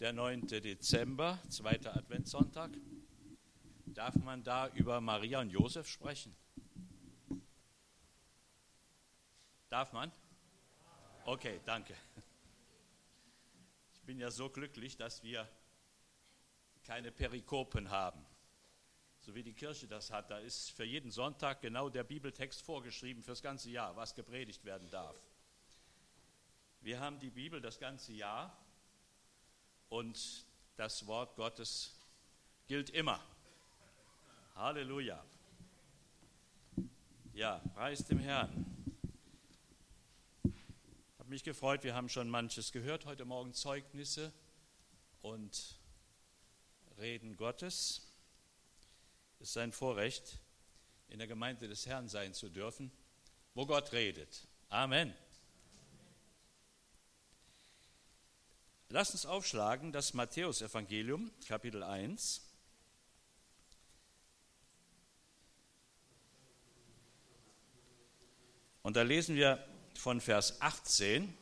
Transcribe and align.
der 0.00 0.14
9. 0.14 0.46
Dezember, 0.46 1.38
zweiter 1.50 1.94
Adventssonntag. 1.94 2.70
Darf 3.84 4.14
man 4.16 4.42
da 4.42 4.68
über 4.68 4.98
Maria 5.02 5.42
und 5.42 5.50
Josef 5.50 5.86
sprechen? 5.86 6.34
Darf 9.68 9.92
man? 9.92 10.10
Okay, 11.26 11.60
danke. 11.66 11.94
Ich 13.92 14.02
bin 14.02 14.18
ja 14.18 14.30
so 14.30 14.48
glücklich, 14.48 14.96
dass 14.96 15.22
wir 15.22 15.46
keine 16.82 17.12
Perikopen 17.12 17.90
haben, 17.90 18.24
so 19.18 19.34
wie 19.34 19.42
die 19.42 19.52
Kirche 19.52 19.86
das 19.86 20.10
hat. 20.10 20.30
Da 20.30 20.38
ist 20.38 20.70
für 20.70 20.84
jeden 20.84 21.10
Sonntag 21.10 21.60
genau 21.60 21.90
der 21.90 22.04
Bibeltext 22.04 22.62
vorgeschrieben 22.62 23.22
fürs 23.22 23.42
ganze 23.42 23.68
Jahr, 23.68 23.94
was 23.96 24.14
gepredigt 24.14 24.64
werden 24.64 24.88
darf. 24.88 25.20
Wir 26.80 27.00
haben 27.00 27.18
die 27.18 27.30
Bibel 27.30 27.60
das 27.60 27.78
ganze 27.78 28.14
Jahr 28.14 28.56
und 29.90 30.46
das 30.76 31.06
Wort 31.06 31.36
Gottes 31.36 31.94
gilt 32.66 32.90
immer. 32.90 33.20
Halleluja. 34.54 35.22
Ja, 37.34 37.58
preis 37.74 38.04
dem 38.04 38.18
Herrn. 38.18 38.66
Ich 40.44 41.18
habe 41.18 41.28
mich 41.28 41.44
gefreut, 41.44 41.84
wir 41.84 41.94
haben 41.94 42.08
schon 42.08 42.30
manches 42.30 42.72
gehört, 42.72 43.04
heute 43.04 43.24
Morgen 43.24 43.52
Zeugnisse 43.52 44.32
und 45.22 45.76
Reden 46.98 47.36
Gottes. 47.36 48.06
Es 49.40 49.50
ist 49.50 49.56
ein 49.56 49.72
Vorrecht, 49.72 50.38
in 51.08 51.18
der 51.18 51.26
Gemeinde 51.26 51.68
des 51.68 51.86
Herrn 51.86 52.08
sein 52.08 52.32
zu 52.32 52.48
dürfen, 52.48 52.92
wo 53.54 53.66
Gott 53.66 53.92
redet. 53.92 54.46
Amen. 54.68 55.14
Lass 58.92 59.12
uns 59.12 59.24
aufschlagen 59.24 59.92
das 59.92 60.14
Matthäusevangelium, 60.14 61.30
Kapitel 61.46 61.84
1. 61.84 62.44
Und 68.82 68.96
da 68.96 69.02
lesen 69.02 69.36
wir 69.36 69.64
von 69.94 70.20
Vers 70.20 70.60
18, 70.60 71.32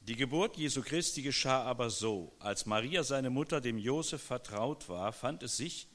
die 0.00 0.16
Geburt 0.16 0.56
Jesu 0.56 0.82
Christi 0.82 1.22
geschah 1.22 1.62
aber 1.62 1.90
so, 1.90 2.34
als 2.40 2.66
Maria 2.66 3.04
seine 3.04 3.30
Mutter 3.30 3.60
dem 3.60 3.78
Josef 3.78 4.20
vertraut 4.20 4.88
war, 4.88 5.12
fand 5.12 5.44
es 5.44 5.56
sich, 5.56 5.86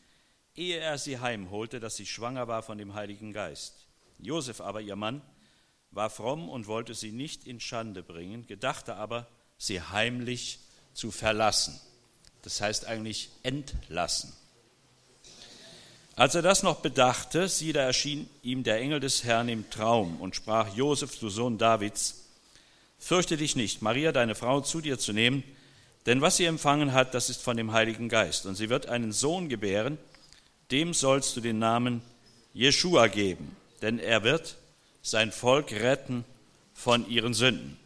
ehe 0.56 0.78
er 0.78 0.98
sie 0.98 1.20
heimholte, 1.20 1.82
dass 1.82 1.98
sie 1.98 2.06
schwanger 2.06 2.48
war 2.48 2.64
von 2.64 2.78
dem 2.78 2.94
Heiligen 2.94 3.34
Geist. 3.34 3.86
Josef 4.18 4.62
aber, 4.62 4.80
ihr 4.80 4.96
Mann, 4.96 5.22
war 5.90 6.09
fromm 6.09 6.48
und 6.48 6.68
wollte 6.68 6.94
sie 6.94 7.12
nicht 7.12 7.46
in 7.46 7.59
Schande 7.59 8.02
bringen, 8.02 8.48
gedachte 8.48 8.96
aber, 8.96 9.28
sie 9.62 9.80
heimlich 9.80 10.58
zu 10.95 11.12
verlassen. 11.12 11.80
Das 12.42 12.62
heißt 12.62 12.88
eigentlich 12.88 13.30
entlassen. 13.44 14.34
Als 16.16 16.34
er 16.34 16.42
das 16.42 16.64
noch 16.64 16.80
bedachte, 16.80 17.48
siehe, 17.48 17.72
da 17.72 17.81
erschien 17.81 18.28
ihm 18.42 18.64
der 18.64 18.80
Engel 18.80 19.00
des 19.00 19.23
Herrn 19.23 19.50
im 19.50 19.70
Traum 19.70 20.20
und 20.20 20.36
sprach, 20.36 20.76
Josef, 20.76 21.20
du 21.20 21.30
Sohn 21.30 21.59
Davids, 21.59 22.26
fürchte 22.98 23.38
dich 23.38 23.56
nicht, 23.56 23.84
Maria, 23.84 24.12
deine 24.12 24.34
Frau, 24.34 24.62
zu 24.62 24.81
dir 24.81 24.98
zu 24.98 25.14
nehmen, 25.14 25.44
denn 26.08 26.22
was 26.22 26.38
sie 26.38 26.46
empfangen 26.46 26.94
hat, 26.94 27.14
das 27.14 27.30
ist 27.30 27.42
von 27.42 27.56
dem 27.56 27.72
Heiligen 27.72 28.09
Geist. 28.09 28.48
Und 28.48 28.56
sie 28.56 28.70
wird 28.70 28.88
einen 28.88 29.12
Sohn 29.12 29.48
gebären, 29.48 30.00
dem 30.72 30.96
sollst 30.96 31.38
du 31.38 31.42
den 31.42 31.59
Namen 31.59 32.02
Jeschua 32.53 33.08
geben, 33.08 33.56
denn 33.84 34.00
er 34.00 34.23
wird 34.23 34.58
sein 35.03 35.31
Volk 35.31 35.72
retten 35.72 36.25
von 36.73 37.08
ihren 37.08 37.36
Sünden. 37.36 37.78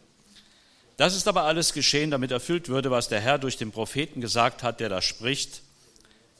Das 0.96 1.14
ist 1.14 1.28
aber 1.28 1.42
alles 1.42 1.74
geschehen, 1.74 2.10
damit 2.10 2.30
erfüllt 2.30 2.68
würde, 2.68 2.90
was 2.90 3.08
der 3.08 3.20
Herr 3.20 3.38
durch 3.38 3.58
den 3.58 3.70
Propheten 3.70 4.22
gesagt 4.22 4.62
hat, 4.62 4.80
der 4.80 4.88
da 4.88 5.02
spricht. 5.02 5.60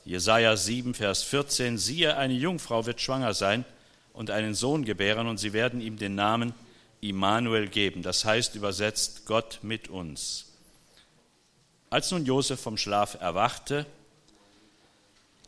Jesaja 0.06 0.56
7, 0.56 0.94
Vers 0.94 1.24
14. 1.24 1.76
Siehe, 1.76 2.16
eine 2.16 2.32
Jungfrau 2.32 2.86
wird 2.86 3.00
schwanger 3.00 3.34
sein 3.34 3.66
und 4.14 4.30
einen 4.30 4.54
Sohn 4.54 4.86
gebären, 4.86 5.26
und 5.26 5.36
sie 5.36 5.52
werden 5.52 5.82
ihm 5.82 5.98
den 5.98 6.14
Namen 6.14 6.54
Immanuel 7.02 7.68
geben. 7.68 8.02
Das 8.02 8.24
heißt 8.24 8.54
übersetzt 8.54 9.26
Gott 9.26 9.58
mit 9.62 9.88
uns. 9.88 10.46
Als 11.90 12.10
nun 12.10 12.24
Josef 12.24 12.58
vom 12.58 12.78
Schlaf 12.78 13.18
erwachte, 13.20 13.84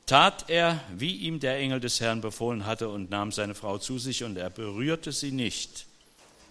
tat 0.04 0.50
er, 0.50 0.82
wie 0.94 1.16
ihm 1.16 1.40
der 1.40 1.56
Engel 1.56 1.80
des 1.80 2.00
Herrn 2.00 2.20
befohlen 2.20 2.66
hatte, 2.66 2.90
und 2.90 3.08
nahm 3.08 3.32
seine 3.32 3.54
Frau 3.54 3.78
zu 3.78 3.98
sich, 3.98 4.22
und 4.22 4.36
er 4.36 4.50
berührte 4.50 5.12
sie 5.12 5.32
nicht, 5.32 5.86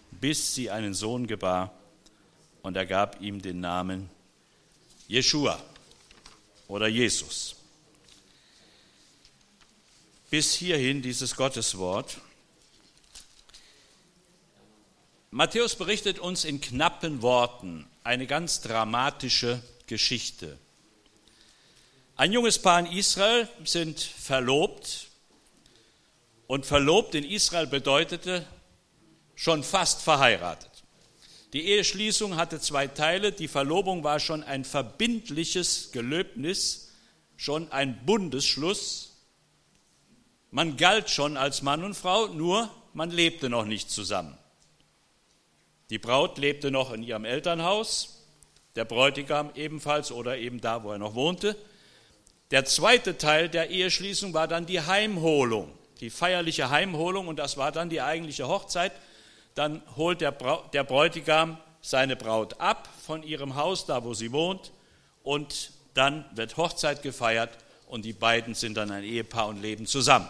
bis 0.09 0.55
sie 0.55 0.71
einen 0.71 0.95
Sohn 0.95 1.27
gebar 1.27 1.76
und 2.67 2.75
er 2.75 2.85
gab 2.85 3.21
ihm 3.21 3.41
den 3.41 3.61
Namen 3.61 4.09
Jeshua 5.07 5.57
oder 6.67 6.87
Jesus. 6.87 7.55
Bis 10.29 10.53
hierhin 10.53 11.01
dieses 11.01 11.37
Gotteswort. 11.37 12.17
Matthäus 15.31 15.77
berichtet 15.77 16.19
uns 16.19 16.43
in 16.43 16.59
knappen 16.59 17.21
Worten 17.21 17.87
eine 18.03 18.27
ganz 18.27 18.59
dramatische 18.59 19.63
Geschichte. 19.85 20.57
Ein 22.17 22.33
junges 22.33 22.59
Paar 22.59 22.81
in 22.81 22.87
Israel 22.87 23.47
sind 23.63 24.01
verlobt 24.01 25.07
und 26.47 26.65
verlobt 26.65 27.15
in 27.15 27.23
Israel 27.23 27.67
bedeutete 27.67 28.45
schon 29.35 29.63
fast 29.63 30.01
verheiratet. 30.01 30.76
Die 31.53 31.65
Eheschließung 31.67 32.35
hatte 32.35 32.59
zwei 32.59 32.87
Teile. 32.87 33.31
Die 33.31 33.47
Verlobung 33.47 34.03
war 34.03 34.19
schon 34.19 34.43
ein 34.43 34.65
verbindliches 34.65 35.91
Gelöbnis, 35.91 36.91
schon 37.37 37.71
ein 37.71 38.05
Bundesschluss. 38.05 39.15
Man 40.51 40.75
galt 40.75 41.09
schon 41.09 41.37
als 41.37 41.61
Mann 41.61 41.83
und 41.83 41.93
Frau, 41.93 42.27
nur 42.27 42.69
man 42.93 43.11
lebte 43.11 43.49
noch 43.49 43.65
nicht 43.65 43.89
zusammen. 43.89 44.37
Die 45.89 45.99
Braut 45.99 46.37
lebte 46.37 46.69
noch 46.69 46.91
in 46.91 47.03
ihrem 47.03 47.23
Elternhaus, 47.23 48.25
der 48.75 48.83
Bräutigam 48.83 49.51
ebenfalls 49.55 50.11
oder 50.11 50.37
eben 50.37 50.59
da, 50.59 50.83
wo 50.83 50.91
er 50.91 50.97
noch 50.97 51.15
wohnte. 51.15 51.55
Der 52.51 52.65
zweite 52.65 53.17
Teil 53.17 53.49
der 53.49 53.69
Eheschließung 53.69 54.33
war 54.33 54.47
dann 54.47 54.65
die 54.65 54.81
Heimholung, 54.81 55.71
die 56.01 56.09
feierliche 56.09 56.69
Heimholung 56.69 57.27
und 57.27 57.37
das 57.37 57.55
war 57.57 57.71
dann 57.71 57.89
die 57.89 58.01
eigentliche 58.01 58.47
Hochzeit 58.47 58.91
dann 59.57 59.81
holt 59.95 60.21
der, 60.21 60.31
der 60.73 60.83
Bräutigam 60.83 61.57
seine 61.81 62.15
Braut 62.15 62.59
ab 62.59 62.87
von 63.05 63.23
ihrem 63.23 63.55
Haus, 63.55 63.85
da 63.85 64.03
wo 64.03 64.13
sie 64.13 64.31
wohnt, 64.31 64.71
und 65.23 65.71
dann 65.93 66.25
wird 66.35 66.57
Hochzeit 66.57 67.01
gefeiert 67.01 67.57
und 67.87 68.05
die 68.05 68.13
beiden 68.13 68.53
sind 68.53 68.75
dann 68.75 68.91
ein 68.91 69.03
Ehepaar 69.03 69.47
und 69.47 69.61
leben 69.61 69.87
zusammen. 69.87 70.27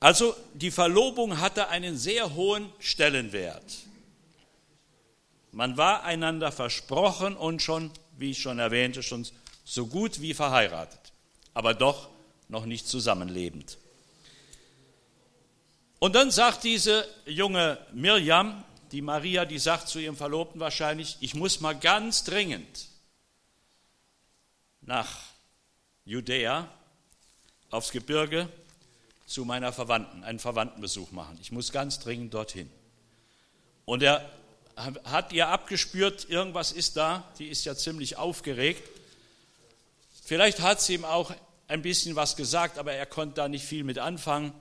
Also 0.00 0.34
die 0.54 0.70
Verlobung 0.70 1.40
hatte 1.40 1.68
einen 1.68 1.96
sehr 1.96 2.34
hohen 2.34 2.72
Stellenwert. 2.80 3.76
Man 5.52 5.76
war 5.76 6.04
einander 6.04 6.50
versprochen 6.50 7.36
und 7.36 7.62
schon, 7.62 7.90
wie 8.16 8.30
ich 8.30 8.40
schon 8.40 8.58
erwähnte, 8.58 9.02
schon 9.02 9.26
so 9.64 9.86
gut 9.86 10.20
wie 10.20 10.34
verheiratet, 10.34 11.12
aber 11.54 11.74
doch 11.74 12.08
noch 12.48 12.66
nicht 12.66 12.88
zusammenlebend. 12.88 13.78
Und 16.00 16.14
dann 16.14 16.30
sagt 16.30 16.64
diese 16.64 17.06
junge 17.26 17.78
Mirjam, 17.92 18.64
die 18.90 19.02
Maria, 19.02 19.44
die 19.44 19.58
sagt 19.58 19.88
zu 19.88 19.98
ihrem 19.98 20.16
Verlobten 20.16 20.58
wahrscheinlich, 20.58 21.18
ich 21.20 21.34
muss 21.34 21.60
mal 21.60 21.74
ganz 21.78 22.24
dringend 22.24 22.88
nach 24.80 25.08
Judäa 26.06 26.66
aufs 27.70 27.92
Gebirge 27.92 28.48
zu 29.26 29.44
meiner 29.44 29.72
Verwandten, 29.72 30.24
einen 30.24 30.38
Verwandtenbesuch 30.38 31.12
machen. 31.12 31.38
Ich 31.40 31.52
muss 31.52 31.70
ganz 31.70 32.00
dringend 32.00 32.32
dorthin. 32.32 32.70
Und 33.84 34.02
er 34.02 34.28
hat 35.04 35.32
ihr 35.32 35.48
abgespürt, 35.48 36.28
irgendwas 36.30 36.72
ist 36.72 36.96
da, 36.96 37.30
die 37.38 37.46
ist 37.46 37.66
ja 37.66 37.76
ziemlich 37.76 38.16
aufgeregt. 38.16 38.82
Vielleicht 40.24 40.60
hat 40.60 40.80
sie 40.80 40.94
ihm 40.94 41.04
auch 41.04 41.32
ein 41.68 41.82
bisschen 41.82 42.16
was 42.16 42.36
gesagt, 42.36 42.78
aber 42.78 42.94
er 42.94 43.04
konnte 43.04 43.34
da 43.34 43.48
nicht 43.48 43.66
viel 43.66 43.84
mit 43.84 43.98
anfangen. 43.98 44.54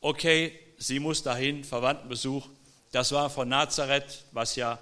Okay, 0.00 0.58
sie 0.82 0.98
muss 0.98 1.22
dahin, 1.22 1.64
Verwandtenbesuch. 1.64 2.48
Das 2.90 3.12
war 3.12 3.30
von 3.30 3.48
Nazareth, 3.48 4.24
was 4.32 4.56
ja 4.56 4.78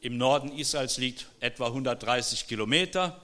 im 0.00 0.18
Norden 0.18 0.56
Israels 0.56 0.98
liegt, 0.98 1.26
etwa 1.40 1.66
130 1.66 2.46
Kilometer. 2.46 3.20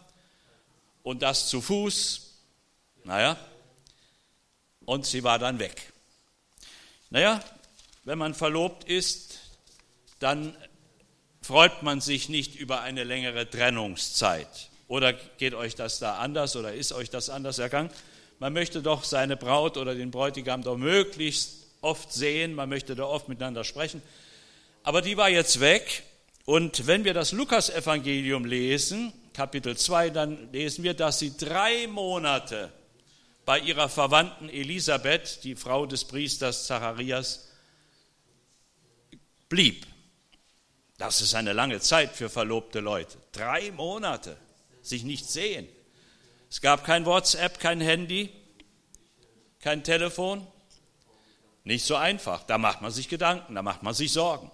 Und 1.02 1.22
das 1.22 1.48
zu 1.48 1.60
Fuß. 1.60 2.30
Naja, 3.04 3.36
und 4.84 5.06
sie 5.06 5.24
war 5.24 5.38
dann 5.38 5.58
weg. 5.58 5.92
Naja, 7.10 7.42
wenn 8.04 8.18
man 8.18 8.34
verlobt 8.34 8.84
ist, 8.84 9.40
dann 10.18 10.56
freut 11.40 11.82
man 11.82 12.00
sich 12.00 12.28
nicht 12.28 12.54
über 12.54 12.82
eine 12.82 13.02
längere 13.04 13.50
Trennungszeit. 13.50 14.70
Oder 14.86 15.12
geht 15.12 15.54
euch 15.54 15.74
das 15.74 15.98
da 15.98 16.18
anders 16.18 16.54
oder 16.54 16.72
ist 16.72 16.92
euch 16.92 17.10
das 17.10 17.30
anders 17.30 17.58
ergangen? 17.58 17.90
Man 18.38 18.52
möchte 18.52 18.82
doch 18.82 19.04
seine 19.04 19.36
Braut 19.36 19.76
oder 19.76 19.94
den 19.94 20.10
Bräutigam 20.10 20.62
doch 20.62 20.76
möglichst 20.76 21.61
oft 21.82 22.12
sehen, 22.12 22.54
man 22.54 22.70
möchte 22.70 22.94
da 22.94 23.04
oft 23.04 23.28
miteinander 23.28 23.64
sprechen. 23.64 24.00
Aber 24.82 25.02
die 25.02 25.16
war 25.16 25.28
jetzt 25.28 25.60
weg 25.60 26.04
Und 26.44 26.86
wenn 26.86 27.04
wir 27.04 27.14
das 27.14 27.32
Lukasevangelium 27.32 28.44
lesen, 28.44 29.12
Kapitel 29.32 29.76
2, 29.76 30.10
dann 30.10 30.52
lesen 30.52 30.82
wir, 30.82 30.94
dass 30.94 31.20
sie 31.20 31.36
drei 31.36 31.86
Monate 31.86 32.72
bei 33.44 33.60
ihrer 33.60 33.88
Verwandten 33.88 34.48
Elisabeth, 34.48 35.44
die 35.44 35.54
Frau 35.54 35.86
des 35.86 36.04
Priesters 36.04 36.66
Zacharias, 36.66 37.48
blieb. 39.48 39.86
Das 40.98 41.20
ist 41.20 41.34
eine 41.34 41.52
lange 41.52 41.80
Zeit 41.80 42.14
für 42.14 42.28
verlobte 42.28 42.80
Leute. 42.80 43.18
Drei 43.32 43.70
Monate 43.70 44.36
sich 44.82 45.04
nicht 45.04 45.30
sehen. 45.30 45.68
Es 46.50 46.60
gab 46.60 46.84
kein 46.84 47.06
WhatsApp, 47.06 47.60
kein 47.60 47.80
Handy, 47.80 48.30
kein 49.60 49.84
Telefon. 49.84 50.46
Nicht 51.64 51.84
so 51.84 51.96
einfach. 51.96 52.42
Da 52.44 52.58
macht 52.58 52.82
man 52.82 52.90
sich 52.90 53.08
Gedanken, 53.08 53.54
da 53.54 53.62
macht 53.62 53.82
man 53.82 53.94
sich 53.94 54.12
Sorgen. 54.12 54.50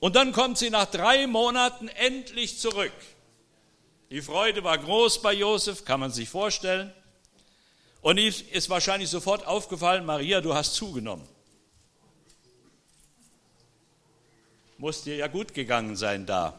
Und 0.00 0.16
dann 0.16 0.32
kommt 0.32 0.58
sie 0.58 0.70
nach 0.70 0.86
drei 0.86 1.26
Monaten 1.26 1.88
endlich 1.88 2.58
zurück. 2.58 2.92
Die 4.10 4.20
Freude 4.20 4.64
war 4.64 4.76
groß 4.76 5.22
bei 5.22 5.32
Josef, 5.32 5.84
kann 5.84 6.00
man 6.00 6.10
sich 6.10 6.28
vorstellen. 6.28 6.92
Und 8.00 8.18
ihm 8.18 8.34
ist 8.50 8.68
wahrscheinlich 8.68 9.08
sofort 9.08 9.46
aufgefallen, 9.46 10.04
Maria, 10.04 10.40
du 10.40 10.54
hast 10.54 10.74
zugenommen. 10.74 11.26
Muss 14.76 15.04
dir 15.04 15.14
ja 15.14 15.28
gut 15.28 15.54
gegangen 15.54 15.94
sein 15.94 16.26
da. 16.26 16.58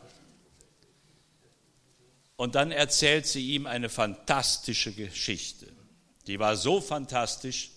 Und 2.38 2.56
dann 2.56 2.72
erzählt 2.72 3.28
sie 3.28 3.52
ihm 3.52 3.68
eine 3.68 3.90
fantastische 3.90 4.94
Geschichte. 4.94 5.68
Die 6.28 6.40
war 6.40 6.56
so 6.56 6.80
fantastisch, 6.80 7.72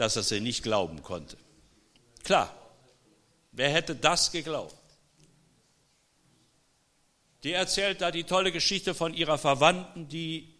dass 0.00 0.16
er 0.16 0.22
sie 0.22 0.40
nicht 0.40 0.62
glauben 0.62 1.02
konnte. 1.02 1.36
Klar, 2.24 2.54
wer 3.52 3.68
hätte 3.68 3.94
das 3.94 4.32
geglaubt? 4.32 4.74
Die 7.42 7.52
erzählt 7.52 8.00
da 8.00 8.10
die 8.10 8.24
tolle 8.24 8.50
Geschichte 8.50 8.94
von 8.94 9.12
ihrer 9.12 9.36
Verwandten, 9.36 10.08
die 10.08 10.54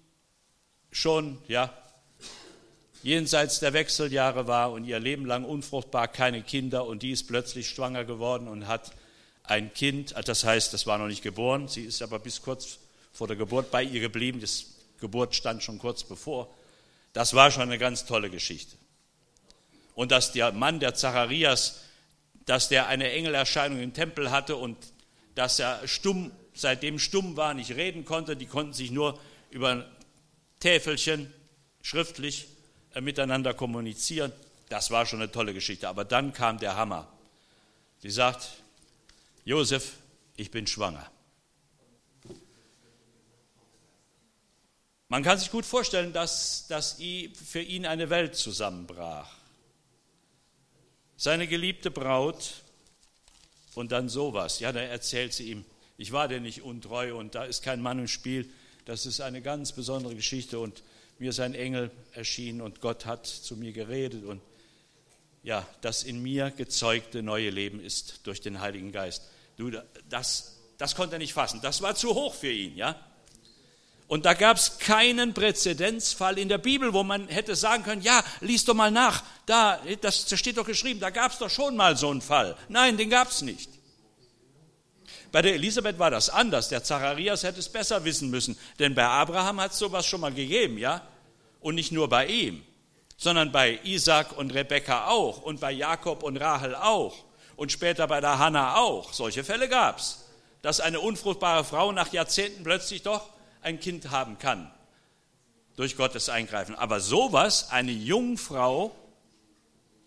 schon, 0.93 1.39
ja, 1.49 1.73
jenseits 3.03 3.61
der 3.61 3.73
Wechseljahre 3.73 4.47
war 4.47 4.73
und 4.73 4.85
ihr 4.85 4.99
Leben 4.99 5.25
lang 5.25 5.45
unfruchtbar, 5.45 6.09
keine 6.09 6.43
Kinder 6.43 6.85
und 6.85 7.03
die 7.03 7.13
ist 7.13 7.27
plötzlich 7.27 7.71
schwanger 7.71 8.05
geworden 8.05 8.47
und 8.47 8.67
hat 8.67 8.93
ein 9.45 9.73
Kind, 9.73 10.15
das 10.27 10.45
heißt, 10.45 10.75
das 10.75 10.87
war 10.87 10.99
noch 10.99 11.07
nicht 11.07 11.23
geboren, 11.23 11.67
sie 11.67 11.85
ist 11.85 12.03
aber 12.03 12.19
bis 12.19 12.43
kurz 12.43 12.79
vor 13.11 13.27
der 13.27 13.37
Geburt 13.37 13.71
bei 13.71 13.83
ihr 13.83 14.01
geblieben, 14.01 14.43
das 14.43 14.67
Geburt 15.01 15.35
stand 15.35 15.63
schon 15.63 15.79
kurz 15.79 16.05
bevor. 16.05 16.55
Das 17.15 17.33
war 17.33 17.51
schon 17.51 17.63
eine 17.63 17.79
ganz 17.79 18.05
tolle 18.05 18.29
Geschichte. 18.29 18.77
Und 19.95 20.13
dass 20.13 20.33
der 20.33 20.53
Mann, 20.53 20.81
der 20.81 20.95
Zacharias, 20.95 21.81
dass 22.47 22.69
der 22.69 22.87
eine 22.87 23.11
Engelerscheinung 23.13 23.81
im 23.81 23.93
Tempel 23.93 24.31
hatte 24.31 24.57
und 24.57 24.77
dass 25.35 25.59
er 25.59 25.87
stumm, 25.87 26.33
seitdem 26.55 26.99
stumm 26.99 27.37
war, 27.37 27.55
nicht 27.55 27.73
reden 27.73 28.05
konnte, 28.05 28.37
die 28.37 28.47
konnten 28.47 28.73
sich 28.73 28.91
nur 28.91 29.19
über 29.51 29.87
Täfelchen 30.59 31.33
schriftlich 31.83 32.49
äh, 32.95 33.01
miteinander 33.01 33.55
kommunizieren. 33.55 34.33
Das 34.69 34.91
war 34.91 35.07
schon 35.07 35.21
eine 35.21 35.33
tolle 35.33 35.55
Geschichte. 35.55 35.89
Aber 35.89 36.05
dann 36.05 36.33
kam 36.33 36.59
der 36.59 36.77
Hammer. 36.77 37.09
Sie 38.03 38.11
sagt, 38.11 38.49
Josef, 39.45 39.95
ich 40.37 40.51
bin 40.51 40.67
schwanger. 40.67 41.11
Man 45.09 45.25
kann 45.25 45.39
sich 45.39 45.51
gut 45.51 45.67
vorstellen, 45.67 46.13
dass, 46.13 46.69
dass 46.69 46.99
für 47.45 47.61
ihn 47.61 47.85
eine 47.85 48.11
Welt 48.11 48.37
zusammenbrach. 48.37 49.40
Seine 51.23 51.47
geliebte 51.47 51.91
Braut 51.91 52.63
und 53.75 53.93
dann 53.93 54.09
sowas. 54.09 54.59
Ja, 54.59 54.73
da 54.73 54.81
erzählt 54.81 55.35
sie 55.35 55.51
ihm, 55.51 55.67
ich 55.99 56.13
war 56.13 56.29
dir 56.29 56.41
nicht 56.41 56.63
untreu 56.63 57.15
und 57.15 57.35
da 57.35 57.45
ist 57.45 57.63
kein 57.63 57.83
Mann 57.83 57.99
im 57.99 58.09
Spiel. 58.09 58.51
Das 58.87 59.05
ist 59.05 59.21
eine 59.21 59.43
ganz 59.43 59.73
besondere 59.73 60.15
Geschichte 60.15 60.59
und 60.59 60.83
mir 61.19 61.29
ist 61.29 61.41
ein 61.41 61.55
Engel 61.55 61.91
erschienen 62.13 62.63
und 62.63 62.81
Gott 62.81 63.05
hat 63.05 63.27
zu 63.27 63.55
mir 63.59 63.73
geredet 63.73 64.25
und 64.25 64.41
ja, 65.43 65.69
das 65.83 66.05
in 66.05 66.23
mir 66.23 66.53
gezeugte 66.53 67.23
neue 67.23 67.51
Leben 67.51 67.81
ist 67.81 68.27
durch 68.27 68.41
den 68.41 68.63
Heiligen 68.63 68.91
Geist. 68.91 69.23
Du, 69.59 69.71
das, 70.09 70.57
das 70.79 70.95
konnte 70.95 71.17
er 71.17 71.19
nicht 71.19 71.35
fassen. 71.35 71.61
Das 71.61 71.83
war 71.83 71.95
zu 71.97 72.15
hoch 72.15 72.35
für 72.35 72.51
ihn, 72.51 72.79
ja. 72.79 72.99
Und 74.11 74.27
da 74.27 74.35
gab 74.35 74.57
es 74.57 74.79
keinen 74.79 75.35
Präzedenzfall 75.35 76.37
in 76.37 76.49
der 76.49 76.59
Bibel, 76.59 76.93
wo 76.93 77.05
man 77.05 77.29
hätte 77.29 77.55
sagen 77.55 77.85
können, 77.85 78.03
ja, 78.03 78.25
lies 78.41 78.65
doch 78.65 78.75
mal 78.75 78.91
nach, 78.91 79.23
da, 79.51 79.81
das, 80.01 80.31
steht 80.39 80.57
doch 80.57 80.65
geschrieben, 80.65 81.01
da 81.01 81.11
gab 81.11 81.33
es 81.33 81.39
doch 81.39 81.51
schon 81.51 81.77
mal 81.77 81.97
so 81.97 82.11
einen 82.11 82.21
Fall. 82.21 82.57
Nein, 82.69 82.97
den 82.97 83.11
gab 83.11 83.29
es 83.31 83.43
nicht. 83.43 83.69
Bei 85.33 85.43
der 85.43 85.55
Elisabeth 85.55 85.99
war 85.99 86.11
das 86.11 86.31
anders. 86.31 86.69
Der 86.69 86.85
Zacharias 86.85 87.43
hätte 87.43 87.59
es 87.59 87.69
besser 87.69 88.05
wissen 88.05 88.31
müssen, 88.31 88.57
denn 88.79 88.95
bei 88.95 89.05
Abraham 89.05 89.61
hat 89.61 89.73
es 89.73 89.79
sowas 89.79 90.07
schon 90.07 90.21
mal 90.21 90.33
gegeben, 90.33 90.79
ja? 90.79 91.03
Und 91.61 91.75
nicht 91.75 91.91
nur 91.91 92.09
bei 92.09 92.27
ihm, 92.27 92.65
sondern 93.17 93.51
bei 93.51 93.81
Isaac 93.83 94.37
und 94.37 94.55
Rebekka 94.55 95.09
auch 95.09 95.43
und 95.43 95.61
bei 95.61 95.73
Jakob 95.73 96.23
und 96.23 96.37
Rahel 96.37 96.75
auch 96.75 97.17
und 97.57 97.73
später 97.73 98.07
bei 98.07 98.21
der 98.21 98.39
Hanna 98.39 98.77
auch. 98.77 99.13
Solche 99.13 99.45
Fälle 99.45 99.69
gab 99.69 99.99
es, 99.99 100.25
dass 100.63 100.81
eine 100.81 101.01
unfruchtbare 101.01 101.65
Frau 101.65 101.91
nach 101.93 102.13
Jahrzehnten 102.13 102.63
plötzlich 102.63 103.03
doch 103.03 103.29
ein 103.63 103.81
Kind 103.81 104.11
haben 104.11 104.39
kann 104.39 104.71
durch 105.77 105.97
Gottes 105.97 106.29
Eingreifen. 106.29 106.75
Aber 106.77 107.01
sowas, 107.01 107.71
eine 107.71 107.93
Jungfrau 107.93 108.95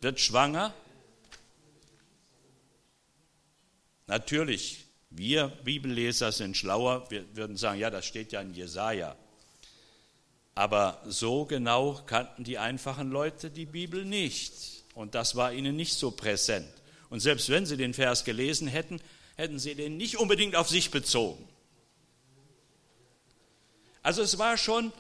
wird 0.03 0.19
schwanger, 0.19 0.73
natürlich, 4.07 4.85
wir 5.09 5.47
Bibelleser 5.47 6.31
sind 6.31 6.57
schlauer, 6.57 7.09
wir 7.09 7.35
würden 7.35 7.57
sagen, 7.57 7.79
ja, 7.79 7.89
das 7.89 8.05
steht 8.05 8.31
ja 8.31 8.41
in 8.41 8.53
Jesaja. 8.53 9.15
Aber 10.55 11.01
so 11.07 11.45
genau 11.45 12.01
kannten 12.05 12.43
die 12.43 12.57
einfachen 12.57 13.09
Leute 13.09 13.49
die 13.49 13.65
Bibel 13.65 14.05
nicht. 14.05 14.83
Und 14.93 15.15
das 15.15 15.35
war 15.35 15.53
ihnen 15.53 15.75
nicht 15.75 15.95
so 15.95 16.11
präsent. 16.11 16.67
Und 17.09 17.19
selbst 17.19 17.49
wenn 17.49 17.65
sie 17.65 17.77
den 17.77 17.93
Vers 17.93 18.23
gelesen 18.23 18.67
hätten, 18.67 19.01
hätten 19.35 19.57
sie 19.57 19.73
den 19.73 19.97
nicht 19.97 20.17
unbedingt 20.17 20.55
auf 20.55 20.69
sich 20.69 20.91
bezogen. 20.91 21.47
Also 24.03 24.21
es 24.21 24.37
war 24.37 24.57
schon 24.57 24.91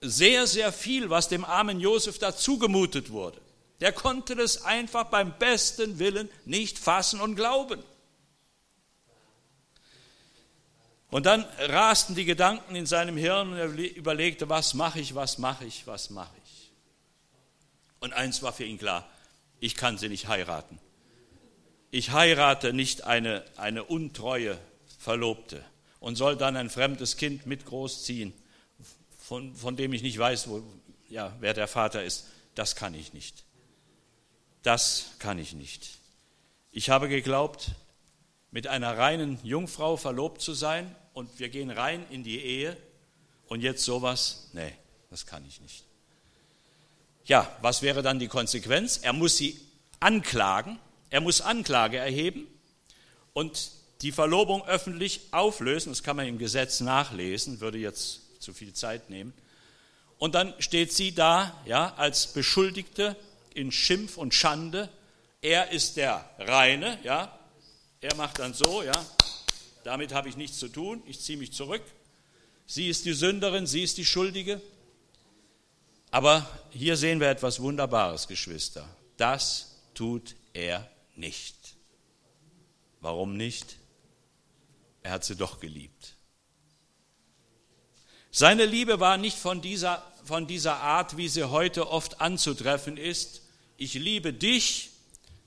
sehr, 0.00 0.46
sehr 0.46 0.72
viel, 0.72 1.10
was 1.10 1.28
dem 1.28 1.44
armen 1.44 1.80
Josef 1.80 2.18
da 2.18 2.34
zugemutet 2.34 3.10
wurde. 3.10 3.40
Der 3.80 3.92
konnte 3.92 4.34
das 4.34 4.64
einfach 4.64 5.04
beim 5.04 5.38
besten 5.38 5.98
Willen 5.98 6.30
nicht 6.44 6.78
fassen 6.78 7.20
und 7.20 7.36
glauben. 7.36 7.82
Und 11.10 11.26
dann 11.26 11.44
rasten 11.58 12.14
die 12.14 12.24
Gedanken 12.24 12.74
in 12.74 12.86
seinem 12.86 13.16
Hirn 13.16 13.52
und 13.52 13.58
er 13.58 13.96
überlegte, 13.96 14.48
was 14.48 14.74
mache 14.74 15.00
ich, 15.00 15.14
was 15.14 15.38
mache 15.38 15.64
ich, 15.64 15.86
was 15.86 16.10
mache 16.10 16.34
ich. 16.44 16.72
Und 18.00 18.12
eins 18.12 18.42
war 18.42 18.52
für 18.52 18.64
ihn 18.64 18.78
klar, 18.78 19.08
ich 19.60 19.76
kann 19.76 19.98
sie 19.98 20.08
nicht 20.08 20.28
heiraten. 20.28 20.78
Ich 21.90 22.10
heirate 22.10 22.72
nicht 22.72 23.04
eine, 23.04 23.44
eine 23.56 23.84
untreue 23.84 24.58
Verlobte 24.98 25.64
und 26.00 26.16
soll 26.16 26.36
dann 26.36 26.56
ein 26.56 26.68
fremdes 26.68 27.16
Kind 27.16 27.46
mit 27.46 27.64
großziehen, 27.64 28.34
von, 29.18 29.54
von 29.54 29.76
dem 29.76 29.92
ich 29.92 30.02
nicht 30.02 30.18
weiß, 30.18 30.48
wo, 30.48 30.62
ja, 31.08 31.32
wer 31.40 31.54
der 31.54 31.68
Vater 31.68 32.04
ist. 32.04 32.26
Das 32.54 32.76
kann 32.76 32.94
ich 32.94 33.12
nicht. 33.12 33.45
Das 34.66 35.12
kann 35.20 35.38
ich 35.38 35.52
nicht. 35.52 35.90
Ich 36.72 36.90
habe 36.90 37.08
geglaubt, 37.08 37.70
mit 38.50 38.66
einer 38.66 38.98
reinen 38.98 39.38
Jungfrau 39.44 39.96
verlobt 39.96 40.42
zu 40.42 40.54
sein 40.54 40.92
und 41.12 41.38
wir 41.38 41.50
gehen 41.50 41.70
rein 41.70 42.04
in 42.10 42.24
die 42.24 42.40
Ehe 42.40 42.76
und 43.46 43.60
jetzt 43.60 43.84
sowas, 43.84 44.48
nee, 44.54 44.72
das 45.08 45.24
kann 45.24 45.46
ich 45.46 45.60
nicht. 45.60 45.84
Ja, 47.26 47.48
was 47.62 47.82
wäre 47.82 48.02
dann 48.02 48.18
die 48.18 48.26
Konsequenz? 48.26 48.98
Er 48.98 49.12
muss 49.12 49.36
sie 49.36 49.56
anklagen, 50.00 50.80
er 51.10 51.20
muss 51.20 51.42
Anklage 51.42 51.98
erheben 51.98 52.48
und 53.34 53.70
die 54.02 54.10
Verlobung 54.10 54.66
öffentlich 54.66 55.20
auflösen, 55.30 55.92
das 55.92 56.02
kann 56.02 56.16
man 56.16 56.26
im 56.26 56.38
Gesetz 56.38 56.80
nachlesen, 56.80 57.60
würde 57.60 57.78
jetzt 57.78 58.42
zu 58.42 58.52
viel 58.52 58.72
Zeit 58.72 59.10
nehmen. 59.10 59.32
Und 60.18 60.34
dann 60.34 60.54
steht 60.58 60.92
sie 60.92 61.14
da, 61.14 61.56
ja, 61.66 61.94
als 61.94 62.32
Beschuldigte 62.32 63.14
in 63.56 63.72
Schimpf 63.72 64.16
und 64.16 64.34
Schande. 64.34 64.88
Er 65.40 65.70
ist 65.70 65.96
der 65.96 66.28
Reine, 66.38 66.98
ja. 67.02 67.38
Er 68.00 68.14
macht 68.16 68.38
dann 68.38 68.54
so, 68.54 68.82
ja. 68.82 68.92
Damit 69.84 70.12
habe 70.12 70.28
ich 70.28 70.36
nichts 70.36 70.58
zu 70.58 70.68
tun, 70.68 71.02
ich 71.06 71.20
ziehe 71.20 71.38
mich 71.38 71.52
zurück. 71.52 71.82
Sie 72.66 72.88
ist 72.88 73.04
die 73.04 73.12
Sünderin, 73.12 73.66
sie 73.66 73.82
ist 73.82 73.98
die 73.98 74.04
Schuldige. 74.04 74.60
Aber 76.10 76.48
hier 76.70 76.96
sehen 76.96 77.20
wir 77.20 77.28
etwas 77.30 77.60
Wunderbares, 77.60 78.26
Geschwister. 78.26 78.88
Das 79.16 79.76
tut 79.94 80.34
er 80.52 80.88
nicht. 81.14 81.56
Warum 83.00 83.36
nicht? 83.36 83.76
Er 85.02 85.12
hat 85.12 85.24
sie 85.24 85.36
doch 85.36 85.60
geliebt. 85.60 86.16
Seine 88.30 88.66
Liebe 88.66 89.00
war 89.00 89.16
nicht 89.16 89.38
von 89.38 89.62
dieser, 89.62 90.02
von 90.24 90.46
dieser 90.46 90.76
Art, 90.76 91.16
wie 91.16 91.28
sie 91.28 91.44
heute 91.44 91.88
oft 91.88 92.20
anzutreffen 92.20 92.96
ist. 92.96 93.42
Ich 93.76 93.94
liebe 93.94 94.32
dich. 94.32 94.90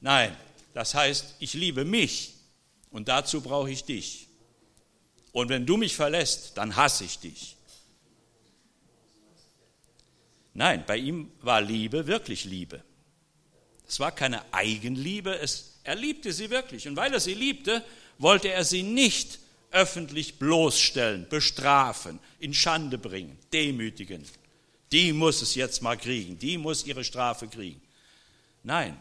Nein, 0.01 0.36
das 0.74 0.93
heißt, 0.93 1.36
ich 1.39 1.53
liebe 1.53 1.86
mich. 1.86 2.33
Und 2.91 3.07
dazu 3.07 3.41
brauche 3.41 3.71
ich 3.71 3.83
dich. 3.83 4.27
Und 5.31 5.50
wenn 5.50 5.65
du 5.65 5.77
mich 5.77 5.95
verlässt, 5.95 6.57
dann 6.57 6.75
hasse 6.75 7.03
ich 7.03 7.19
dich. 7.19 7.55
Nein, 10.53 10.83
bei 10.86 10.98
ihm 10.98 11.31
war 11.41 11.62
Liebe 11.62 12.07
wirklich 12.07 12.45
Liebe. 12.45 12.83
Es 13.88 14.00
war 14.00 14.12
keine 14.12 14.41
Eigenliebe, 14.53 15.38
es, 15.39 15.79
er 15.83 15.95
liebte 15.95 16.31
sie 16.31 16.50
wirklich. 16.50 16.88
Und 16.88 16.95
weil 16.95 17.13
er 17.13 17.19
sie 17.19 17.33
liebte, 17.33 17.83
wollte 18.17 18.50
er 18.51 18.63
sie 18.63 18.83
nicht 18.83 19.39
öffentlich 19.71 20.36
bloßstellen, 20.36 21.27
bestrafen, 21.29 22.19
in 22.39 22.53
Schande 22.53 22.98
bringen, 22.98 23.38
demütigen. 23.53 24.24
Die 24.91 25.13
muss 25.13 25.41
es 25.41 25.55
jetzt 25.55 25.81
mal 25.81 25.98
kriegen, 25.98 26.38
die 26.39 26.57
muss 26.57 26.86
ihre 26.86 27.03
Strafe 27.03 27.48
kriegen. 27.48 27.81
Nein, 28.63 28.99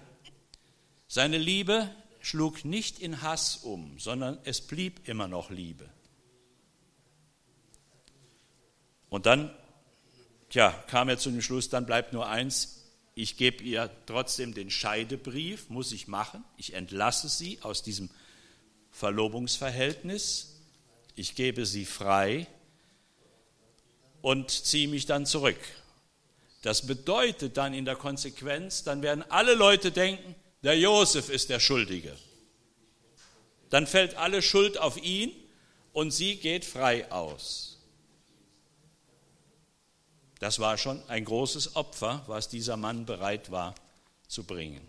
seine 1.06 1.38
Liebe 1.38 1.90
schlug 2.20 2.64
nicht 2.64 2.98
in 2.98 3.22
Hass 3.22 3.56
um, 3.56 3.98
sondern 3.98 4.38
es 4.44 4.60
blieb 4.60 5.08
immer 5.08 5.28
noch 5.28 5.50
Liebe. 5.50 5.88
Und 9.08 9.26
dann, 9.26 9.54
tja, 10.50 10.70
kam 10.88 11.08
er 11.08 11.18
zu 11.18 11.30
dem 11.30 11.40
Schluss, 11.40 11.70
dann 11.70 11.86
bleibt 11.86 12.12
nur 12.12 12.28
eins, 12.28 12.84
ich 13.14 13.36
gebe 13.36 13.64
ihr 13.64 13.90
trotzdem 14.06 14.54
den 14.54 14.70
Scheidebrief, 14.70 15.70
muss 15.70 15.92
ich 15.92 16.06
machen, 16.06 16.44
ich 16.56 16.74
entlasse 16.74 17.28
sie 17.28 17.58
aus 17.62 17.82
diesem 17.82 18.10
Verlobungsverhältnis, 18.90 20.60
ich 21.16 21.34
gebe 21.34 21.66
sie 21.66 21.84
frei 21.84 22.46
und 24.22 24.50
ziehe 24.50 24.88
mich 24.88 25.06
dann 25.06 25.26
zurück. 25.26 25.58
Das 26.68 26.86
bedeutet 26.86 27.56
dann 27.56 27.72
in 27.72 27.86
der 27.86 27.96
Konsequenz, 27.96 28.84
dann 28.84 29.00
werden 29.00 29.24
alle 29.30 29.54
Leute 29.54 29.90
denken, 29.90 30.34
der 30.62 30.78
Josef 30.78 31.30
ist 31.30 31.48
der 31.48 31.60
Schuldige. 31.60 32.14
Dann 33.70 33.86
fällt 33.86 34.16
alle 34.16 34.42
Schuld 34.42 34.76
auf 34.76 35.02
ihn 35.02 35.32
und 35.94 36.10
sie 36.10 36.36
geht 36.36 36.66
frei 36.66 37.10
aus. 37.10 37.78
Das 40.40 40.58
war 40.58 40.76
schon 40.76 41.02
ein 41.08 41.24
großes 41.24 41.74
Opfer, 41.74 42.22
was 42.26 42.50
dieser 42.50 42.76
Mann 42.76 43.06
bereit 43.06 43.50
war 43.50 43.74
zu 44.26 44.44
bringen. 44.44 44.86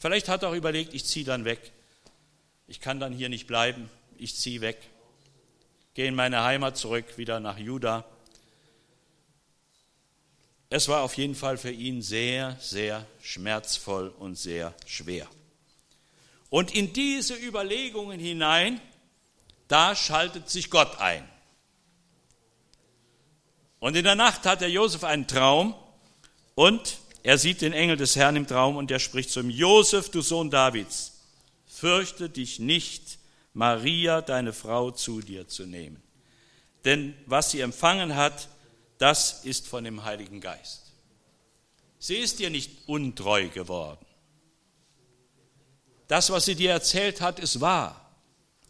Vielleicht 0.00 0.28
hat 0.28 0.42
er 0.42 0.50
auch 0.50 0.54
überlegt, 0.54 0.92
ich 0.92 1.06
ziehe 1.06 1.24
dann 1.24 1.46
weg. 1.46 1.72
Ich 2.66 2.80
kann 2.82 3.00
dann 3.00 3.14
hier 3.14 3.30
nicht 3.30 3.46
bleiben, 3.46 3.88
ich 4.18 4.36
ziehe 4.36 4.60
weg. 4.60 4.76
Gehe 5.94 6.06
in 6.06 6.14
meine 6.14 6.42
Heimat 6.42 6.76
zurück, 6.76 7.16
wieder 7.16 7.40
nach 7.40 7.56
Juda. 7.56 8.04
Es 10.76 10.88
war 10.88 11.02
auf 11.02 11.16
jeden 11.16 11.36
Fall 11.36 11.56
für 11.56 11.70
ihn 11.70 12.02
sehr, 12.02 12.56
sehr 12.60 13.06
schmerzvoll 13.22 14.12
und 14.18 14.34
sehr 14.34 14.74
schwer. 14.86 15.28
Und 16.50 16.74
in 16.74 16.92
diese 16.92 17.36
Überlegungen 17.36 18.18
hinein, 18.18 18.80
da 19.68 19.94
schaltet 19.94 20.50
sich 20.50 20.70
Gott 20.70 20.98
ein. 20.98 21.28
Und 23.78 23.94
in 23.94 24.02
der 24.02 24.16
Nacht 24.16 24.46
hat 24.46 24.62
der 24.62 24.68
Josef 24.68 25.04
einen 25.04 25.28
Traum 25.28 25.76
und 26.56 26.98
er 27.22 27.38
sieht 27.38 27.60
den 27.60 27.72
Engel 27.72 27.96
des 27.96 28.16
Herrn 28.16 28.34
im 28.34 28.48
Traum 28.48 28.76
und 28.76 28.90
der 28.90 28.98
spricht 28.98 29.30
zu 29.30 29.38
ihm, 29.38 29.50
Josef, 29.50 30.10
du 30.10 30.22
Sohn 30.22 30.50
Davids, 30.50 31.20
fürchte 31.66 32.28
dich 32.28 32.58
nicht, 32.58 33.20
Maria, 33.52 34.22
deine 34.22 34.52
Frau, 34.52 34.90
zu 34.90 35.20
dir 35.20 35.46
zu 35.46 35.66
nehmen. 35.66 36.02
Denn 36.84 37.14
was 37.26 37.52
sie 37.52 37.60
empfangen 37.60 38.16
hat, 38.16 38.48
das 38.98 39.44
ist 39.44 39.66
von 39.66 39.84
dem 39.84 40.04
Heiligen 40.04 40.40
Geist. 40.40 40.92
Sie 41.98 42.16
ist 42.16 42.38
dir 42.38 42.50
nicht 42.50 42.86
untreu 42.86 43.48
geworden. 43.48 44.04
Das, 46.06 46.30
was 46.30 46.44
sie 46.44 46.54
dir 46.54 46.70
erzählt 46.70 47.20
hat, 47.20 47.38
ist 47.38 47.60
wahr. 47.60 48.10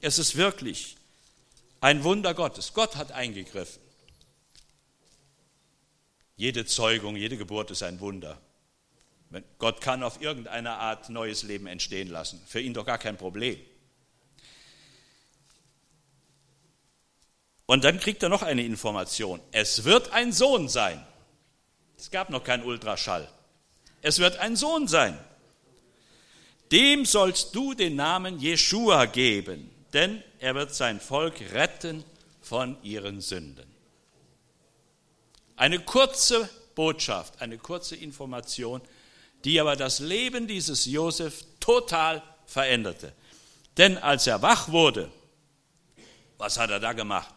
Es 0.00 0.18
ist 0.18 0.36
wirklich 0.36 0.96
ein 1.80 2.04
Wunder 2.04 2.32
Gottes. 2.32 2.72
Gott 2.74 2.96
hat 2.96 3.12
eingegriffen. 3.12 3.82
Jede 6.36 6.64
Zeugung, 6.64 7.16
jede 7.16 7.36
Geburt 7.36 7.70
ist 7.70 7.82
ein 7.82 8.00
Wunder. 8.00 8.40
Gott 9.58 9.80
kann 9.80 10.02
auf 10.02 10.20
irgendeine 10.20 10.70
Art 10.78 11.08
neues 11.10 11.42
Leben 11.42 11.66
entstehen 11.66 12.08
lassen. 12.08 12.40
Für 12.46 12.60
ihn 12.60 12.74
doch 12.74 12.86
gar 12.86 12.98
kein 12.98 13.16
Problem. 13.16 13.58
Und 17.66 17.84
dann 17.84 17.98
kriegt 17.98 18.22
er 18.22 18.28
noch 18.28 18.42
eine 18.42 18.62
Information. 18.62 19.40
Es 19.52 19.84
wird 19.84 20.12
ein 20.12 20.32
Sohn 20.32 20.68
sein. 20.68 21.04
Es 21.96 22.10
gab 22.10 22.30
noch 22.30 22.44
keinen 22.44 22.64
Ultraschall. 22.64 23.28
Es 24.02 24.18
wird 24.18 24.38
ein 24.38 24.56
Sohn 24.56 24.86
sein. 24.86 25.18
Dem 26.70 27.04
sollst 27.04 27.54
du 27.54 27.74
den 27.74 27.96
Namen 27.96 28.38
Jeshua 28.38 29.06
geben, 29.06 29.70
denn 29.92 30.22
er 30.40 30.54
wird 30.54 30.74
sein 30.74 31.00
Volk 31.00 31.40
retten 31.52 32.04
von 32.42 32.76
ihren 32.82 33.20
Sünden. 33.20 33.66
Eine 35.56 35.78
kurze 35.78 36.48
Botschaft, 36.74 37.40
eine 37.40 37.58
kurze 37.58 37.96
Information, 37.96 38.82
die 39.44 39.60
aber 39.60 39.76
das 39.76 40.00
Leben 40.00 40.48
dieses 40.48 40.84
Josef 40.84 41.44
total 41.60 42.22
veränderte. 42.46 43.12
Denn 43.76 43.96
als 43.98 44.26
er 44.26 44.42
wach 44.42 44.68
wurde, 44.68 45.10
was 46.38 46.58
hat 46.58 46.70
er 46.70 46.80
da 46.80 46.92
gemacht? 46.92 47.34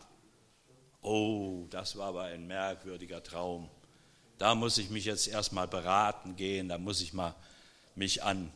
Oh, 1.10 1.68
das 1.70 1.98
war 1.98 2.08
aber 2.08 2.24
ein 2.24 2.48
merkwürdiger 2.48 3.24
Traum. 3.24 3.70
Da 4.38 4.56
muss 4.56 4.78
ich 4.78 4.90
mich 4.90 5.06
jetzt 5.06 5.30
erstmal 5.30 5.66
beraten 5.66 6.36
gehen, 6.36 6.68
da 6.68 6.78
muss 6.78 7.00
ich 7.00 7.14
mal 7.14 7.34
mich 7.96 8.24
an 8.24 8.52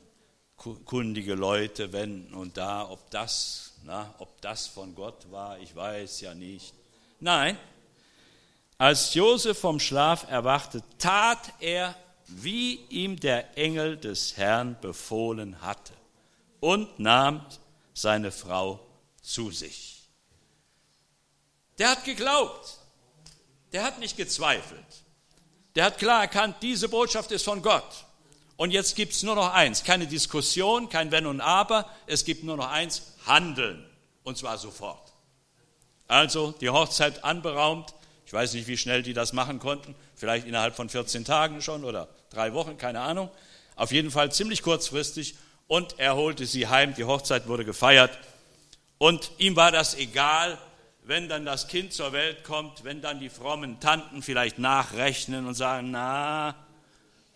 kundige 0.58 1.36
Leute 1.36 1.94
wenden 1.94 2.34
und 2.34 2.58
da, 2.58 2.90
ob 2.90 3.10
das, 3.10 3.76
na, 3.86 4.14
ob 4.20 4.42
das 4.42 4.68
von 4.68 4.96
Gott 4.96 5.32
war, 5.32 5.60
ich 5.60 5.74
weiß 5.74 6.20
ja 6.20 6.36
nicht. 6.36 6.74
Nein, 7.22 7.58
als 8.78 9.14
Josef 9.14 9.58
vom 9.58 9.80
Schlaf 9.80 10.30
erwachte, 10.30 10.84
tat 10.98 11.54
er, 11.62 11.96
wie 12.28 12.82
ihm 12.90 13.18
der 13.18 13.58
Engel 13.58 13.96
des 13.96 14.36
Herrn 14.36 14.76
befohlen 14.82 15.62
hatte 15.62 15.94
und 16.60 17.00
nahm 17.00 17.46
seine 17.94 18.30
Frau 18.30 18.82
zu 19.22 19.52
sich. 19.52 20.01
Der 21.82 21.90
hat 21.90 22.06
geglaubt. 22.06 22.78
Der 23.74 23.82
hat 23.82 23.98
nicht 23.98 24.16
gezweifelt. 24.16 24.86
Der 25.74 25.86
hat 25.86 25.98
klar 25.98 26.22
erkannt, 26.22 26.58
diese 26.62 26.88
Botschaft 26.88 27.32
ist 27.32 27.44
von 27.44 27.64
Gott. 27.64 28.06
Und 28.56 28.70
jetzt 28.70 28.96
gibt 28.96 29.14
es 29.14 29.24
nur 29.24 29.34
noch 29.34 29.52
eins, 29.52 29.84
keine 29.84 30.06
Diskussion, 30.06 30.90
kein 30.90 31.12
Wenn 31.12 31.26
und 31.26 31.42
Aber, 31.42 31.90
es 32.06 32.24
gibt 32.24 32.44
nur 32.44 32.56
noch 32.56 32.70
eins, 32.70 33.14
Handeln. 33.26 33.84
Und 34.22 34.38
zwar 34.38 34.60
sofort. 34.60 35.12
Also 36.08 36.52
die 36.62 36.70
Hochzeit 36.70 37.24
anberaumt. 37.24 37.96
Ich 38.28 38.34
weiß 38.34 38.54
nicht, 38.54 38.68
wie 38.68 38.78
schnell 38.78 39.02
die 39.02 39.16
das 39.16 39.34
machen 39.34 39.58
konnten. 39.58 39.96
Vielleicht 40.14 40.46
innerhalb 40.46 40.76
von 40.76 40.88
14 40.88 41.26
Tagen 41.26 41.64
schon 41.64 41.84
oder 41.84 42.10
drei 42.30 42.54
Wochen, 42.54 42.78
keine 42.78 43.00
Ahnung. 43.00 43.32
Auf 43.76 43.92
jeden 43.92 44.12
Fall 44.12 44.32
ziemlich 44.32 44.62
kurzfristig. 44.62 45.34
Und 45.66 45.98
er 45.98 46.16
holte 46.16 46.46
sie 46.46 46.68
heim. 46.68 46.94
Die 46.94 47.06
Hochzeit 47.06 47.48
wurde 47.48 47.66
gefeiert. 47.66 48.16
Und 49.00 49.32
ihm 49.40 49.56
war 49.56 49.72
das 49.72 49.96
egal, 49.96 50.60
wenn 51.04 51.28
dann 51.28 51.46
das 51.46 51.68
Kind 51.68 51.94
zur 51.94 52.14
Welt 52.14 52.44
kommt, 52.44 52.84
wenn 52.84 53.02
dann 53.02 53.20
die 53.20 53.30
frommen 53.30 53.80
Tanten 53.80 54.22
vielleicht 54.22 54.60
nachrechnen 54.60 55.48
und 55.48 55.56
sagen, 55.56 55.92
na, 55.92 56.56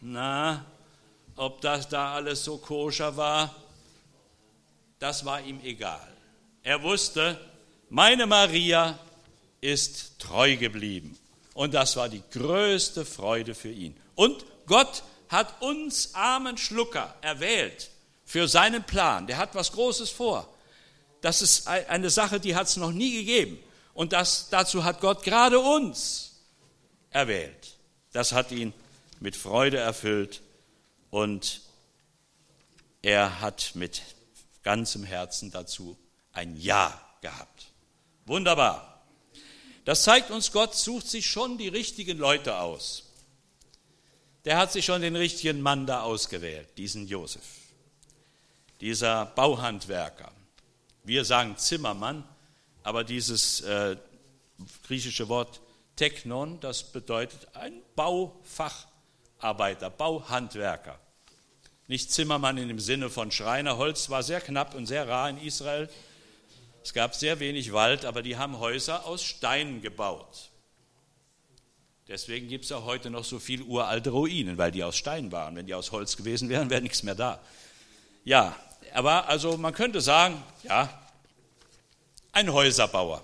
na, 0.01 0.65
ob 1.35 1.61
das 1.61 1.89
da 1.89 2.13
alles 2.13 2.43
so 2.43 2.57
koscher 2.57 3.17
war, 3.17 3.55
das 4.99 5.25
war 5.25 5.41
ihm 5.41 5.59
egal. 5.63 6.07
Er 6.63 6.81
wusste, 6.83 7.39
meine 7.89 8.25
Maria 8.25 8.97
ist 9.61 10.19
treu 10.19 10.55
geblieben. 10.55 11.17
Und 11.53 11.73
das 11.73 11.95
war 11.95 12.09
die 12.09 12.23
größte 12.31 13.05
Freude 13.05 13.55
für 13.55 13.71
ihn. 13.71 13.95
Und 14.15 14.45
Gott 14.65 15.03
hat 15.29 15.61
uns 15.61 16.13
armen 16.13 16.57
Schlucker 16.57 17.15
erwählt 17.21 17.89
für 18.25 18.47
seinen 18.47 18.83
Plan. 18.83 19.27
Der 19.27 19.37
hat 19.37 19.55
was 19.55 19.71
Großes 19.71 20.09
vor. 20.09 20.53
Das 21.25 21.41
ist 21.41 21.67
eine 21.67 22.11
Sache, 22.11 22.39
die 22.39 22.55
hat 22.55 22.67
es 22.67 22.77
noch 22.77 22.91
nie 22.91 23.11
gegeben. 23.11 23.57
Und 23.95 24.13
das, 24.13 24.49
dazu 24.51 24.83
hat 24.83 25.01
Gott 25.01 25.23
gerade 25.23 25.57
uns 25.57 26.33
erwählt. 27.09 27.77
Das 28.13 28.31
hat 28.31 28.51
ihn 28.51 28.73
mit 29.19 29.35
Freude 29.35 29.77
erfüllt 29.77 30.43
und 31.09 31.61
er 33.01 33.41
hat 33.41 33.71
mit 33.73 34.03
ganzem 34.61 35.03
Herzen 35.03 35.49
dazu 35.49 35.97
ein 36.31 36.55
Ja 36.57 37.01
gehabt. 37.21 37.71
Wunderbar. 38.27 39.01
Das 39.83 40.03
zeigt 40.03 40.29
uns, 40.29 40.51
Gott 40.51 40.75
sucht 40.75 41.07
sich 41.07 41.25
schon 41.25 41.57
die 41.57 41.69
richtigen 41.69 42.19
Leute 42.19 42.59
aus. 42.59 43.01
Der 44.45 44.59
hat 44.59 44.71
sich 44.71 44.85
schon 44.85 45.01
den 45.01 45.15
richtigen 45.15 45.59
Mann 45.59 45.87
da 45.87 46.03
ausgewählt, 46.03 46.69
diesen 46.77 47.07
Josef, 47.07 47.41
dieser 48.79 49.25
Bauhandwerker. 49.25 50.34
Wir 51.05 51.23
sagen 51.23 51.55
Zimmermann, 51.55 52.23
aber 52.81 53.03
dieses 53.03 53.61
äh, 53.61 53.95
griechische 54.87 55.29
Wort 55.29 55.61
Technon, 55.95 56.59
das 56.59 56.91
bedeutet 56.91 57.47
ein 57.55 57.79
Baufacharbeiter, 57.95 59.91
Bauhandwerker. 59.91 60.99
Nicht 61.87 62.11
Zimmermann 62.11 62.57
in 62.57 62.69
dem 62.69 62.79
Sinne 62.79 63.11
von 63.11 63.29
Schreiner. 63.29 63.77
Holz 63.77 64.09
war 64.09 64.23
sehr 64.23 64.41
knapp 64.41 64.73
und 64.73 64.87
sehr 64.87 65.07
rar 65.07 65.29
in 65.29 65.37
Israel. 65.37 65.87
Es 66.83 66.91
gab 66.91 67.13
sehr 67.13 67.39
wenig 67.39 67.71
Wald, 67.71 68.03
aber 68.03 68.23
die 68.23 68.37
haben 68.37 68.57
Häuser 68.57 69.05
aus 69.05 69.23
Stein 69.23 69.83
gebaut. 69.83 70.49
Deswegen 72.07 72.47
gibt 72.47 72.65
es 72.65 72.71
auch 72.71 72.85
heute 72.85 73.11
noch 73.11 73.25
so 73.25 73.37
viele 73.37 73.63
uralte 73.65 74.09
Ruinen, 74.09 74.57
weil 74.57 74.71
die 74.71 74.83
aus 74.83 74.97
Stein 74.97 75.31
waren. 75.31 75.55
Wenn 75.55 75.67
die 75.67 75.75
aus 75.75 75.91
Holz 75.91 76.17
gewesen 76.17 76.49
wären, 76.49 76.71
wäre 76.71 76.81
nichts 76.81 77.03
mehr 77.03 77.15
da. 77.15 77.39
Ja, 78.23 78.55
aber 78.95 79.27
also 79.27 79.57
man 79.57 79.73
könnte 79.73 80.01
sagen, 80.01 80.41
ja, 80.63 80.89
ein 82.31 82.51
Häuserbauer. 82.51 83.23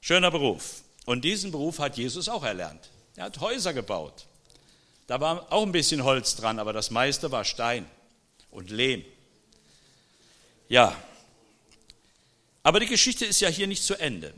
Schöner 0.00 0.30
Beruf. 0.30 0.82
Und 1.06 1.24
diesen 1.24 1.50
Beruf 1.50 1.78
hat 1.78 1.96
Jesus 1.96 2.28
auch 2.28 2.44
erlernt. 2.44 2.90
Er 3.16 3.24
hat 3.24 3.40
Häuser 3.40 3.72
gebaut. 3.72 4.26
Da 5.06 5.20
war 5.20 5.52
auch 5.52 5.62
ein 5.62 5.72
bisschen 5.72 6.04
Holz 6.04 6.36
dran, 6.36 6.58
aber 6.58 6.72
das 6.72 6.90
meiste 6.90 7.30
war 7.32 7.44
Stein 7.44 7.84
und 8.50 8.70
Lehm. 8.70 9.04
Ja, 10.68 10.96
aber 12.62 12.80
die 12.80 12.86
Geschichte 12.86 13.24
ist 13.24 13.40
ja 13.40 13.48
hier 13.48 13.66
nicht 13.66 13.82
zu 13.82 13.98
Ende. 13.98 14.32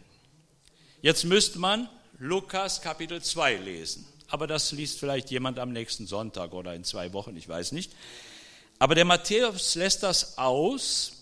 Jetzt 1.03 1.25
müsste 1.25 1.59
man 1.59 1.89
Lukas 2.19 2.81
Kapitel 2.81 3.21
2 3.21 3.57
lesen. 3.57 4.07
Aber 4.29 4.47
das 4.47 4.73
liest 4.73 4.99
vielleicht 4.99 5.31
jemand 5.31 5.59
am 5.59 5.73
nächsten 5.73 6.07
Sonntag 6.07 6.53
oder 6.53 6.75
in 6.75 6.85
zwei 6.85 7.13
Wochen, 7.13 7.37
ich 7.37 7.49
weiß 7.49 7.73
nicht. 7.73 7.93
Aber 8.83 8.97
der 8.97 9.05
Matthäus 9.05 9.77
lässt 9.77 10.03
das 10.03 10.39
aus 10.39 11.13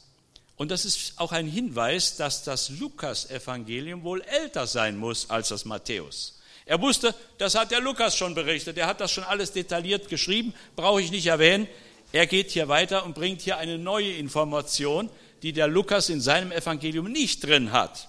und 0.56 0.70
das 0.70 0.86
ist 0.86 1.12
auch 1.20 1.30
ein 1.30 1.46
Hinweis, 1.46 2.16
dass 2.16 2.42
das 2.42 2.70
Lukas-Evangelium 2.70 4.02
wohl 4.02 4.22
älter 4.22 4.66
sein 4.66 4.96
muss 4.96 5.28
als 5.28 5.48
das 5.48 5.66
Matthäus. 5.66 6.40
Er 6.64 6.80
wusste, 6.80 7.14
das 7.36 7.54
hat 7.54 7.70
der 7.70 7.80
Lukas 7.80 8.16
schon 8.16 8.34
berichtet, 8.34 8.78
er 8.78 8.86
hat 8.86 9.02
das 9.02 9.12
schon 9.12 9.24
alles 9.24 9.52
detailliert 9.52 10.08
geschrieben, 10.08 10.54
brauche 10.74 11.02
ich 11.02 11.10
nicht 11.10 11.26
erwähnen. 11.26 11.68
Er 12.12 12.26
geht 12.26 12.50
hier 12.50 12.68
weiter 12.68 13.04
und 13.04 13.14
bringt 13.14 13.42
hier 13.42 13.58
eine 13.58 13.76
neue 13.76 14.14
Information, 14.14 15.10
die 15.42 15.52
der 15.52 15.68
Lukas 15.68 16.08
in 16.08 16.22
seinem 16.22 16.52
Evangelium 16.52 17.12
nicht 17.12 17.44
drin 17.44 17.72
hat. 17.72 18.08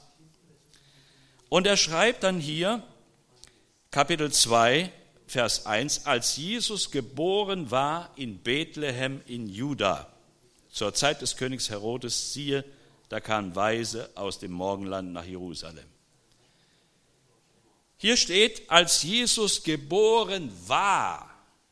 Und 1.50 1.67
er 1.67 1.75
schreibt 1.75 2.24
dann 2.24 2.39
hier, 2.39 2.84
Kapitel 3.91 4.31
2, 4.31 4.89
Vers 5.32 5.66
1, 5.66 6.08
als 6.08 6.36
Jesus 6.36 6.92
geboren 6.92 7.72
war 7.72 8.12
in 8.18 8.40
Bethlehem 8.40 9.22
in 9.28 9.48
Juda, 9.48 10.12
zur 10.70 10.94
Zeit 10.94 11.22
des 11.22 11.38
Königs 11.38 11.70
Herodes, 11.70 12.34
siehe, 12.34 12.66
da 13.08 13.22
kamen 13.22 13.56
Weise 13.56 14.10
aus 14.16 14.40
dem 14.40 14.52
Morgenland 14.52 15.14
nach 15.14 15.24
Jerusalem. 15.24 15.86
Hier 17.96 18.18
steht, 18.18 18.70
als 18.70 19.04
Jesus 19.04 19.64
geboren 19.64 20.52
war, 20.68 21.30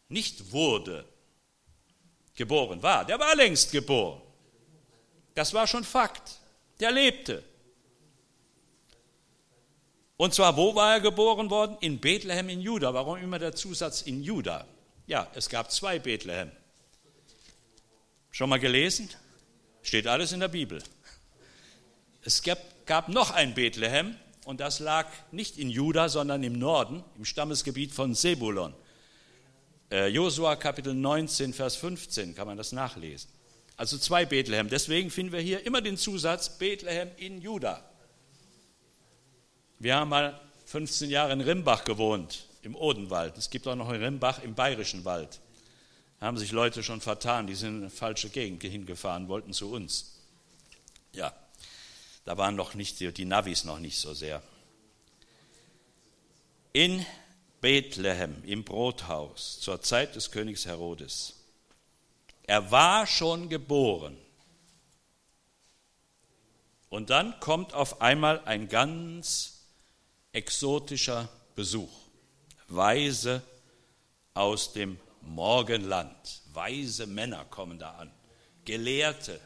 nicht 0.08 0.54
wurde, 0.54 1.04
geboren 2.36 2.82
war. 2.82 3.04
Der 3.04 3.20
war 3.20 3.36
längst 3.36 3.74
geboren. 3.74 4.22
Das 5.36 5.54
war 5.54 5.68
schon 5.68 5.84
Fakt. 5.84 6.39
Der 6.80 6.92
lebte. 6.92 7.44
Und 10.20 10.34
zwar, 10.34 10.58
wo 10.58 10.76
war 10.76 10.96
er 10.96 11.00
geboren 11.00 11.50
worden? 11.50 11.78
In 11.80 11.98
Bethlehem 11.98 12.50
in 12.50 12.60
Juda. 12.60 12.94
Warum 12.94 13.20
immer 13.20 13.40
der 13.40 13.56
Zusatz 13.56 14.02
in 14.02 14.22
Juda? 14.22 14.68
Ja, 15.08 15.32
es 15.34 15.48
gab 15.48 15.72
zwei 15.72 15.98
Bethlehem. 15.98 16.52
Schon 18.30 18.50
mal 18.50 18.60
gelesen? 18.60 19.10
Steht 19.82 20.08
alles 20.08 20.34
in 20.34 20.42
der 20.42 20.50
Bibel. 20.50 20.84
Es 22.22 22.44
gab, 22.44 22.60
gab 22.86 23.08
noch 23.08 23.32
ein 23.32 23.54
Bethlehem 23.54 24.18
und 24.44 24.60
das 24.60 24.82
lag 24.82 25.08
nicht 25.32 25.58
in 25.58 25.70
Juda, 25.70 26.10
sondern 26.10 26.44
im 26.44 26.60
Norden, 26.60 27.02
im 27.18 27.24
Stammesgebiet 27.24 27.94
von 27.94 28.14
Sebulon. 28.14 28.74
Äh, 29.90 30.08
Josua 30.08 30.58
Kapitel 30.58 30.94
19, 30.94 31.54
Vers 31.54 31.78
15 31.78 32.36
kann 32.36 32.46
man 32.46 32.58
das 32.58 32.74
nachlesen. 32.74 33.30
Also 33.78 33.98
zwei 33.98 34.26
Bethlehem. 34.26 34.68
Deswegen 34.68 35.12
finden 35.12 35.32
wir 35.32 35.40
hier 35.40 35.66
immer 35.66 35.80
den 35.80 35.96
Zusatz 35.96 36.58
Bethlehem 36.58 37.10
in 37.16 37.40
Juda. 37.40 37.88
Wir 39.79 39.95
haben 39.95 40.09
mal 40.09 40.39
15 40.65 41.09
Jahre 41.09 41.31
in 41.31 41.39
Rimbach 41.39 41.86
gewohnt, 41.86 42.46
im 42.63 42.75
Odenwald. 42.75 43.37
Es 43.37 43.50
gibt 43.50 43.65
auch 43.65 43.75
noch 43.75 43.89
in 43.92 44.03
Rimbach 44.03 44.44
im 44.44 44.53
Bayerischen 44.53 45.05
Wald. 45.05 45.39
Da 46.20 46.25
haben 46.25 46.37
sich 46.37 46.51
Leute 46.51 46.83
schon 46.83 47.00
vertan, 47.00 47.48
die 47.48 47.55
sind 47.55 47.77
in 47.77 47.81
eine 47.83 47.89
falsche 47.89 48.29
Gegend 48.29 48.61
hingefahren, 48.61 49.29
wollten 49.29 49.53
zu 49.53 49.72
uns. 49.72 50.18
Ja, 51.13 51.33
da 52.25 52.37
waren 52.37 52.57
noch 52.57 52.74
nicht 52.74 53.00
die 53.00 53.25
Navis 53.25 53.63
noch 53.63 53.79
nicht 53.79 53.98
so 53.98 54.13
sehr. 54.13 54.44
In 56.74 57.05
Bethlehem, 57.61 58.44
im 58.44 58.65
Brothaus, 58.65 59.61
zur 59.61 59.81
Zeit 59.81 60.15
des 60.15 60.29
Königs 60.29 60.65
Herodes. 60.65 61.35
Er 62.44 62.70
war 62.70 63.07
schon 63.07 63.48
geboren. 63.48 64.18
Und 66.89 67.09
dann 67.09 67.39
kommt 67.39 67.74
auf 67.74 68.01
einmal 68.01 68.42
ein 68.46 68.68
ganz 68.68 69.58
exotischer 70.31 71.29
Besuch. 71.55 71.92
Weise 72.68 73.42
aus 74.33 74.74
dem 74.74 75.00
Morgenland. 75.22 76.42
Weise 76.53 77.07
Männer 77.07 77.46
kommen 77.46 77.79
da 77.79 77.92
an. 77.92 78.11
Gelehrte. 78.65 79.39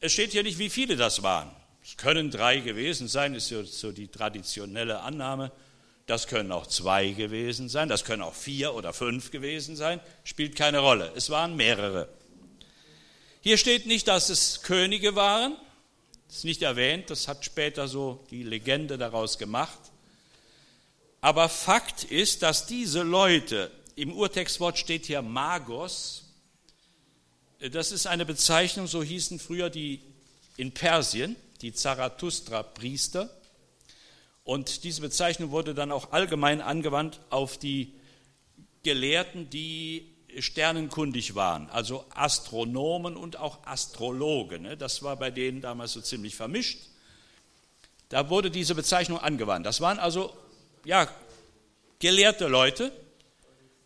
Es 0.00 0.12
steht 0.12 0.32
hier 0.32 0.42
nicht, 0.42 0.58
wie 0.58 0.70
viele 0.70 0.96
das 0.96 1.22
waren. 1.22 1.50
Es 1.82 1.96
können 1.96 2.30
drei 2.30 2.60
gewesen 2.60 3.08
sein, 3.08 3.34
ist 3.34 3.48
so 3.48 3.92
die 3.92 4.08
traditionelle 4.08 5.00
Annahme. 5.00 5.52
Das 6.06 6.26
können 6.26 6.52
auch 6.52 6.66
zwei 6.66 7.10
gewesen 7.12 7.70
sein, 7.70 7.88
das 7.88 8.04
können 8.04 8.22
auch 8.22 8.34
vier 8.34 8.74
oder 8.74 8.92
fünf 8.92 9.30
gewesen 9.30 9.74
sein, 9.74 10.00
spielt 10.22 10.54
keine 10.54 10.80
Rolle. 10.80 11.10
Es 11.14 11.30
waren 11.30 11.56
mehrere. 11.56 12.08
Hier 13.40 13.56
steht 13.56 13.86
nicht, 13.86 14.08
dass 14.08 14.28
es 14.28 14.62
Könige 14.62 15.16
waren, 15.16 15.56
ist 16.38 16.44
nicht 16.44 16.62
erwähnt, 16.62 17.10
das 17.10 17.28
hat 17.28 17.44
später 17.44 17.86
so 17.86 18.24
die 18.30 18.42
Legende 18.42 18.98
daraus 18.98 19.38
gemacht. 19.38 19.78
Aber 21.20 21.48
Fakt 21.48 22.04
ist, 22.04 22.42
dass 22.42 22.66
diese 22.66 23.02
Leute, 23.02 23.70
im 23.96 24.12
Urtextwort 24.12 24.76
steht 24.76 25.06
hier 25.06 25.22
Magos, 25.22 26.24
das 27.60 27.92
ist 27.92 28.06
eine 28.06 28.26
Bezeichnung, 28.26 28.86
so 28.86 29.02
hießen 29.02 29.38
früher 29.38 29.70
die 29.70 30.00
in 30.56 30.72
Persien, 30.72 31.36
die 31.62 31.72
Zarathustra-Priester. 31.72 33.30
Und 34.42 34.84
diese 34.84 35.00
Bezeichnung 35.00 35.50
wurde 35.50 35.72
dann 35.72 35.92
auch 35.92 36.12
allgemein 36.12 36.60
angewandt 36.60 37.20
auf 37.30 37.58
die 37.58 37.94
Gelehrten, 38.82 39.48
die 39.50 40.13
sternenkundig 40.40 41.34
waren, 41.34 41.68
also 41.70 42.04
Astronomen 42.14 43.16
und 43.16 43.38
auch 43.38 43.66
Astrologen. 43.66 44.62
Ne? 44.62 44.76
Das 44.76 45.02
war 45.02 45.16
bei 45.16 45.30
denen 45.30 45.60
damals 45.60 45.92
so 45.92 46.00
ziemlich 46.00 46.34
vermischt. 46.36 46.78
Da 48.08 48.30
wurde 48.30 48.50
diese 48.50 48.74
Bezeichnung 48.74 49.18
angewandt. 49.18 49.66
Das 49.66 49.80
waren 49.80 49.98
also 49.98 50.32
ja, 50.84 51.08
gelehrte 51.98 52.48
Leute, 52.48 52.92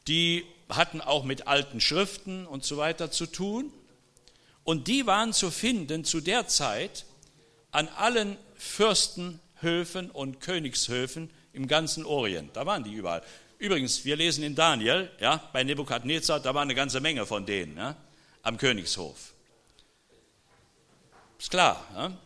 die 0.07 0.45
hatten 0.69 1.01
auch 1.01 1.25
mit 1.25 1.47
alten 1.47 1.81
Schriften 1.81 2.47
und 2.47 2.65
so 2.65 2.77
weiter 2.77 3.11
zu 3.11 3.27
tun. 3.27 3.73
Und 4.65 4.89
die 4.89 5.07
waren 5.07 5.33
zu 5.33 5.51
finden 5.51 6.05
zu 6.05 6.21
der 6.21 6.47
Zeit 6.47 7.07
an 7.71 7.89
allen 7.89 8.37
Fürstenhöfen 8.57 10.11
und 10.11 10.41
Königshöfen 10.41 11.31
im 11.53 11.69
ganzen 11.69 12.05
Orient. 12.05 12.57
Da 12.57 12.67
waren 12.67 12.85
die 12.85 12.93
überall. 12.93 13.23
Übrigens, 13.59 14.05
wir 14.05 14.14
lesen 14.14 14.44
in 14.44 14.55
Daniel, 14.55 15.11
ja, 15.21 15.51
bei 15.53 15.64
Nebukadnezar, 15.64 16.38
da 16.38 16.55
war 16.55 16.62
eine 16.62 16.77
ganze 16.77 17.01
Menge 17.01 17.27
von 17.27 17.44
denen 17.44 17.77
ja, 17.77 17.97
am 18.42 18.57
Königshof. 18.57 19.35
Ist 21.38 21.51
klar. 21.51 21.85
Ja? 21.94 22.16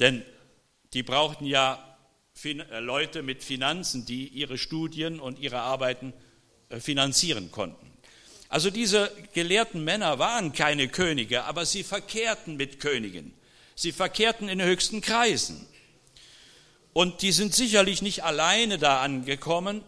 Denn 0.00 0.24
die 0.94 1.02
brauchten 1.02 1.44
ja 1.44 1.96
äh, 2.42 2.80
Leute 2.80 3.22
mit 3.22 3.44
Finanzen, 3.44 4.06
die 4.06 4.28
ihre 4.28 4.56
Studien 4.56 5.20
und 5.20 5.38
ihre 5.38 5.60
Arbeiten 5.60 6.14
äh, 6.70 6.80
finanzieren 6.80 7.50
konnten. 7.50 7.92
Also 8.48 8.70
diese 8.70 9.10
gelehrten 9.32 9.84
Männer 9.84 10.18
waren 10.18 10.52
keine 10.52 10.88
Könige, 10.88 11.44
aber 11.44 11.66
sie 11.66 11.82
verkehrten 11.82 12.56
mit 12.56 12.80
Königen. 12.80 13.34
Sie 13.74 13.92
verkehrten 13.92 14.48
in 14.48 14.62
höchsten 14.62 15.00
Kreisen. 15.00 15.66
Und 16.94 17.22
die 17.22 17.32
sind 17.32 17.54
sicherlich 17.54 18.02
nicht 18.02 18.22
alleine 18.22 18.78
da 18.78 19.02
angekommen, 19.02 19.82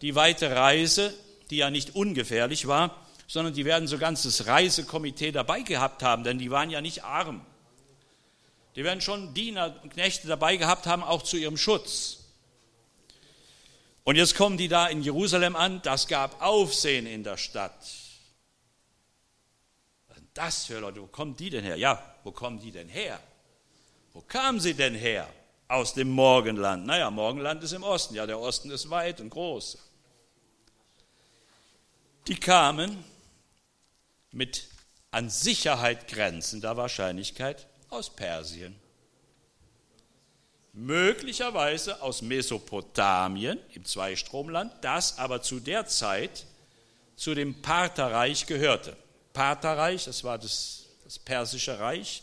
die 0.00 0.14
weite 0.14 0.56
Reise, 0.56 1.14
die 1.50 1.58
ja 1.58 1.70
nicht 1.70 1.94
ungefährlich 1.94 2.66
war, 2.66 3.06
sondern 3.28 3.52
die 3.52 3.66
werden 3.66 3.86
so 3.86 3.98
ganzes 3.98 4.46
Reisekomitee 4.46 5.32
dabei 5.32 5.60
gehabt 5.60 6.02
haben, 6.02 6.24
denn 6.24 6.38
die 6.38 6.50
waren 6.50 6.70
ja 6.70 6.80
nicht 6.80 7.04
arm. 7.04 7.44
Die 8.74 8.84
werden 8.84 9.02
schon 9.02 9.34
Diener 9.34 9.78
und 9.82 9.92
Knechte 9.92 10.28
dabei 10.28 10.56
gehabt 10.56 10.86
haben, 10.86 11.02
auch 11.02 11.22
zu 11.22 11.36
ihrem 11.36 11.58
Schutz. 11.58 12.24
Und 14.04 14.16
jetzt 14.16 14.34
kommen 14.34 14.56
die 14.56 14.68
da 14.68 14.86
in 14.86 15.02
Jerusalem 15.02 15.56
an, 15.56 15.82
das 15.82 16.08
gab 16.08 16.40
Aufsehen 16.40 17.06
in 17.06 17.22
der 17.22 17.36
Stadt. 17.36 17.76
Was 20.08 20.16
sind 20.16 20.28
das 20.32 20.64
für 20.64 20.78
Leute, 20.78 21.02
wo 21.02 21.06
kommen 21.06 21.36
die 21.36 21.50
denn 21.50 21.64
her? 21.64 21.76
Ja, 21.76 22.02
wo 22.24 22.32
kommen 22.32 22.60
die 22.60 22.70
denn 22.70 22.88
her? 22.88 23.20
Wo 24.14 24.22
kamen 24.22 24.58
sie 24.58 24.72
denn 24.72 24.94
her? 24.94 25.28
Aus 25.68 25.94
dem 25.94 26.10
Morgenland. 26.10 26.86
Naja, 26.86 27.10
Morgenland 27.10 27.62
ist 27.62 27.72
im 27.72 27.82
Osten, 27.82 28.14
ja, 28.14 28.26
der 28.26 28.38
Osten 28.38 28.70
ist 28.70 28.90
weit 28.90 29.20
und 29.20 29.30
groß. 29.30 29.78
Die 32.28 32.36
kamen 32.36 33.04
mit 34.32 34.68
an 35.10 35.30
Sicherheit 35.30 36.08
grenzender 36.08 36.76
Wahrscheinlichkeit 36.76 37.66
aus 37.88 38.10
Persien. 38.10 38.76
Möglicherweise 40.72 42.02
aus 42.02 42.20
Mesopotamien 42.20 43.58
im 43.72 43.84
Zweistromland, 43.84 44.72
das 44.82 45.18
aber 45.18 45.40
zu 45.40 45.58
der 45.58 45.86
Zeit 45.86 46.44
zu 47.16 47.34
dem 47.34 47.62
Partherreich 47.62 48.46
gehörte. 48.46 48.94
Partherreich, 49.32 50.04
das 50.04 50.22
war 50.22 50.36
das, 50.36 50.84
das 51.04 51.18
persische 51.18 51.78
Reich, 51.78 52.22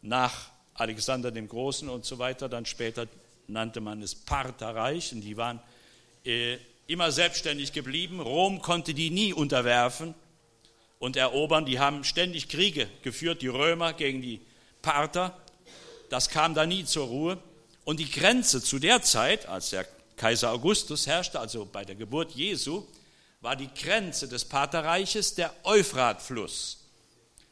nach 0.00 0.47
Alexander 0.78 1.30
dem 1.30 1.48
Großen 1.48 1.88
und 1.88 2.04
so 2.04 2.18
weiter, 2.18 2.48
dann 2.48 2.64
später 2.64 3.06
nannte 3.48 3.80
man 3.80 4.02
es 4.02 4.14
Partherreich 4.14 5.12
und 5.12 5.22
die 5.22 5.36
waren 5.36 5.60
äh, 6.24 6.56
immer 6.86 7.10
selbstständig 7.12 7.72
geblieben. 7.72 8.20
Rom 8.20 8.62
konnte 8.62 8.94
die 8.94 9.10
nie 9.10 9.32
unterwerfen 9.32 10.14
und 10.98 11.16
erobern. 11.16 11.66
Die 11.66 11.78
haben 11.78 12.04
ständig 12.04 12.48
Kriege 12.48 12.88
geführt, 13.02 13.42
die 13.42 13.48
Römer 13.48 13.92
gegen 13.92 14.22
die 14.22 14.40
Parther. 14.82 15.36
Das 16.10 16.30
kam 16.30 16.54
da 16.54 16.64
nie 16.64 16.84
zur 16.84 17.06
Ruhe. 17.06 17.38
Und 17.84 18.00
die 18.00 18.10
Grenze 18.10 18.62
zu 18.62 18.78
der 18.78 19.02
Zeit, 19.02 19.46
als 19.46 19.70
der 19.70 19.86
Kaiser 20.16 20.52
Augustus 20.52 21.06
herrschte, 21.06 21.40
also 21.40 21.64
bei 21.64 21.84
der 21.84 21.94
Geburt 21.94 22.32
Jesu, 22.32 22.84
war 23.40 23.56
die 23.56 23.70
Grenze 23.72 24.28
des 24.28 24.44
Partherreiches 24.44 25.34
der 25.34 25.54
Euphratfluss. 25.64 26.87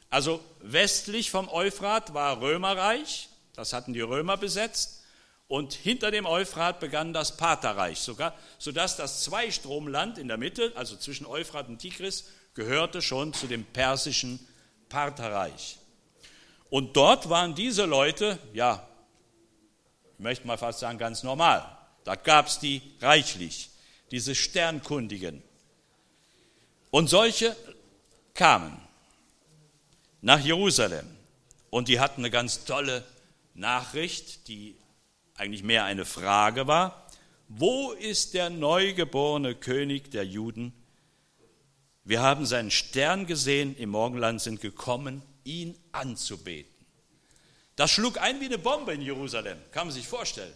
Also 0.09 0.43
westlich 0.59 1.31
vom 1.31 1.49
Euphrat 1.49 2.13
war 2.13 2.41
Römerreich, 2.41 3.29
das 3.53 3.73
hatten 3.73 3.93
die 3.93 4.01
Römer 4.01 4.37
besetzt, 4.37 5.03
und 5.47 5.73
hinter 5.73 6.11
dem 6.11 6.25
Euphrat 6.25 6.79
begann 6.79 7.13
das 7.13 7.37
Partherreich 7.37 7.99
sogar, 7.99 8.33
sodass 8.57 8.97
das 8.97 9.23
Zweistromland 9.23 10.17
in 10.17 10.27
der 10.27 10.37
Mitte, 10.37 10.73
also 10.75 10.97
zwischen 10.97 11.25
Euphrat 11.25 11.69
und 11.69 11.79
Tigris, 11.79 12.25
gehörte 12.53 13.01
schon 13.01 13.33
zu 13.33 13.47
dem 13.47 13.63
persischen 13.63 14.45
Partherreich. 14.89 15.77
Und 16.69 16.97
dort 16.97 17.29
waren 17.29 17.55
diese 17.55 17.85
Leute, 17.85 18.39
ja, 18.53 18.85
ich 20.17 20.19
möchte 20.19 20.47
mal 20.47 20.57
fast 20.57 20.79
sagen, 20.79 20.97
ganz 20.97 21.23
normal. 21.23 21.77
Da 22.03 22.15
gab 22.15 22.47
es 22.47 22.59
die 22.59 22.81
reichlich, 23.01 23.69
diese 24.11 24.35
Sternkundigen. 24.35 25.43
Und 26.91 27.07
solche 27.07 27.55
kamen 28.33 28.81
nach 30.21 30.39
Jerusalem 30.39 31.05
und 31.69 31.87
die 31.87 31.99
hatten 31.99 32.21
eine 32.21 32.31
ganz 32.31 32.65
tolle 32.65 33.03
Nachricht, 33.53 34.47
die 34.47 34.75
eigentlich 35.35 35.63
mehr 35.63 35.85
eine 35.85 36.05
Frage 36.05 36.67
war. 36.67 37.07
Wo 37.47 37.91
ist 37.91 38.33
der 38.33 38.49
neugeborene 38.49 39.55
König 39.55 40.11
der 40.11 40.25
Juden? 40.25 40.73
Wir 42.03 42.21
haben 42.21 42.45
seinen 42.45 42.71
Stern 42.71 43.25
gesehen, 43.25 43.75
im 43.77 43.89
Morgenland 43.89 44.41
sind 44.41 44.61
gekommen, 44.61 45.21
ihn 45.43 45.77
anzubeten. 45.91 46.73
Das 47.75 47.91
schlug 47.91 48.19
ein 48.19 48.41
wie 48.41 48.45
eine 48.45 48.57
Bombe 48.57 48.93
in 48.93 49.01
Jerusalem, 49.01 49.57
kann 49.71 49.87
man 49.87 49.93
sich 49.93 50.07
vorstellen. 50.07 50.53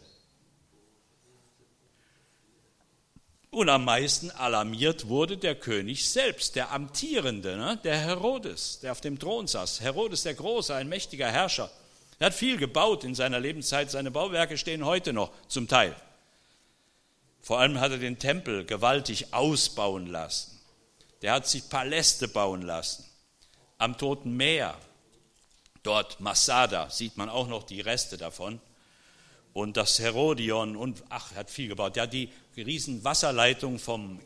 Und 3.53 3.67
am 3.67 3.83
meisten 3.83 4.31
alarmiert 4.31 5.09
wurde 5.09 5.37
der 5.37 5.55
König 5.55 6.07
selbst, 6.09 6.55
der 6.55 6.71
Amtierende, 6.71 7.57
ne? 7.57 7.77
der 7.83 7.97
Herodes, 7.97 8.79
der 8.79 8.93
auf 8.93 9.01
dem 9.01 9.19
Thron 9.19 9.45
saß. 9.45 9.81
Herodes 9.81 10.23
der 10.23 10.35
Große, 10.35 10.73
ein 10.73 10.87
mächtiger 10.87 11.29
Herrscher. 11.29 11.69
Er 12.17 12.27
hat 12.27 12.33
viel 12.33 12.55
gebaut 12.55 13.03
in 13.03 13.13
seiner 13.13 13.41
Lebenszeit. 13.41 13.91
Seine 13.91 14.09
Bauwerke 14.09 14.57
stehen 14.57 14.85
heute 14.85 15.11
noch 15.11 15.31
zum 15.49 15.67
Teil. 15.67 15.93
Vor 17.41 17.59
allem 17.59 17.77
hat 17.81 17.91
er 17.91 17.97
den 17.97 18.19
Tempel 18.19 18.65
gewaltig 18.65 19.33
ausbauen 19.33 20.07
lassen. 20.07 20.57
Der 21.21 21.33
hat 21.33 21.45
sich 21.45 21.67
Paläste 21.67 22.29
bauen 22.29 22.61
lassen. 22.61 23.03
Am 23.77 23.97
Toten 23.97 24.37
Meer, 24.37 24.77
dort 25.83 26.21
Masada, 26.21 26.89
sieht 26.89 27.17
man 27.17 27.27
auch 27.27 27.49
noch 27.49 27.63
die 27.63 27.81
Reste 27.81 28.17
davon 28.17 28.61
und 29.53 29.77
das 29.77 29.99
Herodion 29.99 30.75
und 30.75 31.03
ach, 31.09 31.31
er 31.31 31.39
hat 31.39 31.49
viel 31.49 31.67
gebaut. 31.67 31.97
Ja, 31.97 32.07
die 32.07 32.29
riesen 32.55 33.03
Wasserleitung 33.03 33.79
vom 33.79 34.19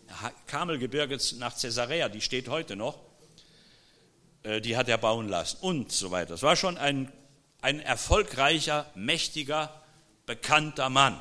Kamelgebirge 0.48 1.18
nach 1.38 1.60
Caesarea, 1.60 2.10
die 2.10 2.22
steht 2.22 2.48
heute 2.48 2.76
noch. 2.76 3.00
Äh, 4.44 4.62
die 4.62 4.78
hat 4.78 4.88
er 4.88 4.98
bauen 4.98 5.28
lassen 5.28 5.58
und 5.62 5.92
so 5.92 6.12
weiter. 6.12 6.36
Es 6.36 6.44
war 6.44 6.56
schon 6.56 6.78
ein, 6.78 7.12
ein 7.62 7.80
erfolgreicher, 7.80 8.86
mächtiger, 8.96 9.82
bekannter 10.26 10.90
Mann. 10.90 11.20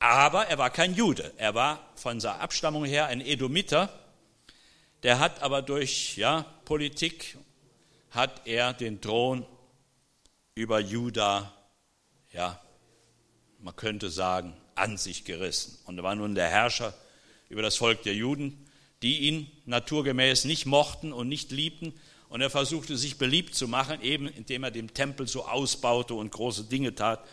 Aber 0.00 0.46
er 0.46 0.58
war 0.58 0.70
kein 0.70 0.94
Jude. 0.94 1.32
Er 1.36 1.54
war 1.54 1.80
von 1.96 2.20
seiner 2.20 2.40
Abstammung 2.40 2.84
her 2.84 3.06
ein 3.06 3.20
Edomiter. 3.20 3.88
Der 5.02 5.18
hat 5.18 5.42
aber 5.42 5.62
durch 5.62 6.16
ja, 6.16 6.44
Politik 6.64 7.36
hat 8.10 8.46
er 8.46 8.72
den 8.72 9.00
Thron 9.00 9.46
über 10.54 10.80
Juda 10.80 11.52
ja, 12.32 12.60
man 13.58 13.74
könnte 13.76 14.10
sagen, 14.10 14.54
an 14.74 14.96
sich 14.96 15.24
gerissen. 15.24 15.78
Und 15.84 15.98
er 15.98 16.04
war 16.04 16.14
nun 16.14 16.34
der 16.34 16.48
Herrscher 16.48 16.94
über 17.48 17.62
das 17.62 17.76
Volk 17.76 18.02
der 18.02 18.14
Juden, 18.14 18.66
die 19.02 19.20
ihn 19.20 19.50
naturgemäß 19.66 20.44
nicht 20.44 20.66
mochten 20.66 21.12
und 21.12 21.28
nicht 21.28 21.50
liebten. 21.50 21.92
Und 22.28 22.40
er 22.40 22.50
versuchte 22.50 22.96
sich 22.96 23.18
beliebt 23.18 23.54
zu 23.54 23.68
machen, 23.68 24.02
eben 24.02 24.28
indem 24.28 24.64
er 24.64 24.70
den 24.70 24.92
Tempel 24.94 25.26
so 25.26 25.46
ausbaute 25.46 26.14
und 26.14 26.30
große 26.30 26.64
Dinge 26.64 26.94
tat. 26.94 27.24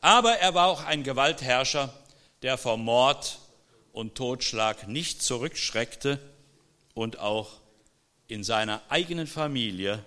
Aber 0.00 0.32
er 0.32 0.54
war 0.54 0.68
auch 0.68 0.84
ein 0.84 1.04
Gewaltherrscher, 1.04 1.94
der 2.42 2.58
vor 2.58 2.76
Mord 2.76 3.38
und 3.92 4.14
Totschlag 4.14 4.88
nicht 4.88 5.22
zurückschreckte 5.22 6.18
und 6.94 7.18
auch 7.18 7.60
in 8.26 8.42
seiner 8.42 8.82
eigenen 8.88 9.26
Familie 9.26 10.04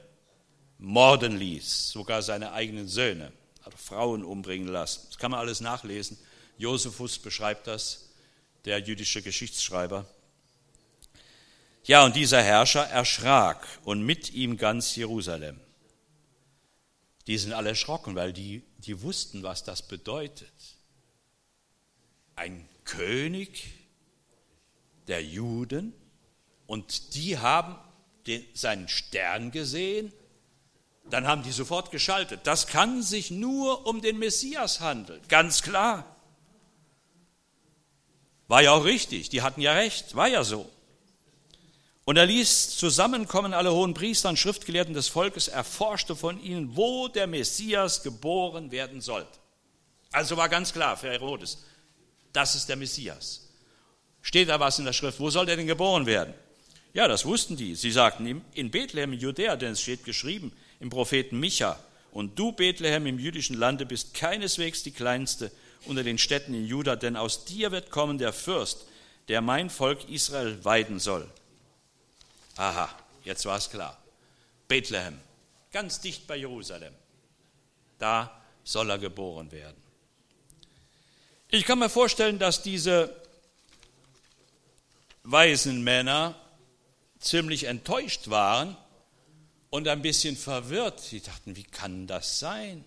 morden 0.77 1.37
ließ, 1.37 1.91
sogar 1.91 2.21
seine 2.21 2.51
eigenen 2.51 2.87
Söhne 2.87 3.31
Frauen 3.75 4.23
umbringen 4.23 4.67
lassen. 4.67 5.01
Das 5.07 5.17
kann 5.17 5.31
man 5.31 5.39
alles 5.39 5.61
nachlesen. 5.61 6.17
Josephus 6.57 7.19
beschreibt 7.19 7.67
das, 7.67 8.09
der 8.65 8.79
jüdische 8.79 9.21
Geschichtsschreiber. 9.21 10.05
Ja, 11.83 12.03
und 12.03 12.15
dieser 12.15 12.41
Herrscher 12.41 12.87
erschrak 12.87 13.67
und 13.83 14.01
mit 14.03 14.33
ihm 14.33 14.57
ganz 14.57 14.95
Jerusalem. 14.95 15.59
Die 17.27 17.37
sind 17.37 17.53
alle 17.53 17.69
erschrocken, 17.69 18.15
weil 18.15 18.33
die, 18.33 18.63
die 18.79 19.01
wussten, 19.01 19.43
was 19.43 19.63
das 19.63 19.87
bedeutet. 19.87 20.51
Ein 22.35 22.67
König 22.83 23.71
der 25.07 25.23
Juden 25.23 25.93
und 26.67 27.13
die 27.15 27.37
haben 27.37 27.77
den, 28.25 28.43
seinen 28.53 28.87
Stern 28.87 29.51
gesehen 29.51 30.11
dann 31.09 31.27
haben 31.27 31.43
die 31.43 31.51
sofort 31.51 31.91
geschaltet. 31.91 32.41
Das 32.43 32.67
kann 32.67 33.01
sich 33.01 33.31
nur 33.31 33.85
um 33.85 34.01
den 34.01 34.17
Messias 34.17 34.79
handeln, 34.79 35.21
ganz 35.27 35.61
klar. 35.61 36.15
War 38.47 38.61
ja 38.61 38.71
auch 38.71 38.85
richtig, 38.85 39.29
die 39.29 39.41
hatten 39.41 39.61
ja 39.61 39.73
recht, 39.73 40.15
war 40.15 40.27
ja 40.27 40.43
so. 40.43 40.69
Und 42.05 42.17
er 42.17 42.27
ließ 42.27 42.77
zusammenkommen 42.77 43.53
alle 43.53 43.73
hohen 43.73 43.95
Priester 43.95 44.29
und 44.29 44.37
Schriftgelehrten 44.37 44.93
des 44.93 45.07
Volkes, 45.07 45.47
erforschte 45.47 46.15
von 46.15 46.41
ihnen, 46.41 46.75
wo 46.75 47.07
der 47.07 47.25
Messias 47.25 48.03
geboren 48.03 48.69
werden 48.69 49.01
sollte. 49.01 49.39
Also 50.11 50.37
war 50.37 50.47
ganz 50.47 50.71
klar 50.71 50.97
für 50.97 51.09
Herodes, 51.09 51.63
das 52.31 52.53
ist 52.53 52.69
der 52.69 52.75
Messias. 52.75 53.49
Steht 54.21 54.49
da 54.49 54.59
was 54.59 54.77
in 54.79 54.85
der 54.85 54.93
Schrift? 54.93 55.19
Wo 55.19 55.29
soll 55.29 55.45
der 55.45 55.55
denn 55.55 55.67
geboren 55.67 56.05
werden? 56.05 56.33
Ja, 56.93 57.07
das 57.07 57.25
wussten 57.25 57.57
die. 57.57 57.75
Sie 57.75 57.91
sagten 57.91 58.43
in 58.53 58.71
Bethlehem, 58.71 59.13
Judäa, 59.13 59.55
denn 59.55 59.73
es 59.73 59.81
steht 59.81 60.03
geschrieben, 60.03 60.51
im 60.79 60.89
Propheten 60.89 61.39
Micha. 61.39 61.79
Und 62.11 62.39
du, 62.39 62.51
Bethlehem 62.51 63.05
im 63.07 63.19
jüdischen 63.19 63.57
Lande, 63.57 63.85
bist 63.85 64.13
keineswegs 64.13 64.83
die 64.83 64.91
kleinste 64.91 65.51
unter 65.85 66.03
den 66.03 66.17
Städten 66.17 66.53
in 66.53 66.65
Juda, 66.65 66.95
denn 66.95 67.15
aus 67.15 67.45
dir 67.45 67.71
wird 67.71 67.91
kommen 67.91 68.17
der 68.17 68.33
Fürst, 68.33 68.85
der 69.27 69.41
mein 69.41 69.69
Volk 69.69 70.09
Israel 70.09 70.63
weiden 70.63 70.99
soll. 70.99 71.29
Aha, 72.55 72.89
jetzt 73.23 73.45
war 73.45 73.57
es 73.57 73.69
klar. 73.69 74.01
Bethlehem, 74.67 75.19
ganz 75.71 75.99
dicht 75.99 76.25
bei 76.27 76.37
Jerusalem. 76.37 76.93
Da 77.99 78.41
soll 78.63 78.89
er 78.89 78.97
geboren 78.97 79.51
werden. 79.51 79.81
Ich 81.49 81.65
kann 81.65 81.79
mir 81.79 81.89
vorstellen, 81.89 82.39
dass 82.39 82.63
diese 82.63 83.15
weisen 85.23 85.83
Männer 85.83 86.35
ziemlich 87.19 87.65
enttäuscht 87.65 88.29
waren, 88.29 88.75
und 89.75 89.89
ein 89.89 90.01
bisschen 90.01 90.37
verwirrt. 90.37 91.01
Sie 91.01 91.19
dachten, 91.19 91.57
wie 91.57 91.63
kann 91.63 92.07
das 92.07 92.39
sein? 92.39 92.85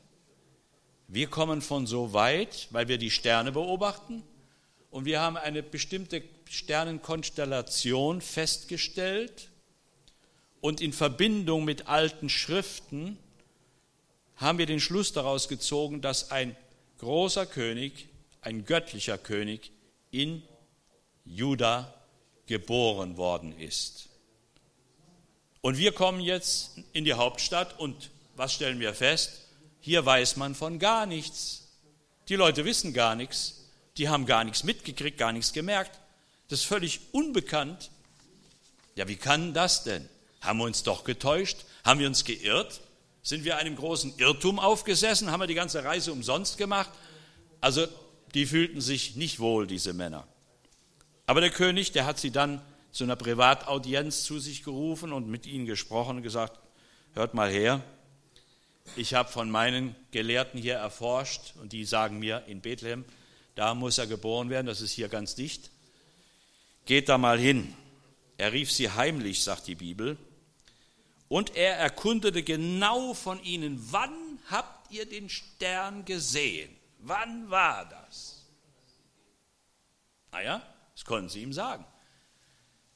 Wir 1.06 1.26
kommen 1.26 1.60
von 1.60 1.86
so 1.86 2.14
weit, 2.14 2.66
weil 2.70 2.88
wir 2.88 2.96
die 2.96 3.10
Sterne 3.10 3.52
beobachten 3.52 4.22
und 4.90 5.04
wir 5.04 5.20
haben 5.20 5.36
eine 5.36 5.62
bestimmte 5.62 6.22
Sternenkonstellation 6.48 8.22
festgestellt 8.22 9.50
und 10.62 10.80
in 10.80 10.94
Verbindung 10.94 11.66
mit 11.66 11.88
alten 11.88 12.30
Schriften 12.30 13.18
haben 14.36 14.56
wir 14.56 14.64
den 14.64 14.80
Schluss 14.80 15.12
daraus 15.12 15.46
gezogen, 15.48 16.00
dass 16.00 16.30
ein 16.30 16.56
großer 17.00 17.44
König, 17.44 18.08
ein 18.40 18.64
göttlicher 18.64 19.18
König 19.18 19.72
in 20.10 20.42
Juda 21.26 21.92
geboren 22.46 23.18
worden 23.18 23.58
ist. 23.58 24.07
Und 25.60 25.78
wir 25.78 25.92
kommen 25.92 26.20
jetzt 26.20 26.78
in 26.92 27.04
die 27.04 27.14
Hauptstadt 27.14 27.78
und 27.78 28.10
was 28.36 28.52
stellen 28.52 28.80
wir 28.80 28.94
fest? 28.94 29.42
Hier 29.80 30.04
weiß 30.04 30.36
man 30.36 30.54
von 30.54 30.78
gar 30.78 31.06
nichts. 31.06 31.68
Die 32.28 32.36
Leute 32.36 32.64
wissen 32.64 32.92
gar 32.92 33.14
nichts. 33.14 33.64
Die 33.96 34.08
haben 34.08 34.26
gar 34.26 34.44
nichts 34.44 34.62
mitgekriegt, 34.62 35.18
gar 35.18 35.32
nichts 35.32 35.52
gemerkt. 35.52 35.98
Das 36.48 36.60
ist 36.60 36.66
völlig 36.66 37.00
unbekannt. 37.12 37.90
Ja, 38.94 39.08
wie 39.08 39.16
kann 39.16 39.54
das 39.54 39.84
denn? 39.84 40.08
Haben 40.40 40.58
wir 40.58 40.64
uns 40.66 40.82
doch 40.82 41.04
getäuscht? 41.04 41.64
Haben 41.84 42.00
wir 42.00 42.06
uns 42.06 42.24
geirrt? 42.24 42.80
Sind 43.22 43.44
wir 43.44 43.56
einem 43.56 43.76
großen 43.76 44.14
Irrtum 44.18 44.58
aufgesessen? 44.58 45.30
Haben 45.30 45.40
wir 45.40 45.46
die 45.46 45.54
ganze 45.54 45.84
Reise 45.84 46.12
umsonst 46.12 46.58
gemacht? 46.58 46.90
Also, 47.60 47.86
die 48.34 48.46
fühlten 48.46 48.80
sich 48.80 49.16
nicht 49.16 49.40
wohl, 49.40 49.66
diese 49.66 49.92
Männer. 49.92 50.26
Aber 51.26 51.40
der 51.40 51.50
König, 51.50 51.92
der 51.92 52.06
hat 52.06 52.18
sie 52.18 52.30
dann 52.30 52.62
zu 52.98 53.04
einer 53.04 53.14
Privataudienz 53.14 54.24
zu 54.24 54.40
sich 54.40 54.64
gerufen 54.64 55.12
und 55.12 55.28
mit 55.28 55.46
ihnen 55.46 55.66
gesprochen 55.66 56.16
und 56.16 56.24
gesagt, 56.24 56.58
hört 57.14 57.32
mal 57.32 57.48
her, 57.48 57.80
ich 58.96 59.14
habe 59.14 59.30
von 59.30 59.48
meinen 59.48 59.94
Gelehrten 60.10 60.60
hier 60.60 60.74
erforscht 60.74 61.54
und 61.62 61.72
die 61.72 61.84
sagen 61.84 62.18
mir, 62.18 62.42
in 62.48 62.60
Bethlehem, 62.60 63.04
da 63.54 63.74
muss 63.74 63.98
er 63.98 64.08
geboren 64.08 64.50
werden, 64.50 64.66
das 64.66 64.80
ist 64.80 64.90
hier 64.90 65.08
ganz 65.08 65.36
dicht. 65.36 65.70
Geht 66.86 67.08
da 67.08 67.18
mal 67.18 67.38
hin. 67.38 67.72
Er 68.36 68.52
rief 68.52 68.72
sie 68.72 68.90
heimlich, 68.90 69.44
sagt 69.44 69.68
die 69.68 69.76
Bibel, 69.76 70.18
und 71.28 71.54
er 71.54 71.76
erkundete 71.76 72.42
genau 72.42 73.14
von 73.14 73.40
ihnen, 73.44 73.78
wann 73.92 74.40
habt 74.50 74.90
ihr 74.90 75.08
den 75.08 75.28
Stern 75.28 76.04
gesehen? 76.04 76.74
Wann 76.98 77.48
war 77.48 77.88
das? 77.88 78.44
Naja, 80.32 80.60
das 80.94 81.04
konnten 81.04 81.28
sie 81.28 81.42
ihm 81.42 81.52
sagen. 81.52 81.84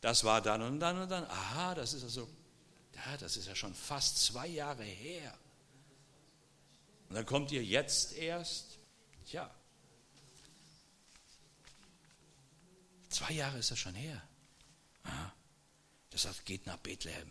Das 0.03 0.25
war 0.25 0.43
dann 0.43 0.63
und 0.63 0.81
dann 0.81 1.01
und 1.01 1.09
dann. 1.09 1.25
Aha, 1.25 1.77
das 1.77 1.95
ist 1.95 2.03
also, 2.03 2.29
ja, 2.95 3.17
das 3.19 3.37
ist 3.37 3.47
ja 3.47 3.55
schon 3.55 3.73
fast 3.73 4.19
zwei 4.19 4.49
Jahre 4.49 4.83
her. 4.83 5.33
Und 7.09 7.15
dann 7.15 7.25
kommt 7.25 7.53
ihr 7.53 7.65
jetzt 7.65 8.13
erst, 8.15 8.79
tja, 9.27 9.49
zwei 13.11 13.33
Jahre 13.33 13.59
ist 13.59 13.71
das 13.71 13.79
schon 13.79 13.95
her. 13.95 14.21
Aha. 15.05 15.33
Das 16.11 16.27
heißt, 16.27 16.45
geht 16.47 16.67
nach 16.67 16.79
Bethlehem, 16.79 17.31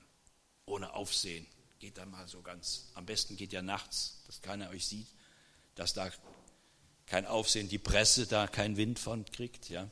ohne 0.65 0.93
Aufsehen. 0.93 1.45
Geht 1.79 1.97
da 1.97 2.05
mal 2.05 2.27
so 2.29 2.41
ganz, 2.41 2.91
am 2.93 3.05
besten 3.05 3.35
geht 3.35 3.51
ja 3.51 3.61
nachts, 3.61 4.23
dass 4.27 4.41
keiner 4.41 4.69
euch 4.69 4.87
sieht, 4.87 5.07
dass 5.75 5.93
da 5.93 6.09
kein 7.05 7.25
Aufsehen, 7.25 7.67
die 7.67 7.79
Presse 7.79 8.27
da 8.27 8.47
keinen 8.47 8.77
Wind 8.77 8.97
von 8.97 9.25
kriegt, 9.25 9.67
ja 9.69 9.91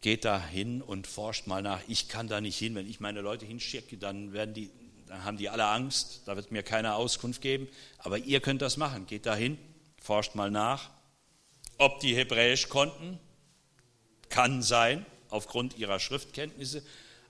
geht 0.00 0.24
da 0.24 0.44
hin 0.44 0.82
und 0.82 1.06
forscht 1.06 1.46
mal 1.46 1.62
nach. 1.62 1.80
Ich 1.88 2.08
kann 2.08 2.28
da 2.28 2.40
nicht 2.40 2.58
hin. 2.58 2.74
Wenn 2.74 2.88
ich 2.88 3.00
meine 3.00 3.20
Leute 3.20 3.46
hinschicke, 3.46 3.96
dann, 3.96 4.32
werden 4.32 4.54
die, 4.54 4.70
dann 5.06 5.24
haben 5.24 5.36
die 5.36 5.48
alle 5.48 5.66
Angst. 5.66 6.22
Da 6.26 6.36
wird 6.36 6.52
mir 6.52 6.62
keiner 6.62 6.96
Auskunft 6.96 7.40
geben. 7.40 7.68
Aber 7.98 8.18
ihr 8.18 8.40
könnt 8.40 8.62
das 8.62 8.76
machen. 8.76 9.06
Geht 9.06 9.26
da 9.26 9.34
hin, 9.34 9.58
forscht 10.00 10.34
mal 10.34 10.50
nach. 10.50 10.90
Ob 11.78 12.00
die 12.00 12.14
Hebräisch 12.14 12.68
konnten, 12.68 13.18
kann 14.28 14.62
sein, 14.62 15.04
aufgrund 15.28 15.76
ihrer 15.76 16.00
Schriftkenntnisse. 16.00 16.82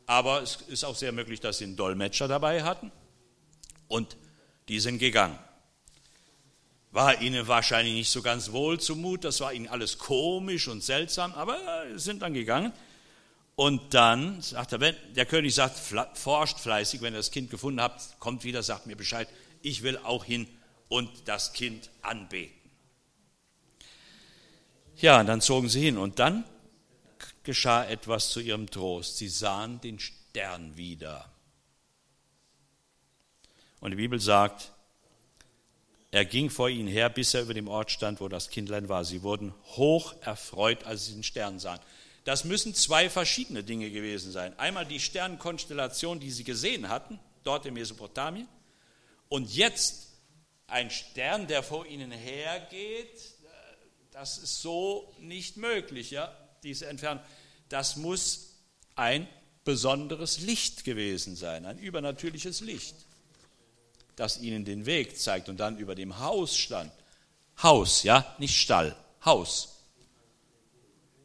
Aber 0.07 0.43
es 0.43 0.57
ist 0.69 0.85
auch 0.85 0.95
sehr 0.95 1.13
möglich, 1.13 1.41
dass 1.41 1.59
sie 1.59 1.65
einen 1.65 1.77
Dolmetscher 1.77 2.29
dabei 2.29 2.63
hatten. 2.63 2.93
Und 3.89 4.17
die 4.69 4.81
sind 4.81 4.99
gegangen 4.99 5.39
war 6.97 7.21
ihnen 7.21 7.47
wahrscheinlich 7.47 7.93
nicht 7.93 8.11
so 8.11 8.23
ganz 8.23 8.53
wohl 8.53 8.81
zumut, 8.81 9.23
das 9.23 9.43
war 9.43 9.53
ihnen 9.53 9.69
alles 9.69 9.99
komisch 9.99 10.67
und 10.67 10.83
seltsam, 10.83 11.35
aber 11.35 11.59
sind 11.97 12.23
dann 12.23 12.33
gegangen. 12.33 12.73
Und 13.55 13.93
dann 13.93 14.41
sagt 14.41 14.73
er, 14.73 14.79
der 14.79 15.27
König 15.27 15.55
sagt, 15.55 15.77
forscht 16.15 16.59
fleißig, 16.59 17.03
wenn 17.03 17.13
ihr 17.13 17.19
das 17.19 17.31
Kind 17.31 17.51
gefunden 17.51 17.83
habt, 17.83 18.19
kommt 18.19 18.45
wieder, 18.45 18.63
sagt 18.63 18.87
mir 18.87 18.97
Bescheid, 18.97 19.29
ich 19.61 19.83
will 19.83 19.99
auch 19.99 20.25
hin 20.25 20.49
und 20.89 21.11
das 21.27 21.53
Kind 21.53 21.91
anbeten. 22.01 22.55
Ja, 24.97 25.21
und 25.21 25.27
dann 25.27 25.43
zogen 25.43 25.69
sie 25.69 25.83
hin 25.83 25.99
und 25.99 26.19
dann 26.19 26.45
geschah 27.43 27.85
etwas 27.85 28.31
zu 28.31 28.41
ihrem 28.41 28.71
Trost. 28.71 29.19
Sie 29.19 29.29
sahen 29.29 29.83
den 29.83 29.99
Stern 29.99 30.79
wieder. 30.79 31.31
Und 33.81 33.91
die 33.91 33.97
Bibel 33.97 34.19
sagt, 34.19 34.73
er 36.17 36.25
ging 36.25 36.49
vor 36.49 36.71
ihnen 36.71 36.89
her, 36.89 37.11
bis 37.11 37.35
er 37.35 37.43
über 37.43 37.53
dem 37.53 37.69
Ort 37.69 37.91
stand, 37.91 38.23
wo 38.23 38.29
das 38.29 38.49
Kindlein 38.49 38.89
war. 38.89 39.05
Sie 39.05 39.23
wurden 39.23 39.53
hoch 39.77 40.15
erfreut, 40.23 40.85
als 40.85 41.05
sie 41.05 41.13
den 41.13 41.23
Stern 41.23 41.59
sahen. 41.59 41.79
Das 42.25 42.45
müssen 42.45 42.75
zwei 42.75 43.11
verschiedene 43.11 43.63
Dinge 43.63 43.91
gewesen 43.91 44.33
sein. 44.33 44.59
Einmal 44.59 44.87
die 44.87 44.99
Sternkonstellation, 44.99 46.19
die 46.19 46.31
sie 46.31 46.43
gesehen 46.43 46.89
hatten, 46.89 47.21
dort 47.45 47.67
in 47.67 47.75
Mesopotamien. 47.75 48.49
Und 49.29 49.55
jetzt 49.55 50.07
ein 50.69 50.91
Stern, 50.91 51.49
der 51.49 51.63
vor 51.63 51.87
ihnen 51.87 52.11
hergeht, 52.11 53.35
das 54.11 54.39
ist 54.39 54.63
so 54.63 55.15
nicht 55.21 55.59
möglich, 55.59 56.13
ja, 56.13 56.35
diese 56.63 56.87
Entfernung. 56.87 57.23
Das 57.69 57.97
muss 57.97 58.57
ein 58.95 59.29
besonderes 59.65 60.41
Licht 60.41 60.85
gewesen 60.85 61.37
sein, 61.37 61.67
ein 61.67 61.79
übernatürliches 61.79 62.63
Licht 62.63 63.06
das 64.17 64.39
ihnen 64.39 64.65
den 64.65 64.87
Weg 64.87 65.19
zeigt 65.19 65.49
und 65.49 65.59
dann 65.59 65.79
über 65.79 65.95
dem 65.95 66.19
Haus 66.19 66.57
stand. 66.57 66.91
Haus, 67.63 68.03
ja, 68.03 68.35
nicht 68.39 68.57
Stall, 68.61 68.97
Haus. 69.25 69.85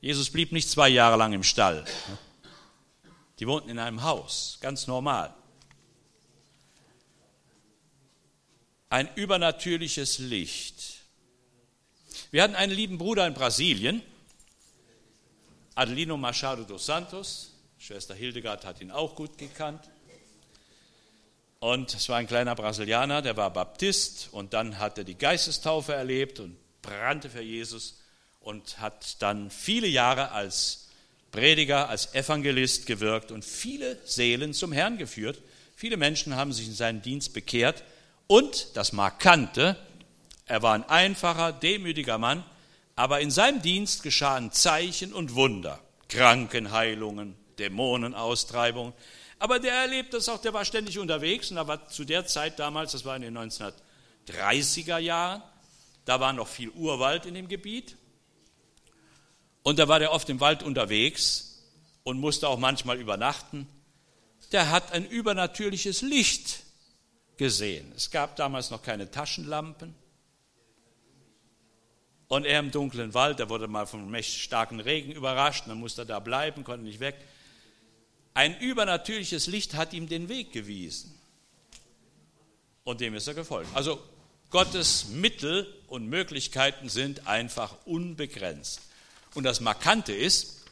Jesus 0.01 0.29
blieb 0.29 0.51
nicht 0.51 0.69
zwei 0.69 0.89
Jahre 0.89 1.17
lang 1.17 1.33
im 1.33 1.43
Stall. 1.43 1.85
Die 3.39 3.47
wohnten 3.47 3.69
in 3.69 3.79
einem 3.79 4.03
Haus, 4.03 4.57
ganz 4.61 4.87
normal. 4.87 5.33
Ein 8.89 9.09
übernatürliches 9.15 10.19
Licht. 10.19 11.01
Wir 12.29 12.43
hatten 12.43 12.55
einen 12.55 12.73
lieben 12.73 12.97
Bruder 12.97 13.25
in 13.25 13.33
Brasilien, 13.33 14.01
Adelino 15.75 16.17
Machado 16.17 16.63
dos 16.63 16.85
Santos. 16.85 17.53
Schwester 17.77 18.13
Hildegard 18.13 18.65
hat 18.65 18.81
ihn 18.81 18.91
auch 18.91 19.15
gut 19.15 19.37
gekannt. 19.37 19.89
Und 21.63 21.93
es 21.93 22.09
war 22.09 22.17
ein 22.17 22.25
kleiner 22.25 22.55
Brasilianer, 22.55 23.21
der 23.21 23.37
war 23.37 23.53
Baptist 23.53 24.29
und 24.31 24.55
dann 24.55 24.79
hat 24.79 24.97
er 24.97 25.03
die 25.03 25.15
Geistestaufe 25.15 25.93
erlebt 25.93 26.39
und 26.39 26.57
brannte 26.81 27.29
für 27.29 27.43
Jesus 27.43 27.99
und 28.39 28.79
hat 28.79 29.21
dann 29.21 29.51
viele 29.51 29.85
Jahre 29.85 30.31
als 30.31 30.89
Prediger, 31.31 31.87
als 31.87 32.15
Evangelist 32.15 32.87
gewirkt 32.87 33.31
und 33.31 33.45
viele 33.45 33.99
Seelen 34.05 34.55
zum 34.55 34.71
Herrn 34.71 34.97
geführt. 34.97 35.39
Viele 35.75 35.97
Menschen 35.97 36.35
haben 36.35 36.51
sich 36.51 36.65
in 36.65 36.73
seinen 36.73 37.03
Dienst 37.03 37.31
bekehrt 37.31 37.83
und 38.25 38.75
das 38.75 38.91
Markante, 38.91 39.77
er 40.47 40.63
war 40.63 40.73
ein 40.73 40.89
einfacher, 40.89 41.53
demütiger 41.53 42.17
Mann, 42.17 42.43
aber 42.95 43.19
in 43.19 43.29
seinem 43.29 43.61
Dienst 43.61 44.01
geschahen 44.01 44.51
Zeichen 44.51 45.13
und 45.13 45.35
Wunder, 45.35 45.79
Krankenheilungen, 46.09 47.35
Dämonenaustreibungen. 47.59 48.93
Aber 49.41 49.57
der 49.57 49.73
erlebt 49.73 50.13
das 50.13 50.29
auch, 50.29 50.39
der 50.39 50.53
war 50.53 50.63
ständig 50.65 50.99
unterwegs 50.99 51.49
und 51.49 51.55
da 51.55 51.67
war 51.67 51.87
zu 51.87 52.05
der 52.05 52.27
Zeit 52.27 52.59
damals, 52.59 52.91
das 52.91 53.05
war 53.05 53.15
in 53.15 53.23
den 53.23 53.35
1930er 53.35 54.99
Jahren, 54.99 55.41
da 56.05 56.19
war 56.19 56.31
noch 56.31 56.47
viel 56.47 56.69
Urwald 56.69 57.25
in 57.25 57.33
dem 57.33 57.47
Gebiet. 57.47 57.97
Und 59.63 59.79
da 59.79 59.87
war 59.87 59.97
der 59.97 60.11
oft 60.11 60.29
im 60.29 60.39
Wald 60.41 60.61
unterwegs 60.61 61.63
und 62.03 62.19
musste 62.19 62.47
auch 62.49 62.59
manchmal 62.59 62.99
übernachten. 62.99 63.67
Der 64.51 64.69
hat 64.69 64.91
ein 64.91 65.07
übernatürliches 65.07 66.03
Licht 66.03 66.59
gesehen. 67.37 67.91
Es 67.95 68.11
gab 68.11 68.35
damals 68.35 68.69
noch 68.69 68.83
keine 68.83 69.09
Taschenlampen. 69.09 69.95
Und 72.27 72.45
er 72.45 72.59
im 72.59 72.69
dunklen 72.69 73.15
Wald, 73.15 73.39
der 73.39 73.49
wurde 73.49 73.67
mal 73.67 73.87
vom 73.87 74.15
starken 74.21 74.79
Regen 74.79 75.11
überrascht, 75.11 75.63
dann 75.65 75.79
musste 75.79 76.03
er 76.03 76.05
da 76.05 76.19
bleiben, 76.19 76.63
konnte 76.63 76.85
nicht 76.85 76.99
weg. 76.99 77.15
Ein 78.33 78.57
übernatürliches 78.59 79.47
Licht 79.47 79.73
hat 79.73 79.93
ihm 79.93 80.07
den 80.07 80.29
Weg 80.29 80.51
gewiesen. 80.51 81.13
Und 82.83 83.01
dem 83.01 83.13
ist 83.13 83.27
er 83.27 83.33
gefolgt. 83.33 83.69
Also 83.75 84.01
Gottes 84.49 85.07
Mittel 85.09 85.67
und 85.87 86.07
Möglichkeiten 86.07 86.89
sind 86.89 87.27
einfach 87.27 87.75
unbegrenzt. 87.85 88.81
Und 89.33 89.43
das 89.43 89.59
Markante 89.59 90.13
ist, 90.13 90.65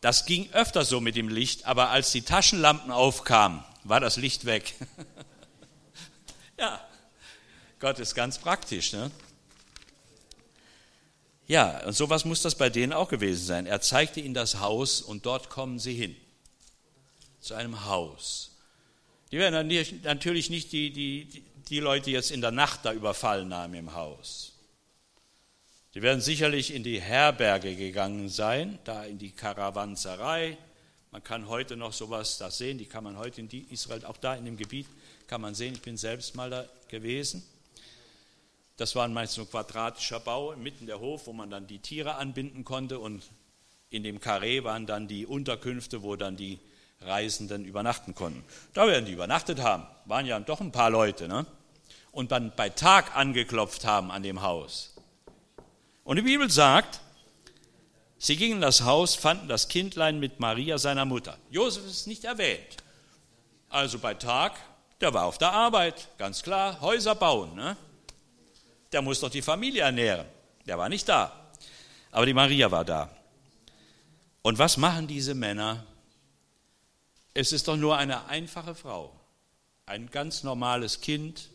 das 0.00 0.24
ging 0.24 0.50
öfter 0.52 0.84
so 0.84 1.00
mit 1.00 1.16
dem 1.16 1.28
Licht, 1.28 1.66
aber 1.66 1.90
als 1.90 2.12
die 2.12 2.22
Taschenlampen 2.22 2.90
aufkamen, 2.90 3.64
war 3.84 4.00
das 4.00 4.16
Licht 4.16 4.44
weg. 4.44 4.74
ja, 6.58 6.80
Gott 7.80 7.98
ist 7.98 8.14
ganz 8.14 8.38
praktisch. 8.38 8.92
Ne? 8.92 9.10
Ja, 11.46 11.84
und 11.86 11.92
sowas 11.92 12.24
muss 12.24 12.42
das 12.42 12.54
bei 12.54 12.68
denen 12.68 12.92
auch 12.92 13.08
gewesen 13.08 13.44
sein. 13.44 13.66
Er 13.66 13.80
zeigte 13.80 14.20
ihnen 14.20 14.34
das 14.34 14.60
Haus 14.60 15.02
und 15.02 15.26
dort 15.26 15.50
kommen 15.50 15.78
sie 15.78 15.94
hin 15.94 16.16
zu 17.46 17.54
einem 17.54 17.84
Haus. 17.84 18.56
Die 19.30 19.38
werden 19.38 19.68
natürlich 20.02 20.50
nicht 20.50 20.72
die, 20.72 20.90
die, 20.90 21.42
die 21.68 21.80
Leute 21.80 22.10
jetzt 22.10 22.30
in 22.30 22.40
der 22.40 22.50
Nacht 22.50 22.84
da 22.84 22.92
überfallen 22.92 23.52
haben 23.54 23.74
im 23.74 23.94
Haus. 23.94 24.52
Die 25.94 26.02
werden 26.02 26.20
sicherlich 26.20 26.74
in 26.74 26.82
die 26.82 27.00
Herberge 27.00 27.74
gegangen 27.74 28.28
sein, 28.28 28.78
da 28.84 29.04
in 29.04 29.18
die 29.18 29.30
Karawanserei. 29.30 30.58
Man 31.10 31.24
kann 31.24 31.48
heute 31.48 31.76
noch 31.76 31.92
sowas 31.92 32.36
da 32.38 32.50
sehen, 32.50 32.78
die 32.78 32.84
kann 32.84 33.02
man 33.02 33.16
heute 33.16 33.40
in 33.40 33.48
Israel, 33.70 34.04
auch 34.04 34.18
da 34.18 34.34
in 34.34 34.44
dem 34.44 34.56
Gebiet, 34.56 34.86
kann 35.26 35.40
man 35.40 35.54
sehen. 35.54 35.74
Ich 35.74 35.82
bin 35.82 35.96
selbst 35.96 36.34
mal 36.34 36.50
da 36.50 36.66
gewesen. 36.88 37.42
Das 38.76 38.94
war 38.94 39.08
meist 39.08 39.38
ein 39.38 39.48
quadratischer 39.48 40.20
Bau 40.20 40.54
mitten 40.56 40.86
der 40.86 41.00
Hof, 41.00 41.26
wo 41.26 41.32
man 41.32 41.48
dann 41.48 41.66
die 41.66 41.78
Tiere 41.78 42.16
anbinden 42.16 42.64
konnte 42.64 42.98
und 42.98 43.22
in 43.88 44.02
dem 44.02 44.20
Karree 44.20 44.64
waren 44.64 44.84
dann 44.84 45.08
die 45.08 45.24
Unterkünfte, 45.24 46.02
wo 46.02 46.16
dann 46.16 46.36
die 46.36 46.58
Reisenden 47.00 47.64
übernachten 47.64 48.14
konnten. 48.14 48.44
Da 48.74 48.86
werden 48.86 49.04
die 49.04 49.12
übernachtet 49.12 49.60
haben, 49.60 49.86
waren 50.06 50.26
ja 50.26 50.38
doch 50.40 50.60
ein 50.60 50.72
paar 50.72 50.90
Leute, 50.90 51.28
ne? 51.28 51.46
und 52.16 52.32
dann 52.32 52.50
bei 52.56 52.70
Tag 52.70 53.14
angeklopft 53.14 53.84
haben 53.84 54.10
an 54.10 54.22
dem 54.22 54.40
Haus. 54.40 54.94
Und 56.02 56.16
die 56.16 56.22
Bibel 56.22 56.50
sagt, 56.50 57.00
sie 58.16 58.36
gingen 58.36 58.54
in 58.54 58.60
das 58.62 58.84
Haus, 58.84 59.14
fanden 59.14 59.48
das 59.48 59.68
Kindlein 59.68 60.18
mit 60.18 60.40
Maria, 60.40 60.78
seiner 60.78 61.04
Mutter. 61.04 61.36
Josef 61.50 61.84
ist 61.84 62.06
nicht 62.06 62.24
erwähnt. 62.24 62.78
Also 63.68 63.98
bei 63.98 64.14
Tag, 64.14 64.54
der 65.02 65.12
war 65.12 65.26
auf 65.26 65.36
der 65.36 65.52
Arbeit, 65.52 66.08
ganz 66.16 66.42
klar, 66.42 66.80
Häuser 66.80 67.14
bauen. 67.14 67.54
Ne? 67.54 67.76
Der 68.92 69.02
muss 69.02 69.20
doch 69.20 69.28
die 69.28 69.42
Familie 69.42 69.82
ernähren. 69.82 70.24
Der 70.64 70.78
war 70.78 70.88
nicht 70.88 71.06
da. 71.06 71.32
Aber 72.12 72.24
die 72.24 72.32
Maria 72.32 72.70
war 72.70 72.86
da. 72.86 73.10
Und 74.40 74.58
was 74.58 74.78
machen 74.78 75.06
diese 75.06 75.34
Männer? 75.34 75.84
Es 77.38 77.52
ist 77.52 77.68
doch 77.68 77.76
nur 77.76 77.98
eine 77.98 78.28
einfache 78.28 78.74
Frau, 78.74 79.12
ein 79.84 80.10
ganz 80.10 80.42
normales 80.42 81.02
Kind, 81.02 81.50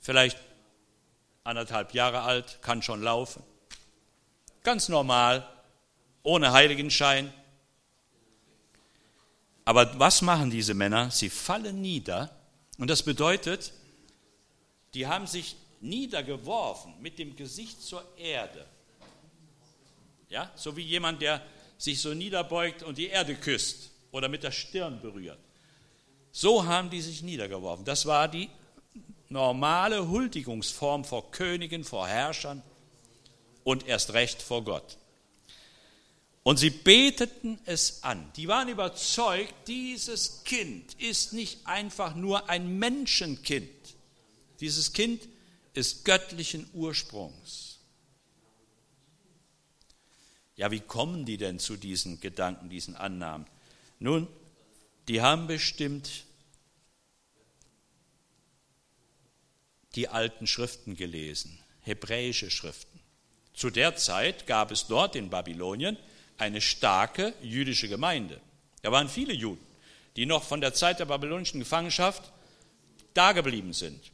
vielleicht 0.00 0.38
anderthalb 1.44 1.92
Jahre 1.92 2.22
alt, 2.22 2.60
kann 2.62 2.80
schon 2.80 3.02
laufen. 3.02 3.42
Ganz 4.62 4.88
normal, 4.88 5.46
ohne 6.22 6.52
Heiligenschein. 6.52 7.30
Aber 9.66 9.98
was 9.98 10.22
machen 10.22 10.48
diese 10.48 10.72
Männer? 10.72 11.10
Sie 11.10 11.28
fallen 11.28 11.82
nieder 11.82 12.34
und 12.78 12.88
das 12.88 13.02
bedeutet, 13.02 13.74
die 14.94 15.06
haben 15.06 15.26
sich 15.26 15.56
niedergeworfen 15.82 16.94
mit 17.02 17.18
dem 17.18 17.36
Gesicht 17.36 17.82
zur 17.82 18.02
Erde. 18.16 18.64
Ja, 20.30 20.50
so 20.56 20.74
wie 20.74 20.84
jemand, 20.84 21.20
der 21.20 21.42
sich 21.76 22.00
so 22.00 22.14
niederbeugt 22.14 22.82
und 22.82 22.96
die 22.96 23.08
Erde 23.08 23.34
küsst 23.34 23.90
oder 24.16 24.28
mit 24.28 24.42
der 24.42 24.50
Stirn 24.50 24.98
berührt. 25.02 25.38
So 26.32 26.64
haben 26.64 26.88
die 26.88 27.02
sich 27.02 27.22
niedergeworfen. 27.22 27.84
Das 27.84 28.06
war 28.06 28.28
die 28.28 28.48
normale 29.28 30.08
Huldigungsform 30.08 31.04
vor 31.04 31.30
Königen, 31.30 31.84
vor 31.84 32.08
Herrschern 32.08 32.62
und 33.62 33.86
erst 33.86 34.14
recht 34.14 34.40
vor 34.40 34.64
Gott. 34.64 34.96
Und 36.44 36.58
sie 36.58 36.70
beteten 36.70 37.58
es 37.66 38.04
an. 38.04 38.30
Die 38.36 38.48
waren 38.48 38.68
überzeugt, 38.68 39.52
dieses 39.66 40.44
Kind 40.44 40.94
ist 40.94 41.34
nicht 41.34 41.66
einfach 41.66 42.14
nur 42.14 42.48
ein 42.48 42.78
Menschenkind. 42.78 43.68
Dieses 44.60 44.94
Kind 44.94 45.28
ist 45.74 46.06
göttlichen 46.06 46.70
Ursprungs. 46.72 47.80
Ja, 50.54 50.70
wie 50.70 50.80
kommen 50.80 51.26
die 51.26 51.36
denn 51.36 51.58
zu 51.58 51.76
diesen 51.76 52.18
Gedanken, 52.20 52.70
diesen 52.70 52.96
Annahmen? 52.96 53.46
Nun, 53.98 54.28
die 55.08 55.22
haben 55.22 55.46
bestimmt 55.46 56.24
die 59.94 60.08
alten 60.08 60.46
Schriften 60.46 60.96
gelesen, 60.96 61.58
hebräische 61.80 62.50
Schriften. 62.50 63.00
Zu 63.54 63.70
der 63.70 63.96
Zeit 63.96 64.46
gab 64.46 64.70
es 64.70 64.86
dort 64.86 65.16
in 65.16 65.30
Babylonien 65.30 65.96
eine 66.36 66.60
starke 66.60 67.32
jüdische 67.40 67.88
Gemeinde. 67.88 68.40
Da 68.82 68.92
waren 68.92 69.08
viele 69.08 69.32
Juden, 69.32 69.64
die 70.16 70.26
noch 70.26 70.42
von 70.42 70.60
der 70.60 70.74
Zeit 70.74 71.00
der 71.00 71.06
babylonischen 71.06 71.60
Gefangenschaft 71.60 72.30
dageblieben 73.14 73.72
sind. 73.72 74.12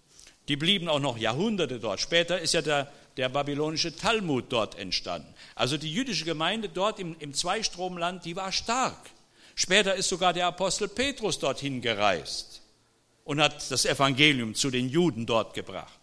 Die 0.48 0.56
blieben 0.56 0.88
auch 0.88 1.00
noch 1.00 1.18
Jahrhunderte 1.18 1.80
dort. 1.80 2.00
Später 2.00 2.40
ist 2.40 2.54
ja 2.54 2.62
der, 2.62 2.92
der 3.16 3.28
babylonische 3.28 3.96
Talmud 3.96 4.46
dort 4.50 4.76
entstanden. 4.76 5.32
Also 5.54 5.76
die 5.76 5.92
jüdische 5.92 6.24
Gemeinde 6.24 6.68
dort 6.68 7.00
im, 7.00 7.16
im 7.18 7.34
Zweistromland, 7.34 8.24
die 8.24 8.36
war 8.36 8.52
stark. 8.52 9.10
Später 9.54 9.94
ist 9.94 10.08
sogar 10.08 10.32
der 10.32 10.46
Apostel 10.46 10.88
Petrus 10.88 11.38
dorthin 11.38 11.80
gereist 11.80 12.62
und 13.24 13.40
hat 13.40 13.70
das 13.70 13.84
Evangelium 13.84 14.54
zu 14.54 14.70
den 14.70 14.88
Juden 14.88 15.26
dort 15.26 15.54
gebracht. 15.54 15.98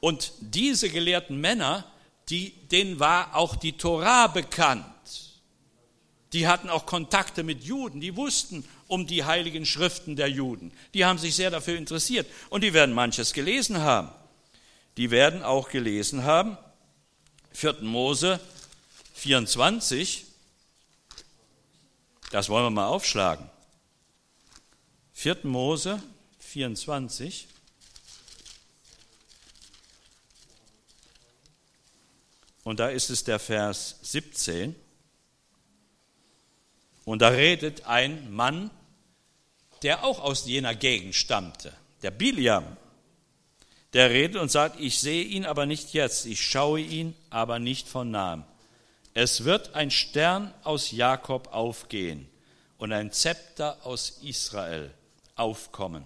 Und 0.00 0.32
diese 0.40 0.90
gelehrten 0.90 1.40
Männer, 1.40 1.84
die, 2.28 2.50
denen 2.70 3.00
war 3.00 3.34
auch 3.34 3.56
die 3.56 3.72
Torah 3.72 4.26
bekannt. 4.26 4.84
Die 6.32 6.46
hatten 6.46 6.68
auch 6.68 6.86
Kontakte 6.86 7.42
mit 7.42 7.64
Juden, 7.64 8.00
die 8.00 8.16
wussten 8.16 8.64
um 8.88 9.06
die 9.06 9.24
heiligen 9.24 9.64
Schriften 9.64 10.16
der 10.16 10.28
Juden. 10.28 10.72
Die 10.92 11.04
haben 11.04 11.18
sich 11.18 11.34
sehr 11.34 11.50
dafür 11.50 11.76
interessiert 11.76 12.26
und 12.50 12.62
die 12.62 12.74
werden 12.74 12.94
manches 12.94 13.32
gelesen 13.32 13.80
haben. 13.80 14.10
Die 14.96 15.10
werden 15.10 15.42
auch 15.42 15.70
gelesen 15.70 16.24
haben, 16.24 16.56
4. 17.52 17.76
Mose 17.82 18.38
24, 19.14 20.25
das 22.30 22.48
wollen 22.48 22.64
wir 22.64 22.70
mal 22.70 22.86
aufschlagen. 22.86 23.48
4. 25.12 25.38
Mose 25.44 26.02
24. 26.40 27.46
Und 32.64 32.80
da 32.80 32.88
ist 32.88 33.10
es 33.10 33.24
der 33.24 33.38
Vers 33.38 33.96
17. 34.02 34.74
Und 37.04 37.22
da 37.22 37.28
redet 37.28 37.86
ein 37.86 38.32
Mann, 38.32 38.70
der 39.82 40.04
auch 40.04 40.18
aus 40.18 40.46
jener 40.46 40.74
Gegend 40.74 41.14
stammte, 41.14 41.72
der 42.02 42.10
Biliam. 42.10 42.76
Der 43.92 44.10
redet 44.10 44.42
und 44.42 44.50
sagt, 44.50 44.80
ich 44.80 44.98
sehe 44.98 45.22
ihn 45.22 45.46
aber 45.46 45.64
nicht 45.64 45.92
jetzt, 45.92 46.26
ich 46.26 46.44
schaue 46.44 46.80
ihn 46.80 47.14
aber 47.30 47.60
nicht 47.60 47.88
von 47.88 48.10
nahem. 48.10 48.42
Es 49.18 49.44
wird 49.44 49.74
ein 49.74 49.90
Stern 49.90 50.52
aus 50.62 50.90
Jakob 50.90 51.48
aufgehen 51.50 52.28
und 52.76 52.92
ein 52.92 53.10
Zepter 53.12 53.78
aus 53.82 54.18
Israel 54.20 54.92
aufkommen 55.36 56.04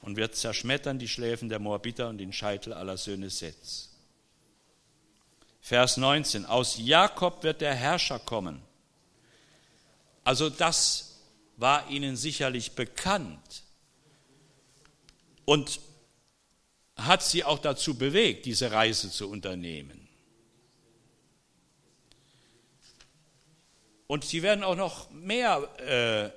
und 0.00 0.16
wird 0.16 0.36
zerschmettern 0.36 0.98
die 0.98 1.06
Schläfen 1.06 1.50
der 1.50 1.58
Moabiter 1.58 2.08
und 2.08 2.16
den 2.16 2.32
Scheitel 2.32 2.72
aller 2.72 2.96
Söhne 2.96 3.28
Setz. 3.28 3.90
Vers 5.60 5.98
19, 5.98 6.46
aus 6.46 6.78
Jakob 6.78 7.42
wird 7.42 7.60
der 7.60 7.74
Herrscher 7.74 8.18
kommen. 8.20 8.62
Also 10.24 10.48
das 10.48 11.20
war 11.58 11.90
ihnen 11.90 12.16
sicherlich 12.16 12.72
bekannt 12.72 13.64
und 15.44 15.78
hat 16.96 17.22
sie 17.22 17.44
auch 17.44 17.58
dazu 17.58 17.98
bewegt, 17.98 18.46
diese 18.46 18.72
Reise 18.72 19.10
zu 19.10 19.28
unternehmen. 19.28 20.05
Und 24.06 24.24
sie 24.24 24.42
werden 24.42 24.62
auch 24.62 24.76
noch 24.76 25.10
mehr 25.10 25.68
äh, 25.80 26.30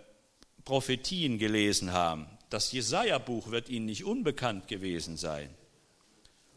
Prophetien 0.66 1.38
gelesen 1.38 1.94
haben. 1.94 2.28
Das 2.50 2.72
Jesaja-Buch 2.72 3.52
wird 3.52 3.70
ihnen 3.70 3.86
nicht 3.86 4.04
unbekannt 4.04 4.68
gewesen 4.68 5.18
sein. 5.18 5.54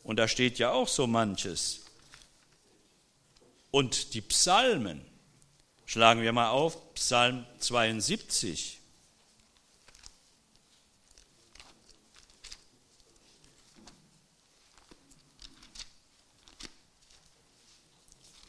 Und 0.03 0.16
da 0.16 0.27
steht 0.27 0.59
ja 0.59 0.72
auch 0.72 0.88
so 0.88 1.07
manches. 1.07 1.83
Und 3.70 4.14
die 4.14 4.20
Psalmen, 4.20 5.03
schlagen 5.87 6.22
wir 6.22 6.33
mal 6.33 6.51
auf, 6.51 6.94
Psalm 6.94 7.46
72. 7.59 8.79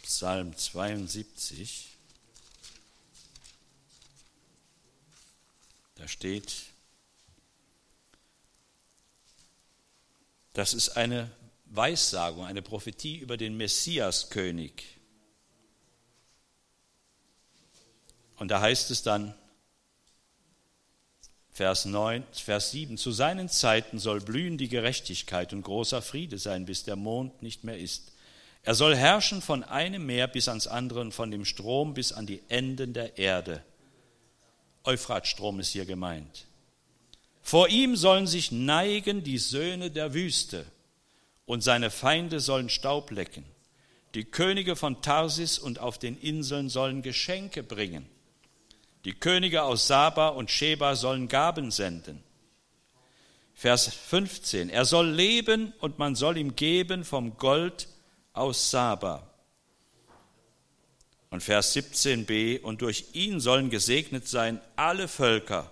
Psalm 0.03 0.55
72. 0.55 1.92
Da 6.03 6.09
steht, 6.09 6.53
das 10.51 10.73
ist 10.73 10.97
eine 10.97 11.31
Weissagung, 11.63 12.43
eine 12.43 12.61
Prophetie 12.61 13.19
über 13.19 13.37
den 13.37 13.55
Messiaskönig. 13.55 14.83
Und 18.35 18.49
da 18.49 18.59
heißt 18.59 18.91
es 18.91 19.03
dann, 19.03 19.33
Vers 21.53 21.85
9, 21.85 22.25
Vers 22.33 22.71
7, 22.71 22.97
zu 22.97 23.13
seinen 23.13 23.47
Zeiten 23.47 23.97
soll 23.97 24.19
blühen 24.19 24.57
die 24.57 24.67
Gerechtigkeit 24.67 25.53
und 25.53 25.61
großer 25.61 26.01
Friede 26.01 26.37
sein, 26.37 26.65
bis 26.65 26.83
der 26.83 26.97
Mond 26.97 27.41
nicht 27.41 27.63
mehr 27.63 27.77
ist. 27.77 28.11
Er 28.63 28.75
soll 28.75 28.93
herrschen 28.93 29.41
von 29.41 29.63
einem 29.63 30.05
Meer 30.05 30.27
bis 30.27 30.49
ans 30.49 30.67
andere 30.67 30.99
und 30.99 31.13
von 31.13 31.31
dem 31.31 31.45
Strom 31.45 31.93
bis 31.93 32.11
an 32.11 32.25
die 32.25 32.41
Enden 32.49 32.91
der 32.91 33.17
Erde. 33.17 33.63
Euphratstrom 34.83 35.59
ist 35.59 35.69
hier 35.69 35.85
gemeint. 35.85 36.45
Vor 37.41 37.69
ihm 37.69 37.95
sollen 37.95 38.27
sich 38.27 38.51
neigen 38.51 39.23
die 39.23 39.37
Söhne 39.37 39.91
der 39.91 40.13
Wüste 40.13 40.65
und 41.45 41.61
seine 41.61 41.91
Feinde 41.91 42.39
sollen 42.39 42.69
Staub 42.69 43.11
lecken. 43.11 43.45
Die 44.13 44.25
Könige 44.25 44.75
von 44.75 45.01
Tarsis 45.01 45.57
und 45.57 45.79
auf 45.79 45.97
den 45.97 46.17
Inseln 46.19 46.69
sollen 46.69 47.01
Geschenke 47.01 47.63
bringen. 47.63 48.07
Die 49.05 49.13
Könige 49.13 49.63
aus 49.63 49.87
Saba 49.87 50.29
und 50.29 50.51
Sheba 50.51 50.95
sollen 50.95 51.27
Gaben 51.27 51.71
senden. 51.71 52.23
Vers 53.53 53.87
15. 53.87 54.69
Er 54.69 54.85
soll 54.85 55.09
leben 55.09 55.73
und 55.79 55.99
man 55.99 56.15
soll 56.15 56.37
ihm 56.37 56.55
geben 56.55 57.03
vom 57.03 57.37
Gold 57.37 57.87
aus 58.33 58.71
Saba. 58.71 59.32
Und 61.33 61.41
Vers 61.41 61.75
17b. 61.75 62.61
Und 62.61 62.83
durch 62.83 63.05
ihn 63.13 63.39
sollen 63.39 63.71
gesegnet 63.71 64.27
sein 64.27 64.61
alle 64.75 65.07
Völker 65.07 65.71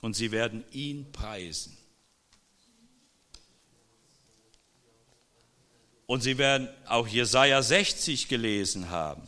und 0.00 0.14
sie 0.14 0.32
werden 0.32 0.64
ihn 0.72 1.12
preisen. 1.12 1.76
Und 6.06 6.22
sie 6.22 6.38
werden 6.38 6.68
auch 6.86 7.06
Jesaja 7.06 7.62
60 7.62 8.26
gelesen 8.26 8.90
haben. 8.90 9.22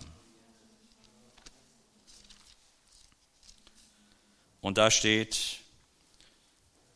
Und 4.61 4.79
da 4.79 4.91
steht, 4.91 5.59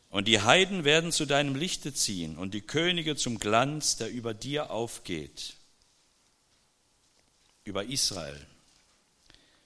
und 0.09 0.27
die 0.27 0.41
Heiden 0.41 0.83
werden 0.83 1.13
zu 1.13 1.25
deinem 1.25 1.55
Lichte 1.55 1.93
ziehen 1.93 2.37
und 2.37 2.53
die 2.53 2.59
Könige 2.59 3.15
zum 3.15 3.39
Glanz, 3.39 3.95
der 3.95 4.11
über 4.11 4.33
dir 4.33 4.71
aufgeht, 4.71 5.55
über 7.63 7.85
Israel. 7.85 8.45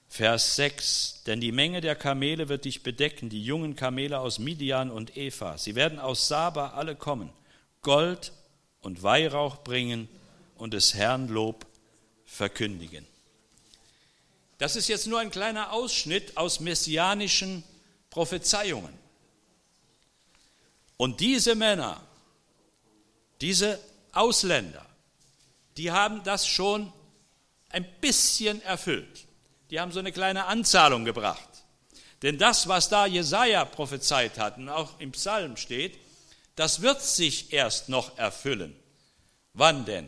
Vers 0.10 0.56
6, 0.56 1.24
denn 1.28 1.42
die 1.42 1.52
Menge 1.52 1.82
der 1.82 1.96
Kamele 1.96 2.50
wird 2.50 2.66
dich 2.66 2.82
bedecken, 2.82 3.30
die 3.30 3.44
jungen 3.44 3.76
Kamele 3.76 4.20
aus 4.20 4.40
Midian 4.40 4.90
und 4.90 5.18
Eva. 5.18 5.58
Sie 5.58 5.76
werden 5.76 6.00
aus 6.00 6.28
Saba 6.28 6.70
alle 6.70 6.96
kommen, 6.96 7.30
Gold 7.82 8.32
und 8.82 9.04
Weihrauch 9.04 9.58
bringen 9.58 10.08
und 10.56 10.74
des 10.74 10.94
Herrn 10.94 11.28
Lob 11.28 11.66
verkündigen. 12.26 13.06
Das 14.58 14.76
ist 14.76 14.88
jetzt 14.88 15.08
nur 15.08 15.20
ein 15.20 15.30
kleiner 15.30 15.72
Ausschnitt 15.72 16.36
aus 16.36 16.60
messianischen 16.60 17.64
Prophezeiungen. 18.10 18.94
Und 20.96 21.20
diese 21.20 21.54
Männer, 21.54 22.02
diese 23.40 23.80
Ausländer, 24.14 24.84
die 25.78 25.92
haben 25.92 26.24
das 26.24 26.48
schon 26.48 26.92
ein 27.70 27.86
bisschen 28.02 28.62
erfüllt. 28.64 29.27
Die 29.70 29.80
haben 29.80 29.92
so 29.92 30.00
eine 30.00 30.12
kleine 30.12 30.46
Anzahlung 30.46 31.06
gebracht. 31.06 31.50
Denn 32.22 32.38
das, 32.38 32.68
was 32.68 32.90
da 32.90 33.06
Jesaja 33.06 33.66
prophezeit 33.66 34.40
hat 34.40 34.58
und 34.58 34.70
auch 34.70 35.00
im 35.00 35.12
Psalm 35.12 35.58
steht, 35.58 35.98
das 36.56 36.82
wird 36.82 37.02
sich 37.02 37.54
erst 37.54 37.90
noch 37.90 38.18
erfüllen. 38.18 38.76
Wann 39.54 39.86
denn? 39.86 40.08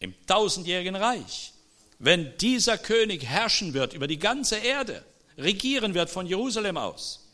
Im 0.00 0.14
tausendjährigen 0.26 0.96
Reich. 0.96 1.52
Wenn 1.98 2.36
dieser 2.38 2.78
König 2.78 3.24
herrschen 3.24 3.74
wird 3.74 3.92
über 3.92 4.06
die 4.06 4.18
ganze 4.18 4.56
Erde, 4.56 5.04
regieren 5.36 5.94
wird 5.94 6.10
von 6.10 6.26
Jerusalem 6.26 6.76
aus. 6.76 7.28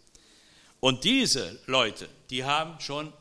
Und 0.80 1.04
diese 1.04 1.58
Leute, 1.66 2.08
die 2.30 2.44
haben 2.44 2.78
schon 2.80 3.12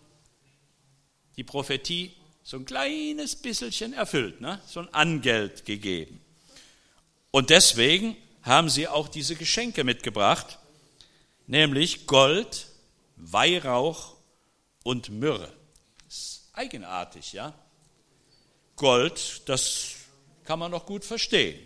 die 1.37 1.43
Prophetie 1.43 2.11
so 2.43 2.57
ein 2.57 2.65
kleines 2.65 3.37
bisschen 3.37 3.93
erfüllt, 3.93 4.41
ne? 4.41 4.59
so 4.67 4.81
ein 4.81 4.93
Angeld 4.93 5.65
gegeben. 5.65 6.19
Und 7.35 7.49
deswegen 7.49 8.15
haben 8.43 8.69
sie 8.69 8.87
auch 8.87 9.07
diese 9.07 9.35
Geschenke 9.35 9.83
mitgebracht, 9.83 10.59
nämlich 11.47 12.05
Gold, 12.05 12.67
Weihrauch 13.15 14.13
und 14.83 15.09
Myrrhe. 15.09 15.51
Das 16.05 16.15
ist 16.15 16.49
eigenartig, 16.53 17.33
ja? 17.33 17.55
Gold, 18.75 19.41
das 19.47 19.95
kann 20.43 20.59
man 20.59 20.69
noch 20.69 20.85
gut 20.85 21.03
verstehen. 21.03 21.59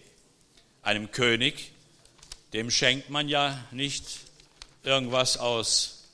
Einem 0.84 1.12
König, 1.12 1.74
dem 2.54 2.72
schenkt 2.72 3.10
man 3.10 3.28
ja 3.28 3.62
nicht 3.72 4.06
irgendwas 4.84 5.36
aus, 5.36 6.06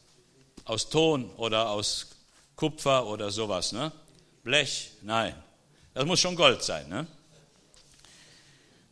aus 0.66 0.90
Ton 0.90 1.30
oder 1.38 1.70
aus 1.70 2.08
Kupfer 2.56 3.06
oder 3.06 3.30
sowas, 3.30 3.72
ne? 3.72 3.92
Blech, 4.44 4.94
nein. 5.04 5.36
Das 5.94 6.06
muss 6.06 6.20
schon 6.20 6.36
Gold 6.36 6.64
sein, 6.64 6.90
ne? 6.90 7.06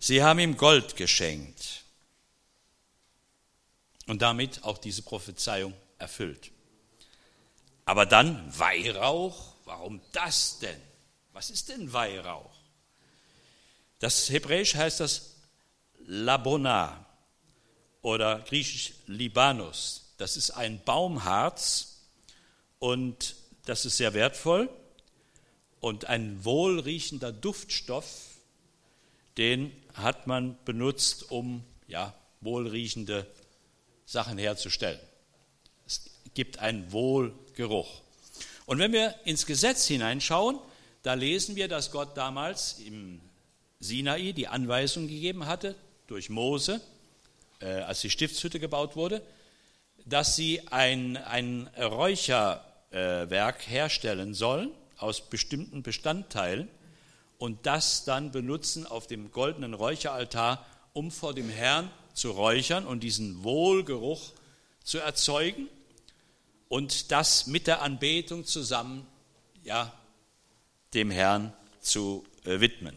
Sie 0.03 0.23
haben 0.23 0.39
ihm 0.39 0.57
Gold 0.57 0.95
geschenkt 0.95 1.83
und 4.07 4.23
damit 4.23 4.63
auch 4.63 4.79
diese 4.79 5.03
Prophezeiung 5.03 5.75
erfüllt. 5.99 6.49
Aber 7.85 8.07
dann 8.07 8.51
Weihrauch, 8.57 9.53
warum 9.65 10.01
das 10.11 10.57
denn? 10.57 10.81
Was 11.33 11.51
ist 11.51 11.69
denn 11.69 11.93
Weihrauch? 11.93 12.49
Das 13.99 14.27
Hebräisch 14.31 14.73
heißt 14.73 15.01
das 15.01 15.35
Labona 16.07 17.05
oder 18.01 18.39
griechisch 18.39 18.93
Libanus. 19.05 20.15
Das 20.17 20.35
ist 20.35 20.49
ein 20.49 20.83
Baumharz 20.83 21.99
und 22.79 23.35
das 23.65 23.85
ist 23.85 23.97
sehr 23.97 24.15
wertvoll 24.15 24.67
und 25.79 26.05
ein 26.05 26.43
wohlriechender 26.43 27.31
Duftstoff, 27.31 28.07
den 29.37 29.71
hat 29.93 30.27
man 30.27 30.57
benutzt, 30.65 31.31
um 31.31 31.63
ja, 31.87 32.13
wohlriechende 32.41 33.27
Sachen 34.05 34.37
herzustellen. 34.37 34.99
Es 35.85 36.09
gibt 36.33 36.59
einen 36.59 36.91
Wohlgeruch. 36.91 38.01
Und 38.65 38.79
wenn 38.79 38.93
wir 38.93 39.15
ins 39.25 39.45
Gesetz 39.45 39.87
hineinschauen, 39.87 40.59
da 41.03 41.13
lesen 41.13 41.55
wir, 41.55 41.67
dass 41.67 41.91
Gott 41.91 42.15
damals 42.15 42.79
im 42.79 43.21
Sinai 43.79 44.33
die 44.33 44.47
Anweisung 44.47 45.07
gegeben 45.07 45.45
hatte, 45.45 45.75
durch 46.07 46.29
Mose, 46.29 46.81
äh, 47.59 47.65
als 47.65 48.01
die 48.01 48.09
Stiftshütte 48.09 48.59
gebaut 48.59 48.95
wurde, 48.95 49.21
dass 50.05 50.35
sie 50.35 50.67
ein, 50.69 51.17
ein 51.17 51.67
Räucherwerk 51.77 53.67
herstellen 53.67 54.33
sollen 54.33 54.71
aus 54.97 55.29
bestimmten 55.29 55.83
Bestandteilen 55.83 56.67
und 57.41 57.65
das 57.65 58.03
dann 58.03 58.31
benutzen 58.31 58.85
auf 58.85 59.07
dem 59.07 59.31
goldenen 59.31 59.73
Räucheraltar, 59.73 60.63
um 60.93 61.09
vor 61.09 61.33
dem 61.33 61.49
Herrn 61.49 61.89
zu 62.13 62.29
räuchern 62.29 62.85
und 62.85 62.99
diesen 62.99 63.43
Wohlgeruch 63.43 64.33
zu 64.83 64.99
erzeugen 64.99 65.67
und 66.69 67.11
das 67.11 67.47
mit 67.47 67.65
der 67.65 67.81
Anbetung 67.81 68.45
zusammen 68.45 69.07
ja, 69.63 69.91
dem 70.93 71.09
Herrn 71.09 71.51
zu 71.81 72.23
äh, 72.45 72.59
widmen. 72.59 72.95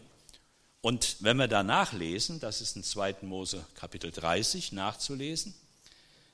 Und 0.81 1.15
wenn 1.21 1.37
wir 1.37 1.47
da 1.47 1.63
nachlesen, 1.63 2.39
das 2.39 2.61
ist 2.61 2.75
in 2.75 2.83
2. 2.83 3.15
Mose 3.23 3.65
Kapitel 3.73 4.11
30 4.11 4.73
nachzulesen, 4.73 5.55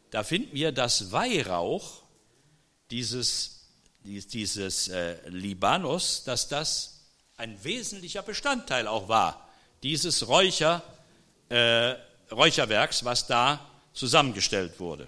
da 0.09 0.25
finden 0.25 0.53
wir, 0.53 0.73
dass 0.73 1.13
Weihrauch, 1.13 2.01
dieses, 2.89 3.61
dieses 4.03 4.89
äh, 4.89 5.15
Libanos, 5.29 6.25
dass 6.25 6.49
das 6.49 7.00
ein 7.41 7.63
wesentlicher 7.63 8.21
Bestandteil 8.21 8.87
auch 8.87 9.09
war, 9.09 9.49
dieses 9.81 10.27
Räucher, 10.27 10.83
äh, 11.49 11.95
Räucherwerks, 12.31 13.03
was 13.03 13.25
da 13.25 13.67
zusammengestellt 13.93 14.79
wurde. 14.79 15.07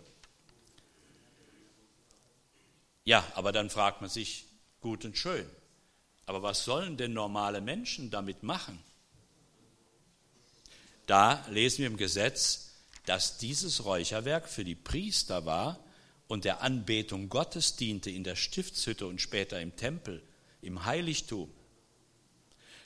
Ja, 3.06 3.24
aber 3.36 3.52
dann 3.52 3.70
fragt 3.70 4.02
man 4.02 4.10
sich, 4.10 4.46
gut 4.82 5.06
und 5.06 5.16
schön, 5.16 5.48
aber 6.26 6.42
was 6.42 6.66
sollen 6.66 6.98
denn 6.98 7.14
normale 7.14 7.62
Menschen 7.62 8.10
damit 8.10 8.42
machen? 8.42 8.80
Da 11.06 11.46
lesen 11.50 11.80
wir 11.80 11.88
im 11.88 11.98
Gesetz, 11.98 12.72
dass 13.06 13.38
dieses 13.38 13.86
Räucherwerk 13.86 14.50
für 14.50 14.64
die 14.64 14.76
Priester 14.76 15.46
war 15.46 15.80
und 16.28 16.46
der 16.46 16.62
Anbetung 16.62 17.30
Gottes 17.30 17.76
diente 17.76 18.10
in 18.10 18.24
der 18.24 18.36
Stiftshütte 18.36 19.06
und 19.06 19.22
später 19.22 19.62
im 19.62 19.76
Tempel, 19.76 20.24
im 20.62 20.86
Heiligtum. 20.86 21.52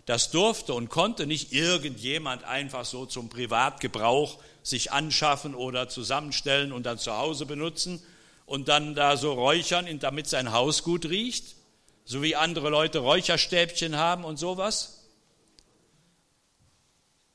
Das 0.08 0.32
durfte 0.32 0.74
und 0.74 0.90
konnte 0.90 1.28
nicht 1.28 1.52
irgendjemand 1.52 2.46
einfach 2.46 2.86
so 2.86 3.06
zum 3.06 3.28
Privatgebrauch 3.28 4.40
sich 4.64 4.94
anschaffen 4.94 5.54
oder 5.54 5.90
zusammenstellen 5.90 6.72
und 6.72 6.86
dann 6.86 6.98
zu 6.98 7.18
Hause 7.18 7.46
benutzen 7.46 8.02
und 8.46 8.70
dann 8.70 8.96
da 8.96 9.18
so 9.18 9.34
räuchern, 9.34 10.00
damit 10.00 10.28
sein 10.28 10.54
Haus 10.54 10.84
gut 10.84 11.08
riecht, 11.08 11.58
so 12.06 12.24
wie 12.24 12.38
andere 12.38 12.70
Leute 12.70 13.00
Räucherstäbchen 13.00 13.98
haben 13.98 14.24
und 14.24 14.38
sowas. 14.38 15.10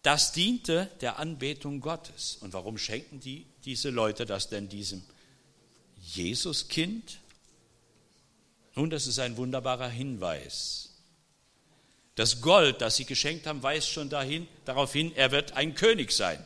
Das 0.00 0.32
diente 0.32 0.90
der 1.02 1.18
Anbetung 1.18 1.82
Gottes. 1.82 2.38
Und 2.40 2.54
warum 2.54 2.78
schenken 2.78 3.20
die, 3.20 3.46
diese 3.66 3.90
Leute 3.90 4.24
das 4.24 4.48
denn 4.48 4.70
diesem 4.70 5.02
Jesuskind? 6.00 7.18
Nun, 8.74 8.88
das 8.88 9.06
ist 9.06 9.18
ein 9.18 9.36
wunderbarer 9.36 9.90
Hinweis. 9.90 10.91
Das 12.14 12.42
Gold, 12.42 12.80
das 12.80 12.96
sie 12.96 13.04
geschenkt 13.04 13.46
haben, 13.46 13.62
weist 13.62 13.88
schon 13.88 14.10
dahin, 14.10 14.46
darauf 14.64 14.92
hin, 14.92 15.12
er 15.16 15.30
wird 15.30 15.52
ein 15.52 15.74
König 15.74 16.12
sein. 16.12 16.44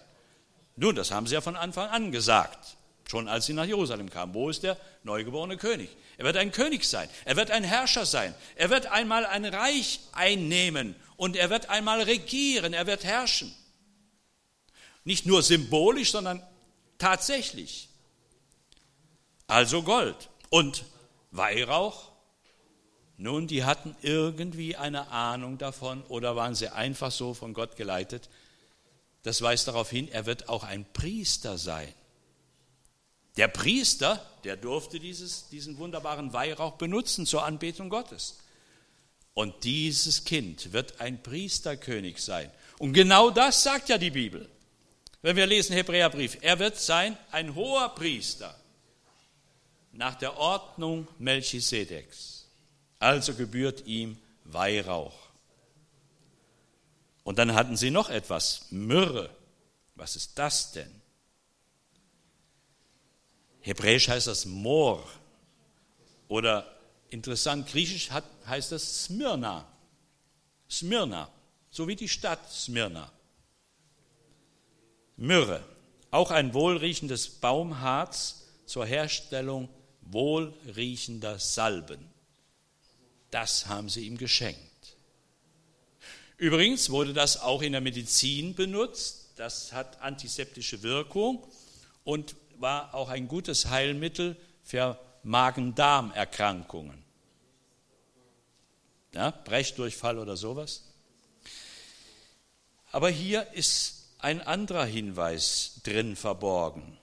Nun, 0.77 0.95
das 0.95 1.11
haben 1.11 1.27
sie 1.27 1.35
ja 1.35 1.41
von 1.41 1.57
Anfang 1.57 1.89
an 1.89 2.13
gesagt, 2.13 2.77
schon 3.09 3.29
als 3.29 3.47
sie 3.47 3.53
nach 3.53 3.65
Jerusalem 3.65 4.11
kamen. 4.11 4.35
Wo 4.35 4.49
ist 4.49 4.63
der 4.63 4.77
neugeborene 5.03 5.57
König? 5.57 5.91
Er 6.19 6.25
wird 6.25 6.37
ein 6.37 6.53
König 6.53 6.85
sein, 6.85 7.09
er 7.25 7.37
wird 7.37 7.51
ein 7.51 7.65
Herrscher 7.65 8.07
sein, 8.07 8.35
er 8.55 8.71
wird 8.71 8.87
einmal 8.87 9.27
ein 9.27 9.45
Reich 9.45 10.01
einnehmen 10.13 10.95
und 11.17 11.37
er 11.37 11.51
wird 11.51 11.69
einmal 11.69 12.03
regieren, 12.03 12.73
er 12.73 12.87
wird 12.87 13.05
herrschen. 13.05 13.53
Nicht 15.05 15.27
nur 15.27 15.43
symbolisch, 15.43 16.13
sondern 16.13 16.43
tatsächlich. 16.99 17.89
Also 19.47 19.83
Gold 19.83 20.29
und 20.51 20.85
Weihrauch. 21.31 22.13
Nun, 23.19 23.47
die 23.47 23.65
hatten 23.65 23.97
irgendwie 24.03 24.77
eine 24.77 25.09
Ahnung 25.09 25.59
davon 25.59 26.03
oder 26.05 26.37
waren 26.37 26.55
sie 26.55 26.69
einfach 26.69 27.11
so 27.11 27.33
von 27.33 27.55
Gott 27.55 27.77
geleitet. 27.77 28.29
Das 29.23 29.41
weist 29.41 29.69
darauf 29.69 29.91
hin, 29.91 30.09
er 30.09 30.27
wird 30.27 30.49
auch 30.49 30.65
ein 30.65 30.85
Priester 30.93 31.57
sein. 31.57 31.93
Der 33.37 33.49
Priester, 33.49 34.25
der 34.45 34.57
durfte 34.57 34.99
dieses, 34.99 35.49
diesen 35.49 35.79
wunderbaren 35.79 36.33
Weihrauch 36.33 36.75
benutzen 36.75 37.27
zur 37.27 37.45
Anbetung 37.45 37.89
Gottes. 37.91 38.39
Und 39.35 39.65
dieses 39.65 40.25
Kind 40.25 40.73
wird 40.73 41.01
ein 41.01 41.23
Priesterkönig 41.23 42.23
sein. 42.23 42.51
Und 42.79 42.93
genau 42.93 43.31
das 43.31 43.63
sagt 43.63 43.89
ja 43.89 43.99
die 43.99 44.11
Bibel. 44.11 44.49
Wenn 45.23 45.37
wir 45.37 45.47
lesen 45.47 45.75
Hebräerbrief, 45.75 46.39
er 46.41 46.59
wird 46.59 46.77
sein 46.79 47.17
ein 47.31 47.55
hoher 47.55 47.95
Priester 47.95 48.55
nach 49.93 50.15
der 50.15 50.37
Ordnung 50.39 51.09
Melchisedeks. 51.19 52.36
Also 52.99 53.35
gebührt 53.35 53.87
ihm 53.87 54.19
Weihrauch. 54.45 55.27
Und 57.25 57.39
dann 57.39 57.55
hatten 57.55 57.77
sie 57.77 57.91
noch 57.91 58.09
etwas, 58.09 58.67
Myrrhe. 58.71 59.31
Was 59.97 60.15
ist 60.15 60.39
das 60.39 60.73
denn? 60.73 60.91
Hebräisch 63.61 64.09
heißt 64.09 64.29
das 64.29 64.47
Mor 64.47 65.05
oder 66.29 66.73
interessant, 67.11 67.69
griechisch 67.69 68.11
hat, 68.11 68.25
heißt 68.47 68.73
das 68.73 69.05
Smyrna. 69.05 69.67
Smyrna, 70.71 71.29
so 71.71 71.89
wie 71.89 71.97
die 71.97 72.09
Stadt 72.09 72.49
Smyrna. 72.51 73.11
Myrrhe, 75.17 75.65
auch 76.11 76.31
ein 76.31 76.55
wohlriechendes 76.55 77.29
Baumharz 77.29 78.45
zur 78.67 78.87
Herstellung 78.87 79.69
wohlriechender 80.03 81.39
Salben. 81.39 82.16
Das 83.37 83.67
haben 83.67 83.91
sie 83.91 84.07
ihm 84.07 84.17
geschenkt. 84.17 84.97
Übrigens 86.39 86.89
wurde 86.89 87.13
das 87.13 87.39
auch 87.39 87.61
in 87.61 87.73
der 87.73 87.83
Medizin 87.83 88.55
benutzt. 88.55 89.33
Das 89.37 89.75
hat 89.75 90.01
antiseptische 90.01 90.83
Wirkung 90.83 91.47
und 92.03 92.35
war 92.57 92.95
auch 92.95 93.11
ein 93.11 93.29
gutes 93.29 93.67
Heilmittel 93.67 94.39
für 94.65 94.99
Magen-Darm-Erkrankungen. 95.23 97.05
Ja, 99.13 99.33
Brechdurchfall 99.33 100.19
oder 100.19 100.39
sowas. 100.39 100.85
Aber 102.91 103.11
hier 103.11 103.53
ist 103.53 104.15
ein 104.17 104.41
anderer 104.41 104.87
Hinweis 104.87 105.83
drin 105.85 106.17
verborgen. 106.17 106.97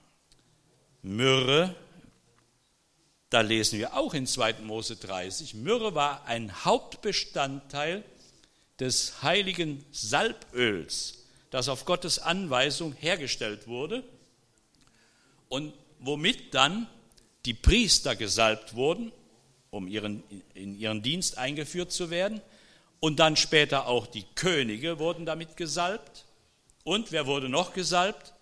Myrrhe, 1.00 1.76
da 3.34 3.40
lesen 3.40 3.80
wir 3.80 3.96
auch 3.96 4.14
in 4.14 4.28
2. 4.28 4.60
Mose 4.62 4.94
30, 4.94 5.54
Myrrhe 5.54 5.96
war 5.96 6.24
ein 6.26 6.64
Hauptbestandteil 6.64 8.04
des 8.78 9.24
heiligen 9.24 9.84
Salböls, 9.90 11.24
das 11.50 11.68
auf 11.68 11.84
Gottes 11.84 12.20
Anweisung 12.20 12.92
hergestellt 12.92 13.66
wurde 13.66 14.04
und 15.48 15.74
womit 15.98 16.54
dann 16.54 16.86
die 17.44 17.54
Priester 17.54 18.14
gesalbt 18.14 18.76
wurden, 18.76 19.10
um 19.70 19.88
ihren, 19.88 20.22
in 20.54 20.78
ihren 20.78 21.02
Dienst 21.02 21.36
eingeführt 21.36 21.90
zu 21.90 22.10
werden. 22.10 22.40
Und 23.00 23.18
dann 23.18 23.34
später 23.34 23.88
auch 23.88 24.06
die 24.06 24.26
Könige 24.36 25.00
wurden 25.00 25.26
damit 25.26 25.56
gesalbt. 25.56 26.24
Und 26.84 27.10
wer 27.10 27.26
wurde 27.26 27.48
noch 27.48 27.74
gesalbt? 27.74 28.32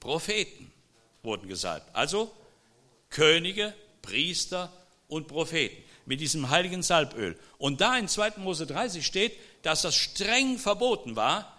Propheten 0.00 0.72
wurden 1.22 1.46
gesalbt. 1.46 1.86
Also 1.94 2.32
Könige, 3.10 3.74
Priester 4.02 4.72
und 5.08 5.28
Propheten 5.28 5.82
mit 6.06 6.20
diesem 6.20 6.50
heiligen 6.50 6.82
Salböl. 6.82 7.38
Und 7.58 7.80
da 7.80 7.96
in 7.96 8.08
2. 8.08 8.38
Mose 8.38 8.66
30 8.66 9.04
steht, 9.04 9.36
dass 9.62 9.82
das 9.82 9.94
streng 9.94 10.58
verboten 10.58 11.16
war, 11.16 11.56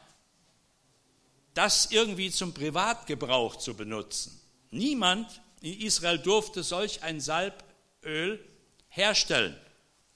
das 1.54 1.92
irgendwie 1.92 2.32
zum 2.32 2.54
Privatgebrauch 2.54 3.56
zu 3.56 3.76
benutzen. 3.76 4.40
Niemand 4.72 5.42
in 5.62 5.80
Israel 5.82 6.18
durfte 6.18 6.64
solch 6.64 7.04
ein 7.04 7.20
Salböl 7.20 8.44
herstellen, 8.90 9.56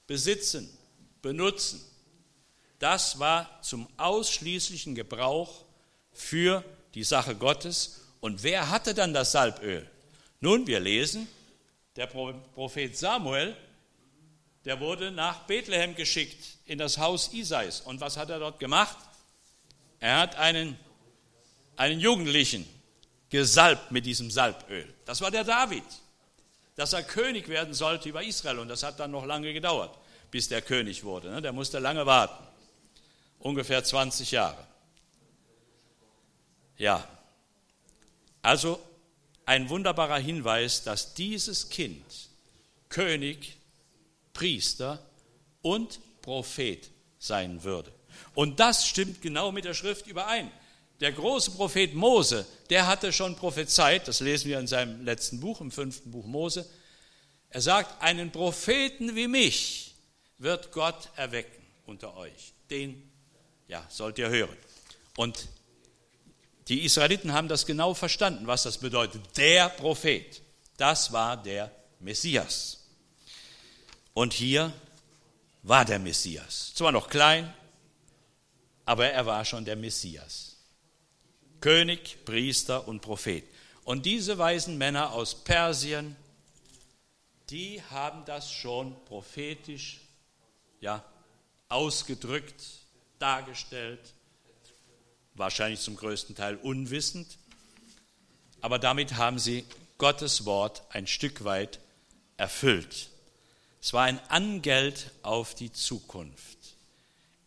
besitzen, 0.07 0.69
benutzen. 1.21 1.81
Das 2.79 3.19
war 3.19 3.61
zum 3.61 3.87
ausschließlichen 3.97 4.95
Gebrauch 4.95 5.65
für 6.11 6.63
die 6.93 7.03
Sache 7.03 7.35
Gottes. 7.35 8.01
Und 8.21 8.43
wer 8.43 8.69
hatte 8.69 8.93
dann 8.93 9.13
das 9.13 9.31
Salböl? 9.31 9.89
Nun, 10.39 10.67
wir 10.67 10.79
lesen, 10.79 11.27
der 11.95 12.07
Prophet 12.07 12.97
Samuel, 12.97 13.55
der 14.65 14.79
wurde 14.79 15.11
nach 15.11 15.43
Bethlehem 15.43 15.95
geschickt, 15.95 16.57
in 16.65 16.77
das 16.77 16.97
Haus 16.97 17.31
Isais. 17.33 17.81
Und 17.81 18.01
was 18.01 18.17
hat 18.17 18.29
er 18.29 18.39
dort 18.39 18.59
gemacht? 18.59 18.97
Er 19.99 20.17
hat 20.17 20.35
einen, 20.35 20.77
einen 21.75 21.99
Jugendlichen 21.99 22.67
gesalbt 23.29 23.91
mit 23.91 24.05
diesem 24.05 24.31
Salböl. 24.31 24.91
Das 25.05 25.21
war 25.21 25.31
der 25.31 25.43
David, 25.43 25.83
dass 26.75 26.93
er 26.93 27.03
König 27.03 27.47
werden 27.47 27.73
sollte 27.73 28.09
über 28.09 28.23
Israel. 28.23 28.59
Und 28.59 28.67
das 28.67 28.83
hat 28.83 28.99
dann 28.99 29.11
noch 29.11 29.25
lange 29.25 29.53
gedauert, 29.53 29.95
bis 30.31 30.49
der 30.49 30.61
König 30.61 31.03
wurde. 31.03 31.29
Ne? 31.29 31.41
Der 31.41 31.53
musste 31.53 31.79
lange 31.79 32.05
warten. 32.05 32.43
Ungefähr 33.39 33.83
20 33.83 34.31
Jahre. 34.31 34.65
Ja, 36.77 37.07
also 38.41 38.79
ein 39.45 39.69
wunderbarer 39.69 40.17
Hinweis, 40.17 40.83
dass 40.83 41.13
dieses 41.13 41.69
Kind 41.69 42.03
König, 42.89 43.57
Priester 44.33 45.03
und 45.61 45.99
Prophet 46.21 46.89
sein 47.19 47.63
würde. 47.63 47.91
Und 48.33 48.59
das 48.59 48.87
stimmt 48.87 49.21
genau 49.21 49.51
mit 49.51 49.65
der 49.65 49.73
Schrift 49.73 50.07
überein. 50.07 50.51
Der 51.01 51.11
große 51.11 51.51
Prophet 51.51 51.93
Mose, 51.93 52.45
der 52.69 52.87
hatte 52.87 53.11
schon 53.11 53.35
prophezeit, 53.35 54.07
das 54.07 54.21
lesen 54.21 54.49
wir 54.49 54.59
in 54.59 54.67
seinem 54.67 55.03
letzten 55.03 55.39
Buch, 55.41 55.59
im 55.59 55.71
fünften 55.71 56.11
Buch 56.11 56.25
Mose. 56.25 56.65
Er 57.49 57.61
sagt, 57.61 58.01
einen 58.01 58.31
Propheten 58.31 59.15
wie 59.15 59.27
mich 59.27 59.95
wird 60.37 60.71
Gott 60.71 61.09
erwecken 61.15 61.65
unter 61.85 62.15
euch. 62.15 62.53
Den, 62.69 63.11
ja, 63.67 63.85
sollt 63.89 64.17
ihr 64.17 64.29
hören. 64.29 64.57
Und 65.17 65.47
die 66.67 66.83
Israeliten 66.83 67.33
haben 67.33 67.47
das 67.47 67.65
genau 67.65 67.93
verstanden, 67.93 68.47
was 68.47 68.63
das 68.63 68.77
bedeutet. 68.79 69.21
Der 69.37 69.69
Prophet, 69.69 70.41
das 70.77 71.11
war 71.11 71.37
der 71.37 71.71
Messias. 71.99 72.85
Und 74.13 74.33
hier 74.33 74.73
war 75.61 75.85
der 75.85 75.99
Messias. 75.99 76.73
Zwar 76.73 76.91
noch 76.91 77.09
klein, 77.09 77.53
aber 78.85 79.07
er 79.07 79.25
war 79.25 79.45
schon 79.45 79.65
der 79.65 79.75
Messias. 79.75 80.57
König, 81.61 82.17
Priester 82.25 82.87
und 82.87 83.01
Prophet. 83.01 83.43
Und 83.83 84.05
diese 84.05 84.37
weisen 84.37 84.77
Männer 84.77 85.11
aus 85.11 85.43
Persien, 85.43 86.15
die 87.49 87.81
haben 87.91 88.25
das 88.25 88.51
schon 88.51 88.95
prophetisch 89.05 90.01
ja, 90.81 91.03
ausgedrückt, 91.69 92.63
dargestellt, 93.19 94.14
wahrscheinlich 95.35 95.81
zum 95.81 95.95
größten 95.95 96.35
Teil 96.35 96.55
unwissend, 96.57 97.37
aber 98.61 98.79
damit 98.79 99.15
haben 99.15 99.37
sie 99.37 99.65
Gottes 99.97 100.45
Wort 100.45 100.83
ein 100.89 101.07
Stück 101.07 101.43
weit 101.43 101.79
erfüllt. 102.37 103.09
Es 103.81 103.93
war 103.93 104.03
ein 104.03 104.19
Angeld 104.29 105.11
auf 105.21 105.53
die 105.53 105.71
Zukunft. 105.71 106.57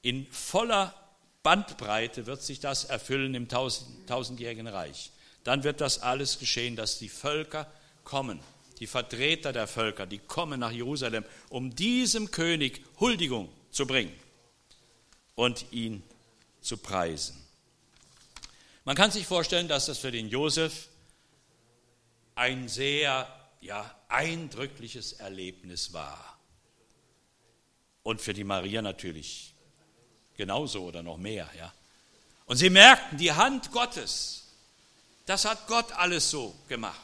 In 0.03 0.27
voller 0.31 0.95
Bandbreite 1.43 2.27
wird 2.27 2.43
sich 2.43 2.61
das 2.61 2.85
erfüllen 2.85 3.35
im 3.35 3.49
tausend, 3.49 4.09
tausendjährigen 4.09 4.67
Reich. 4.67 5.11
Dann 5.45 5.65
wird 5.65 5.81
das 5.81 6.01
alles 6.01 6.39
geschehen, 6.39 6.77
dass 6.77 6.99
die 6.99 7.09
Völker 7.09 7.67
kommen, 8.05 8.41
die 8.79 8.87
Vertreter 8.87 9.53
der 9.53 9.67
Völker, 9.67 10.07
die 10.07 10.19
kommen 10.19 10.61
nach 10.61 10.71
Jerusalem, 10.71 11.25
um 11.49 11.75
diesem 11.75 12.31
König 12.31 12.85
Huldigung 13.01 13.49
zu 13.71 13.87
bringen 13.87 14.15
und 15.35 15.67
ihn 15.73 16.03
zu 16.61 16.77
preisen. 16.77 17.48
Man 18.89 18.97
kann 18.97 19.11
sich 19.11 19.27
vorstellen, 19.27 19.69
dass 19.69 19.85
das 19.85 19.99
für 19.99 20.11
den 20.11 20.31
Josef 20.31 20.89
ein 22.35 22.71
sehr 22.71 23.29
ja, 23.61 23.95
eindrückliches 24.09 25.13
Erlebnis 25.13 25.93
war. 25.93 26.39
Und 28.03 28.23
für 28.23 28.33
die 28.33 28.45
Maria 28.45 28.81
natürlich 28.81 29.53
genauso 30.39 30.85
oder 30.85 31.03
noch 31.03 31.19
mehr. 31.19 31.51
Ja. 31.59 31.71
Und 32.47 32.57
sie 32.57 32.71
merkten, 32.71 33.19
die 33.19 33.31
Hand 33.31 33.73
Gottes, 33.73 34.45
das 35.27 35.45
hat 35.45 35.67
Gott 35.67 35.93
alles 35.93 36.31
so 36.31 36.55
gemacht. 36.67 36.99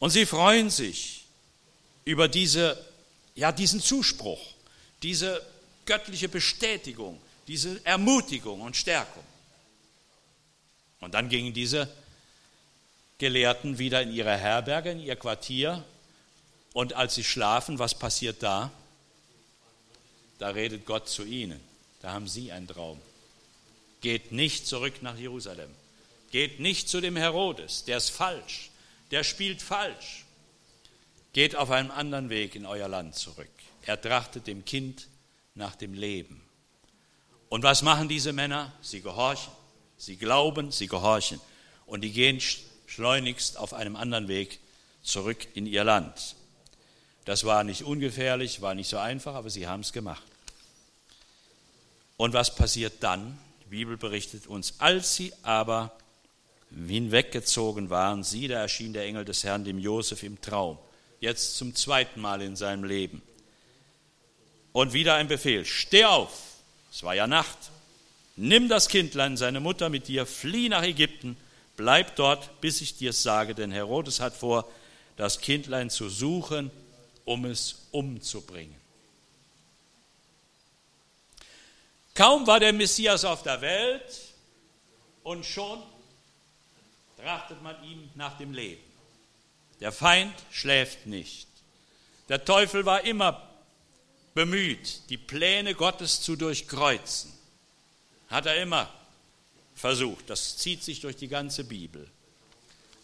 Und 0.00 0.10
sie 0.10 0.26
freuen 0.26 0.68
sich 0.68 1.26
über 2.04 2.26
diese, 2.26 2.76
ja, 3.36 3.52
diesen 3.52 3.80
Zuspruch, 3.80 4.54
diese 5.04 5.46
göttliche 5.84 6.28
Bestätigung, 6.28 7.20
diese 7.46 7.80
Ermutigung 7.84 8.62
und 8.62 8.76
Stärkung. 8.76 9.22
Und 11.00 11.14
dann 11.14 11.28
gingen 11.28 11.52
diese 11.52 11.88
Gelehrten 13.18 13.78
wieder 13.78 14.02
in 14.02 14.12
ihre 14.12 14.36
Herberge, 14.36 14.90
in 14.90 15.00
ihr 15.00 15.16
Quartier. 15.16 15.84
Und 16.72 16.92
als 16.94 17.14
sie 17.14 17.24
schlafen, 17.24 17.78
was 17.78 17.94
passiert 17.94 18.42
da? 18.42 18.70
Da 20.38 20.48
redet 20.48 20.84
Gott 20.84 21.08
zu 21.08 21.24
ihnen. 21.24 21.60
Da 22.02 22.12
haben 22.12 22.28
sie 22.28 22.52
einen 22.52 22.68
Traum. 22.68 23.00
Geht 24.00 24.32
nicht 24.32 24.66
zurück 24.66 25.02
nach 25.02 25.16
Jerusalem. 25.16 25.70
Geht 26.30 26.60
nicht 26.60 26.88
zu 26.88 27.00
dem 27.00 27.16
Herodes. 27.16 27.84
Der 27.84 27.96
ist 27.96 28.10
falsch. 28.10 28.70
Der 29.10 29.24
spielt 29.24 29.62
falsch. 29.62 30.24
Geht 31.32 31.56
auf 31.56 31.70
einem 31.70 31.90
anderen 31.90 32.28
Weg 32.28 32.54
in 32.54 32.66
euer 32.66 32.88
Land 32.88 33.14
zurück. 33.14 33.48
Er 33.82 34.00
trachtet 34.00 34.46
dem 34.46 34.64
Kind 34.64 35.08
nach 35.54 35.76
dem 35.76 35.94
Leben. 35.94 36.42
Und 37.48 37.62
was 37.62 37.82
machen 37.82 38.08
diese 38.08 38.32
Männer? 38.32 38.72
Sie 38.82 39.00
gehorchen. 39.00 39.52
Sie 39.98 40.16
glauben, 40.16 40.70
sie 40.70 40.86
gehorchen. 40.86 41.40
Und 41.86 42.02
die 42.02 42.12
gehen 42.12 42.40
schleunigst 42.86 43.58
auf 43.58 43.72
einem 43.72 43.96
anderen 43.96 44.28
Weg 44.28 44.60
zurück 45.02 45.46
in 45.54 45.66
ihr 45.66 45.84
Land. 45.84 46.36
Das 47.24 47.44
war 47.44 47.64
nicht 47.64 47.82
ungefährlich, 47.82 48.60
war 48.62 48.74
nicht 48.74 48.88
so 48.88 48.98
einfach, 48.98 49.34
aber 49.34 49.50
sie 49.50 49.66
haben 49.66 49.80
es 49.80 49.92
gemacht. 49.92 50.22
Und 52.16 52.32
was 52.32 52.54
passiert 52.54 52.94
dann? 53.00 53.38
Die 53.64 53.70
Bibel 53.70 53.96
berichtet 53.96 54.46
uns, 54.46 54.74
als 54.78 55.16
sie 55.16 55.32
aber 55.42 55.92
hinweggezogen 56.70 57.90
waren, 57.90 58.22
sie, 58.22 58.48
da 58.48 58.60
erschien 58.60 58.92
der 58.92 59.04
Engel 59.04 59.24
des 59.24 59.44
Herrn 59.44 59.64
dem 59.64 59.78
Josef 59.78 60.22
im 60.22 60.40
Traum, 60.40 60.78
jetzt 61.20 61.56
zum 61.56 61.74
zweiten 61.74 62.20
Mal 62.20 62.42
in 62.42 62.56
seinem 62.56 62.84
Leben. 62.84 63.22
Und 64.72 64.92
wieder 64.92 65.14
ein 65.14 65.28
Befehl, 65.28 65.64
steh 65.64 66.04
auf, 66.04 66.30
es 66.92 67.02
war 67.02 67.14
ja 67.14 67.26
Nacht, 67.26 67.58
nimm 68.36 68.68
das 68.68 68.88
Kindlein, 68.88 69.36
seine 69.36 69.60
Mutter 69.60 69.88
mit 69.88 70.08
dir, 70.08 70.26
flieh 70.26 70.68
nach 70.68 70.82
Ägypten, 70.82 71.36
bleib 71.76 72.16
dort, 72.16 72.60
bis 72.60 72.80
ich 72.80 72.96
dir 72.96 73.12
sage, 73.12 73.54
denn 73.54 73.72
Herodes 73.72 74.20
hat 74.20 74.34
vor, 74.34 74.70
das 75.16 75.40
Kindlein 75.40 75.90
zu 75.90 76.08
suchen, 76.08 76.70
um 77.24 77.44
es 77.46 77.86
umzubringen. 77.90 78.74
Kaum 82.14 82.46
war 82.46 82.60
der 82.60 82.72
Messias 82.72 83.24
auf 83.24 83.42
der 83.42 83.60
Welt 83.60 84.20
und 85.22 85.44
schon 85.44 85.82
trachtet 87.20 87.62
man 87.62 87.82
ihm 87.84 88.08
nach 88.14 88.38
dem 88.38 88.52
Leben. 88.52 88.82
Der 89.80 89.92
Feind 89.92 90.34
schläft 90.50 91.06
nicht. 91.06 91.46
Der 92.28 92.44
Teufel 92.44 92.86
war 92.86 93.04
immer 93.04 93.42
bemüht, 94.34 95.08
die 95.10 95.18
Pläne 95.18 95.74
Gottes 95.74 96.22
zu 96.22 96.36
durchkreuzen. 96.36 97.35
Hat 98.28 98.46
er 98.46 98.60
immer 98.60 98.88
versucht. 99.74 100.28
Das 100.30 100.56
zieht 100.56 100.82
sich 100.82 101.00
durch 101.00 101.16
die 101.16 101.28
ganze 101.28 101.64
Bibel. 101.64 102.08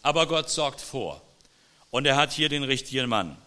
Aber 0.01 0.27
Gott 0.27 0.49
sorgt 0.49 0.81
vor. 0.81 1.21
Und 1.91 2.05
er 2.05 2.15
hat 2.15 2.33
hier 2.33 2.49
den 2.49 2.63
richtigen 2.63 3.07
Mann. 3.07 3.37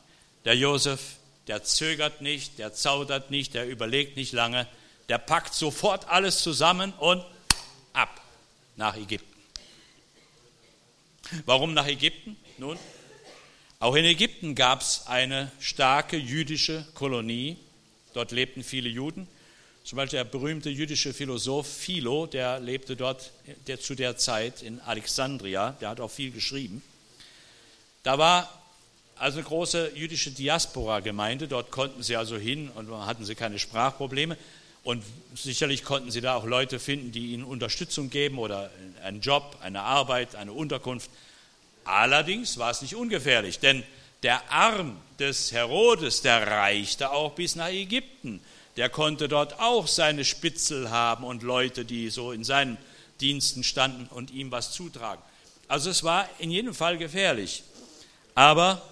Der 0.44 0.56
Josef, 0.56 1.16
der 1.48 1.64
zögert 1.64 2.22
nicht, 2.22 2.58
der 2.58 2.72
zaudert 2.72 3.30
nicht, 3.30 3.54
der 3.54 3.68
überlegt 3.68 4.16
nicht 4.16 4.32
lange, 4.32 4.66
der 5.08 5.18
packt 5.18 5.54
sofort 5.54 6.08
alles 6.08 6.42
zusammen 6.42 6.92
und 6.94 7.24
ab 7.92 8.20
nach 8.76 8.96
Ägypten. 8.96 9.34
Warum 11.44 11.74
nach 11.74 11.86
Ägypten? 11.86 12.36
Nun, 12.58 12.78
auch 13.78 13.94
in 13.94 14.04
Ägypten 14.04 14.54
gab 14.54 14.80
es 14.80 15.06
eine 15.06 15.50
starke 15.60 16.16
jüdische 16.16 16.86
Kolonie. 16.94 17.56
Dort 18.14 18.30
lebten 18.30 18.62
viele 18.62 18.88
Juden. 18.88 19.28
Zum 19.86 19.98
Beispiel 19.98 20.16
der 20.16 20.24
berühmte 20.24 20.68
jüdische 20.68 21.14
Philosoph 21.14 21.68
Philo, 21.68 22.26
der 22.26 22.58
lebte 22.58 22.96
dort 22.96 23.30
der, 23.68 23.78
zu 23.78 23.94
der 23.94 24.16
Zeit 24.16 24.60
in 24.62 24.80
Alexandria, 24.80 25.76
der 25.80 25.90
hat 25.90 26.00
auch 26.00 26.10
viel 26.10 26.32
geschrieben. 26.32 26.82
Da 28.02 28.18
war 28.18 28.52
also 29.14 29.38
eine 29.38 29.46
große 29.46 29.92
jüdische 29.94 30.32
Diaspora-Gemeinde, 30.32 31.46
dort 31.46 31.70
konnten 31.70 32.02
sie 32.02 32.16
also 32.16 32.36
hin 32.36 32.68
und 32.74 32.90
hatten 33.06 33.24
sie 33.24 33.36
keine 33.36 33.60
Sprachprobleme. 33.60 34.36
Und 34.82 35.04
sicherlich 35.36 35.84
konnten 35.84 36.10
sie 36.10 36.20
da 36.20 36.34
auch 36.34 36.46
Leute 36.46 36.80
finden, 36.80 37.12
die 37.12 37.32
ihnen 37.32 37.44
Unterstützung 37.44 38.10
geben 38.10 38.38
oder 38.38 38.72
einen 39.04 39.20
Job, 39.20 39.56
eine 39.60 39.82
Arbeit, 39.82 40.34
eine 40.34 40.52
Unterkunft. 40.52 41.10
Allerdings 41.84 42.58
war 42.58 42.72
es 42.72 42.82
nicht 42.82 42.96
ungefährlich, 42.96 43.60
denn 43.60 43.84
der 44.24 44.50
Arm 44.50 44.96
des 45.20 45.52
Herodes, 45.52 46.22
der 46.22 46.44
reichte 46.44 47.12
auch 47.12 47.34
bis 47.36 47.54
nach 47.54 47.68
Ägypten. 47.68 48.40
Der 48.76 48.88
konnte 48.88 49.28
dort 49.28 49.58
auch 49.60 49.86
seine 49.86 50.24
Spitzel 50.24 50.90
haben 50.90 51.24
und 51.24 51.42
Leute, 51.42 51.84
die 51.84 52.10
so 52.10 52.32
in 52.32 52.44
seinen 52.44 52.76
Diensten 53.20 53.64
standen 53.64 54.06
und 54.06 54.30
ihm 54.30 54.50
was 54.50 54.72
zutragen. 54.72 55.22
Also 55.68 55.90
es 55.90 56.04
war 56.04 56.28
in 56.38 56.50
jedem 56.50 56.74
Fall 56.74 56.98
gefährlich. 56.98 57.62
Aber 58.34 58.82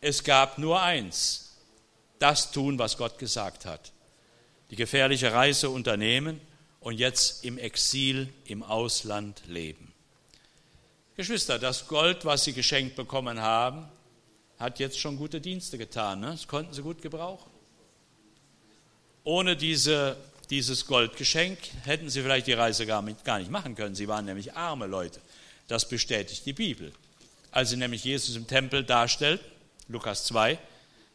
es 0.00 0.22
gab 0.22 0.58
nur 0.58 0.80
eins, 0.80 1.56
das 2.18 2.52
tun, 2.52 2.78
was 2.78 2.96
Gott 2.96 3.18
gesagt 3.18 3.66
hat 3.66 3.92
die 4.70 4.76
gefährliche 4.76 5.32
Reise 5.32 5.68
unternehmen 5.68 6.40
und 6.80 6.98
jetzt 6.98 7.44
im 7.44 7.58
Exil 7.58 8.32
im 8.46 8.62
Ausland 8.62 9.42
leben. 9.46 9.92
Geschwister, 11.16 11.58
das 11.58 11.86
Gold, 11.88 12.24
was 12.24 12.44
Sie 12.44 12.52
geschenkt 12.52 12.96
bekommen 12.96 13.40
haben, 13.40 13.86
hat 14.58 14.78
jetzt 14.78 14.98
schon 14.98 15.16
gute 15.16 15.40
Dienste 15.40 15.76
getan. 15.76 16.20
Ne? 16.20 16.28
Das 16.28 16.46
konnten 16.46 16.72
Sie 16.72 16.82
gut 16.82 17.02
gebrauchen. 17.02 17.49
Ohne 19.24 19.56
diese, 19.56 20.16
dieses 20.50 20.86
Goldgeschenk 20.86 21.58
hätten 21.84 22.08
Sie 22.08 22.22
vielleicht 22.22 22.46
die 22.46 22.52
Reise 22.52 22.86
gar, 22.86 23.02
mit, 23.02 23.24
gar 23.24 23.38
nicht 23.38 23.50
machen 23.50 23.74
können. 23.74 23.94
Sie 23.94 24.08
waren 24.08 24.24
nämlich 24.24 24.54
arme 24.54 24.86
Leute. 24.86 25.20
Das 25.68 25.88
bestätigt 25.88 26.46
die 26.46 26.52
Bibel. 26.52 26.92
Als 27.52 27.70
sie 27.70 27.76
nämlich 27.76 28.04
Jesus 28.04 28.36
im 28.36 28.46
Tempel 28.46 28.84
darstellt, 28.84 29.40
Lukas 29.88 30.24
2, 30.26 30.58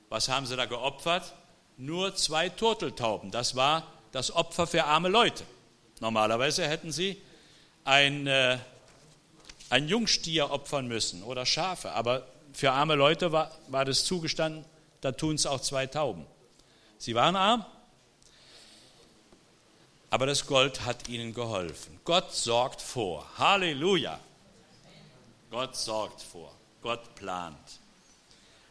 was 0.10 0.30
haben 0.30 0.46
sie 0.46 0.56
da 0.56 0.66
geopfert? 0.66 1.34
nur 1.78 2.16
zwei 2.16 2.50
Turteltauben. 2.50 3.32
Das 3.32 3.56
war 3.56 3.88
das 4.12 4.32
Opfer 4.32 4.68
für 4.68 4.86
arme 4.86 5.10
Leute. 5.10 5.44
Normalerweise 6.00 6.68
hätten 6.68 6.92
sie 6.92 7.22
ein, 7.84 8.28
äh, 8.28 8.58
ein 9.70 9.88
Jungstier 9.88 10.52
opfern 10.52 10.88
müssen 10.88 11.24
oder 11.24 11.46
Schafe, 11.46 11.92
aber 11.92 12.26
für 12.54 12.72
arme 12.72 12.96
Leute 12.96 13.32
war, 13.32 13.52
war 13.68 13.86
das 13.86 14.06
zugestanden, 14.06 14.66
da 15.02 15.12
tun 15.12 15.36
es 15.36 15.46
auch 15.46 15.62
zwei 15.62 15.88
Tauben. 15.88 16.26
Sie 16.98 17.16
waren 17.16 17.36
arm, 17.36 17.66
aber 20.10 20.26
das 20.26 20.46
Gold 20.48 20.86
hat 20.86 21.10
ihnen 21.10 21.34
geholfen. 21.34 22.00
Gott 22.04 22.34
sorgt 22.34 22.82
vor. 22.82 23.30
Halleluja. 23.38 24.20
Gott 25.50 25.76
sorgt 25.76 26.22
vor. 26.22 26.56
Gott 26.82 27.16
plant. 27.16 27.80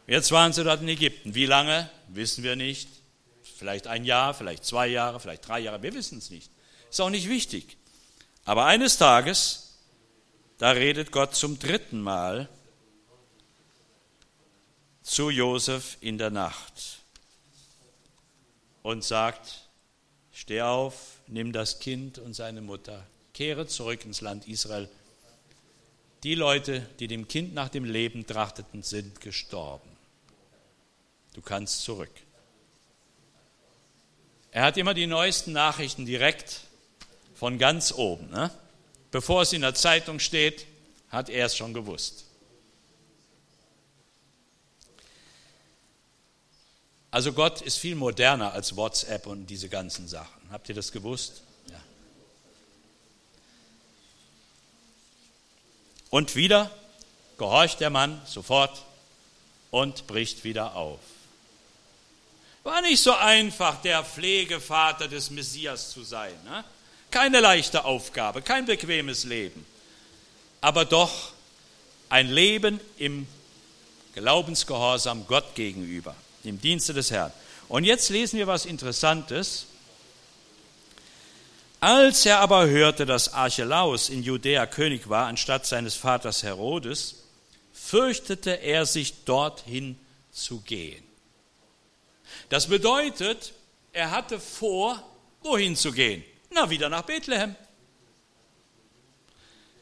Jetzt 0.06 0.32
waren 0.32 0.52
sie 0.52 0.64
dort 0.64 0.82
in 0.82 0.88
Ägypten. 0.88 1.34
Wie 1.34 1.46
lange, 1.46 1.90
wissen 2.08 2.44
wir 2.44 2.56
nicht. 2.56 2.88
Vielleicht 3.42 3.86
ein 3.86 4.04
Jahr, 4.04 4.34
vielleicht 4.34 4.64
zwei 4.64 4.88
Jahre, 4.88 5.20
vielleicht 5.20 5.48
drei 5.48 5.60
Jahre, 5.60 5.82
wir 5.82 5.94
wissen 5.94 6.18
es 6.18 6.30
nicht. 6.30 6.50
Ist 6.90 7.00
auch 7.00 7.10
nicht 7.10 7.28
wichtig. 7.28 7.76
Aber 8.44 8.66
eines 8.66 8.98
Tages, 8.98 9.78
da 10.58 10.70
redet 10.70 11.12
Gott 11.12 11.34
zum 11.34 11.58
dritten 11.58 12.00
Mal 12.00 12.48
zu 15.02 15.30
Josef 15.30 15.96
in 16.00 16.18
der 16.18 16.30
Nacht 16.30 17.00
und 18.82 19.04
sagt, 19.04 19.68
steh 20.32 20.62
auf, 20.62 21.13
nimm 21.26 21.52
das 21.52 21.78
Kind 21.78 22.18
und 22.18 22.34
seine 22.34 22.60
Mutter, 22.60 23.06
kehre 23.32 23.66
zurück 23.66 24.04
ins 24.04 24.20
Land 24.20 24.48
Israel. 24.48 24.88
Die 26.22 26.34
Leute, 26.34 26.88
die 27.00 27.08
dem 27.08 27.28
Kind 27.28 27.54
nach 27.54 27.68
dem 27.68 27.84
Leben 27.84 28.26
trachteten, 28.26 28.82
sind 28.82 29.20
gestorben. 29.20 29.88
Du 31.34 31.42
kannst 31.42 31.82
zurück. 31.82 32.10
Er 34.52 34.62
hat 34.62 34.76
immer 34.76 34.94
die 34.94 35.06
neuesten 35.06 35.52
Nachrichten 35.52 36.06
direkt 36.06 36.60
von 37.34 37.58
ganz 37.58 37.92
oben. 37.92 38.30
Ne? 38.30 38.50
Bevor 39.10 39.42
es 39.42 39.52
in 39.52 39.62
der 39.62 39.74
Zeitung 39.74 40.20
steht, 40.20 40.66
hat 41.08 41.28
er 41.28 41.46
es 41.46 41.56
schon 41.56 41.74
gewusst. 41.74 42.24
Also 47.14 47.32
Gott 47.32 47.60
ist 47.60 47.78
viel 47.78 47.94
moderner 47.94 48.54
als 48.54 48.74
WhatsApp 48.74 49.28
und 49.28 49.46
diese 49.46 49.68
ganzen 49.68 50.08
Sachen. 50.08 50.42
Habt 50.50 50.68
ihr 50.68 50.74
das 50.74 50.90
gewusst? 50.90 51.42
Ja. 51.70 51.80
Und 56.10 56.34
wieder 56.34 56.72
gehorcht 57.38 57.78
der 57.78 57.90
Mann 57.90 58.20
sofort 58.26 58.82
und 59.70 60.08
bricht 60.08 60.42
wieder 60.42 60.74
auf. 60.74 60.98
War 62.64 62.82
nicht 62.82 63.00
so 63.00 63.12
einfach, 63.12 63.80
der 63.82 64.02
Pflegevater 64.02 65.06
des 65.06 65.30
Messias 65.30 65.92
zu 65.92 66.02
sein. 66.02 66.34
Ne? 66.44 66.64
Keine 67.12 67.38
leichte 67.38 67.84
Aufgabe, 67.84 68.42
kein 68.42 68.66
bequemes 68.66 69.22
Leben. 69.22 69.64
Aber 70.60 70.84
doch 70.84 71.30
ein 72.08 72.28
Leben 72.28 72.80
im 72.98 73.28
Glaubensgehorsam 74.14 75.28
Gott 75.28 75.54
gegenüber, 75.54 76.16
im 76.46 76.60
Dienste 76.60 76.92
des 76.92 77.10
Herrn. 77.10 77.32
Und 77.68 77.84
jetzt 77.84 78.10
lesen 78.10 78.38
wir 78.38 78.46
was 78.46 78.66
Interessantes. 78.66 79.66
Als 81.80 82.24
er 82.24 82.40
aber 82.40 82.68
hörte, 82.68 83.04
dass 83.04 83.32
Archelaus 83.34 84.08
in 84.08 84.22
Judäa 84.22 84.66
König 84.66 85.08
war, 85.08 85.26
anstatt 85.26 85.66
seines 85.66 85.94
Vaters 85.94 86.42
Herodes, 86.42 87.24
fürchtete 87.72 88.52
er 88.62 88.86
sich 88.86 89.24
dorthin 89.24 89.98
zu 90.32 90.60
gehen. 90.60 91.02
Das 92.48 92.68
bedeutet, 92.68 93.52
er 93.92 94.10
hatte 94.10 94.40
vor, 94.40 95.02
wohin 95.42 95.76
zu 95.76 95.92
gehen? 95.92 96.24
Na, 96.50 96.70
wieder 96.70 96.88
nach 96.88 97.02
Bethlehem. 97.02 97.54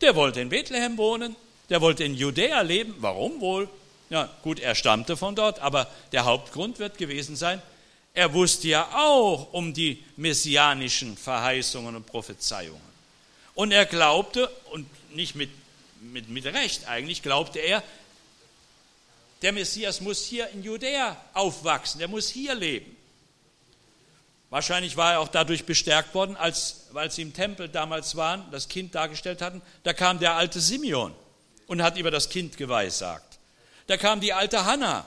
Der 0.01 0.17
wollte 0.17 0.41
in 0.41 0.49
Bethlehem 0.49 0.97
wohnen, 0.97 1.37
der 1.71 1.81
wollte 1.81 2.03
in 2.03 2.15
Judäa 2.15 2.61
leben. 2.63 2.97
Warum 2.99 3.41
wohl? 3.41 3.69
Ja, 4.13 4.29
gut, 4.43 4.61
er 4.61 4.75
stammte 4.75 5.17
von 5.17 5.35
dort, 5.35 5.61
aber 5.61 5.89
der 6.13 6.27
Hauptgrund 6.27 6.79
wird 6.79 6.99
gewesen 6.99 7.35
sein, 7.35 7.63
er 8.13 8.35
wusste 8.35 8.69
ja 8.69 8.91
auch 8.95 9.55
um 9.55 9.73
die 9.73 10.05
messianischen 10.17 11.17
Verheißungen 11.17 11.97
und 11.97 12.05
Prophezeiungen. 12.05 12.93
Und 13.55 13.73
er 13.73 13.87
glaubte, 13.87 14.49
und 14.71 14.87
nicht 15.15 15.35
mit, 15.35 15.49
mit, 16.03 16.29
mit 16.29 16.45
Recht 16.45 16.87
eigentlich, 16.89 17.23
glaubte 17.23 17.59
er, 17.59 17.83
der 19.41 19.53
Messias 19.53 20.03
muss 20.03 20.23
hier 20.23 20.47
in 20.51 20.63
Judäa 20.63 21.17
aufwachsen, 21.33 21.99
der 21.99 22.09
muss 22.09 22.29
hier 22.29 22.55
leben. 22.55 22.95
Wahrscheinlich 24.51 24.99
war 24.99 25.13
er 25.13 25.21
auch 25.21 25.29
dadurch 25.29 25.65
bestärkt 25.65 26.15
worden, 26.15 26.37
als, 26.37 26.89
als 26.93 27.15
sie 27.15 27.23
im 27.23 27.33
Tempel 27.33 27.67
damals 27.67 28.15
waren, 28.15 28.45
das 28.51 28.69
Kind 28.69 28.95
dargestellt 28.95 29.41
hatten, 29.41 29.63
da 29.85 29.95
kam 29.95 30.19
der 30.19 30.35
alte 30.35 30.61
Simeon 30.61 31.15
und 31.67 31.81
hat 31.81 31.97
über 31.97 32.11
das 32.11 32.29
Kind 32.29 32.59
geweissagt. 32.59 33.32
Da 33.87 33.97
kam 33.97 34.21
die 34.21 34.33
alte 34.33 34.65
Hanna. 34.65 35.07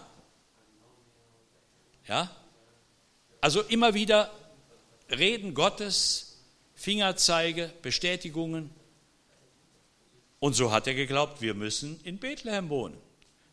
Ja, 2.07 2.29
also 3.41 3.61
immer 3.61 3.93
wieder 3.93 4.31
Reden 5.09 5.53
Gottes, 5.53 6.37
Fingerzeige, 6.75 7.71
Bestätigungen. 7.81 8.69
Und 10.39 10.53
so 10.53 10.71
hat 10.71 10.87
er 10.87 10.93
geglaubt, 10.93 11.41
wir 11.41 11.53
müssen 11.53 11.99
in 12.03 12.17
Bethlehem 12.17 12.69
wohnen. 12.69 12.97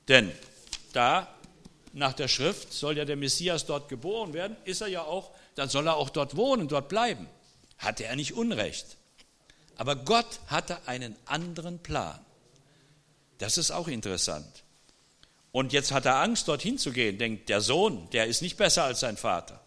Denn 0.08 0.32
da, 0.92 1.28
nach 1.92 2.12
der 2.12 2.28
Schrift, 2.28 2.72
soll 2.72 2.96
ja 2.96 3.04
der 3.04 3.16
Messias 3.16 3.66
dort 3.66 3.88
geboren 3.88 4.32
werden, 4.32 4.56
ist 4.64 4.80
er 4.80 4.88
ja 4.88 5.02
auch, 5.02 5.30
dann 5.54 5.68
soll 5.68 5.86
er 5.86 5.96
auch 5.96 6.10
dort 6.10 6.36
wohnen, 6.36 6.68
dort 6.68 6.88
bleiben. 6.88 7.28
Hatte 7.78 8.04
er 8.04 8.16
nicht 8.16 8.34
Unrecht. 8.34 8.96
Aber 9.76 9.96
Gott 9.96 10.40
hatte 10.46 10.86
einen 10.86 11.16
anderen 11.26 11.78
Plan. 11.78 12.18
Das 13.38 13.58
ist 13.58 13.70
auch 13.70 13.88
interessant. 13.88 14.64
Und 15.52 15.72
jetzt 15.74 15.92
hat 15.92 16.06
er 16.06 16.16
Angst, 16.16 16.48
dorthin 16.48 16.78
zu 16.78 16.92
gehen. 16.92 17.18
Denkt, 17.18 17.48
der 17.48 17.60
Sohn, 17.60 18.08
der 18.10 18.26
ist 18.26 18.42
nicht 18.42 18.56
besser 18.56 18.84
als 18.84 19.00
sein 19.00 19.18
Vater. 19.18 19.60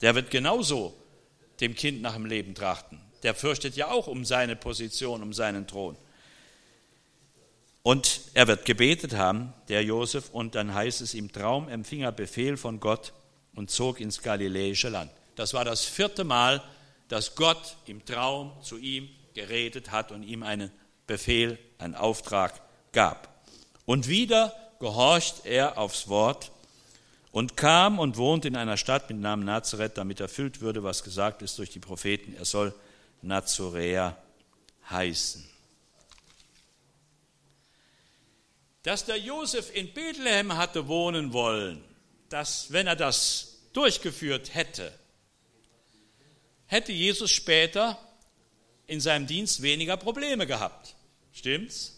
Der 0.00 0.14
wird 0.14 0.30
genauso 0.30 0.94
dem 1.60 1.74
Kind 1.74 2.02
nach 2.02 2.14
dem 2.14 2.26
Leben 2.26 2.54
trachten. 2.54 3.00
Der 3.22 3.34
fürchtet 3.34 3.76
ja 3.76 3.88
auch 3.88 4.08
um 4.08 4.24
seine 4.24 4.56
Position, 4.56 5.22
um 5.22 5.32
seinen 5.32 5.66
Thron. 5.66 5.96
Und 7.82 8.20
er 8.34 8.48
wird 8.48 8.64
gebetet 8.64 9.14
haben, 9.14 9.54
der 9.68 9.84
Josef, 9.84 10.30
und 10.30 10.56
dann 10.56 10.74
heißt 10.74 11.00
es, 11.00 11.14
im 11.14 11.30
Traum 11.30 11.68
empfing 11.68 12.00
er 12.02 12.10
Befehl 12.10 12.56
von 12.56 12.80
Gott 12.80 13.12
und 13.54 13.70
zog 13.70 14.00
ins 14.00 14.22
galiläische 14.22 14.88
Land. 14.88 15.12
Das 15.36 15.54
war 15.54 15.64
das 15.64 15.84
vierte 15.84 16.24
Mal, 16.24 16.62
dass 17.08 17.36
Gott 17.36 17.76
im 17.86 18.04
Traum 18.04 18.52
zu 18.60 18.76
ihm 18.76 19.08
geredet 19.34 19.92
hat 19.92 20.10
und 20.10 20.24
ihm 20.24 20.42
einen 20.42 20.72
Befehl, 21.06 21.58
einen 21.78 21.94
Auftrag 21.94 22.60
gab. 22.92 23.44
Und 23.84 24.08
wieder 24.08 24.52
gehorcht 24.78 25.46
er 25.46 25.78
aufs 25.78 26.08
Wort 26.08 26.52
und 27.32 27.56
kam 27.56 27.98
und 27.98 28.16
wohnte 28.16 28.48
in 28.48 28.56
einer 28.56 28.76
Stadt 28.76 29.10
mit 29.10 29.18
Namen 29.18 29.44
Nazareth, 29.44 29.98
damit 29.98 30.20
erfüllt 30.20 30.60
würde, 30.60 30.82
was 30.82 31.04
gesagt 31.04 31.42
ist 31.42 31.58
durch 31.58 31.70
die 31.70 31.80
Propheten. 31.80 32.34
Er 32.34 32.44
soll 32.44 32.74
Nazoräer 33.22 34.16
heißen. 34.88 35.46
Dass 38.82 39.04
der 39.04 39.18
Josef 39.18 39.74
in 39.74 39.92
Bethlehem 39.92 40.56
hatte 40.56 40.86
wohnen 40.88 41.32
wollen, 41.32 41.82
dass, 42.28 42.72
wenn 42.72 42.86
er 42.86 42.96
das 42.96 43.58
durchgeführt 43.72 44.54
hätte, 44.54 44.92
hätte 46.66 46.92
Jesus 46.92 47.30
später 47.30 47.98
in 48.86 49.00
seinem 49.00 49.26
Dienst 49.26 49.62
weniger 49.62 49.96
Probleme 49.96 50.46
gehabt. 50.46 50.94
Stimmt's? 51.32 51.95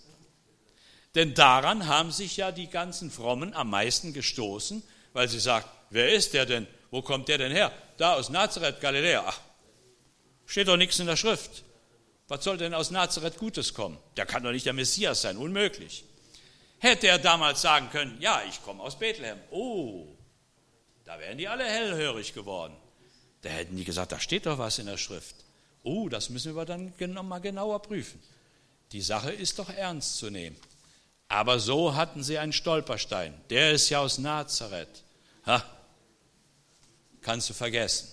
Denn 1.15 1.35
daran 1.35 1.87
haben 1.87 2.13
sich 2.13 2.37
ja 2.37 2.53
die 2.53 2.69
ganzen 2.69 3.11
Frommen 3.11 3.55
am 3.55 3.71
meisten 3.71 4.13
gestoßen, 4.13 4.83
weil 5.13 5.29
sie 5.29 5.41
sagt, 5.41 5.69
wer 5.91 6.13
ist 6.13 6.35
der 6.35 6.47
denn? 6.47 6.67
Wo 6.91 7.03
kommt 7.03 7.29
der 7.29 7.39
denn 7.39 7.53
her? 7.53 7.73
Da 7.97 8.15
aus 8.15 8.31
Nazareth, 8.31 8.81
Galiläa. 8.81 9.25
Ach, 9.27 9.41
steht 10.47 10.69
doch 10.69 10.77
nichts 10.77 10.99
in 10.99 11.07
der 11.07 11.17
Schrift. 11.17 11.65
Was 12.29 12.45
soll 12.45 12.59
denn 12.59 12.75
aus 12.75 12.91
Nazareth 12.91 13.39
Gutes 13.39 13.73
kommen? 13.75 13.99
Der 14.17 14.27
kann 14.27 14.43
doch 14.43 14.53
nicht 14.53 14.67
der 14.67 14.75
Messias 14.75 15.23
sein, 15.23 15.37
unmöglich. 15.39 16.05
Hätte 16.79 17.09
er 17.09 17.19
damals 17.19 17.63
sagen 17.63 17.91
können, 17.91 18.19
ja, 18.21 18.43
ich 18.49 18.63
komme 18.63 18.83
aus 18.83 18.99
Bethlehem. 18.99 19.39
Oh, 19.51 20.07
da 21.05 21.19
wären 21.19 21.39
die 21.39 21.49
alle 21.49 21.65
hellhörig 21.65 22.35
geworden. 22.35 22.77
Da 23.43 23.49
hätten 23.49 23.77
die 23.77 23.85
gesagt, 23.85 24.13
da 24.13 24.21
steht 24.21 24.47
doch 24.47 24.59
was 24.59 24.79
in 24.79 24.87
der 24.87 24.99
Schrift. 24.99 25.37
Oh, 25.83 26.09
das 26.09 26.29
müssen 26.29 26.55
wir 26.55 26.67
dann 26.67 26.93
mal 27.27 27.41
genauer 27.41 27.81
prüfen. 27.81 28.23
Die 28.93 29.01
Sache 29.01 29.33
ist 29.33 29.59
doch 29.59 29.71
ernst 29.71 30.19
zu 30.19 30.31
nehmen. 30.31 30.57
Aber 31.29 31.61
so 31.61 31.95
hatten 31.95 32.23
sie 32.23 32.39
einen 32.39 32.53
Stolperstein. 32.53 33.35
Der 33.51 33.73
ist 33.73 33.91
ja 33.91 34.01
aus 34.01 34.19
Nazareth. 34.19 35.03
Ha, 35.47 35.63
kannst 37.21 37.51
du 37.51 37.55
vergessen. 37.55 38.09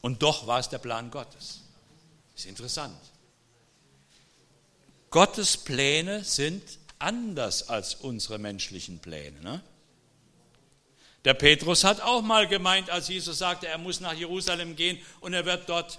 Und 0.00 0.22
doch 0.22 0.46
war 0.46 0.60
es 0.60 0.68
der 0.68 0.78
Plan 0.78 1.10
Gottes. 1.10 1.60
Ist 2.34 2.46
interessant. 2.46 2.96
Gottes 5.10 5.56
Pläne 5.56 6.24
sind 6.24 6.62
anders 6.98 7.68
als 7.68 7.94
unsere 7.96 8.38
menschlichen 8.38 8.98
Pläne. 8.98 9.40
Ne? 9.40 9.62
Der 11.24 11.34
Petrus 11.34 11.84
hat 11.84 12.00
auch 12.00 12.22
mal 12.22 12.46
gemeint, 12.46 12.88
als 12.90 13.08
Jesus 13.08 13.38
sagte, 13.38 13.66
er 13.66 13.78
muss 13.78 14.00
nach 14.00 14.12
Jerusalem 14.12 14.76
gehen 14.76 14.98
und 15.20 15.34
er 15.34 15.44
wird 15.44 15.68
dort 15.68 15.98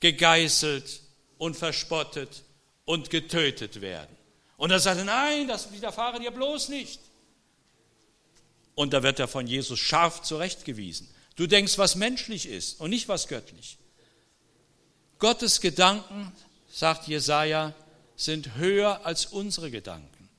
gegeißelt 0.00 1.02
und 1.36 1.56
verspottet 1.56 2.42
und 2.88 3.10
getötet 3.10 3.82
werden. 3.82 4.16
Und 4.56 4.70
er 4.70 4.80
sagte, 4.80 5.04
nein, 5.04 5.46
das 5.46 5.70
widerfahre 5.72 6.20
dir 6.20 6.30
bloß 6.30 6.70
nicht. 6.70 7.00
Und 8.74 8.94
da 8.94 9.02
wird 9.02 9.18
er 9.20 9.28
von 9.28 9.46
Jesus 9.46 9.78
scharf 9.78 10.22
zurechtgewiesen. 10.22 11.06
Du 11.36 11.46
denkst, 11.46 11.76
was 11.76 11.96
menschlich 11.96 12.48
ist 12.48 12.80
und 12.80 12.88
nicht 12.88 13.06
was 13.06 13.28
göttlich. 13.28 13.76
Gottes 15.18 15.60
Gedanken, 15.60 16.32
sagt 16.72 17.08
Jesaja, 17.08 17.74
sind 18.16 18.56
höher 18.56 19.04
als 19.04 19.26
unsere 19.26 19.70
Gedanken. 19.70 20.30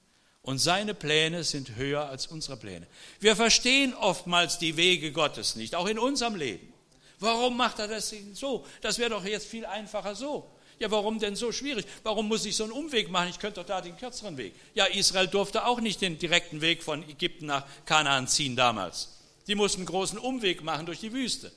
Und 0.41 0.57
seine 0.57 0.95
Pläne 0.95 1.43
sind 1.43 1.75
höher 1.75 2.09
als 2.09 2.25
unsere 2.25 2.57
Pläne. 2.57 2.87
Wir 3.19 3.35
verstehen 3.35 3.93
oftmals 3.93 4.57
die 4.57 4.75
Wege 4.75 5.11
Gottes 5.11 5.55
nicht, 5.55 5.75
auch 5.75 5.87
in 5.87 5.99
unserem 5.99 6.33
Leben. 6.33 6.73
Warum 7.19 7.57
macht 7.57 7.77
er 7.77 7.87
das 7.87 8.11
so? 8.33 8.65
Das 8.81 8.97
wäre 8.97 9.11
doch 9.11 9.23
jetzt 9.23 9.45
viel 9.45 9.67
einfacher 9.67 10.15
so. 10.15 10.49
Ja, 10.79 10.89
warum 10.91 11.19
denn 11.19 11.35
so 11.35 11.51
schwierig? 11.51 11.85
Warum 12.03 12.29
muss 12.29 12.45
ich 12.45 12.55
so 12.55 12.63
einen 12.63 12.71
Umweg 12.71 13.09
machen? 13.11 13.29
Ich 13.29 13.39
könnte 13.39 13.59
doch 13.59 13.67
da 13.67 13.81
den 13.81 13.97
kürzeren 13.97 14.37
Weg. 14.37 14.53
Ja, 14.73 14.85
Israel 14.85 15.27
durfte 15.27 15.65
auch 15.65 15.81
nicht 15.81 16.01
den 16.01 16.17
direkten 16.17 16.61
Weg 16.61 16.83
von 16.83 17.07
Ägypten 17.07 17.47
nach 17.47 17.65
Kanaan 17.85 18.27
ziehen 18.27 18.55
damals. 18.55 19.09
Die 19.47 19.55
mussten 19.55 19.81
einen 19.81 19.87
großen 19.87 20.17
Umweg 20.17 20.63
machen 20.63 20.85
durch 20.85 21.01
die 21.01 21.11
Wüste. 21.11 21.51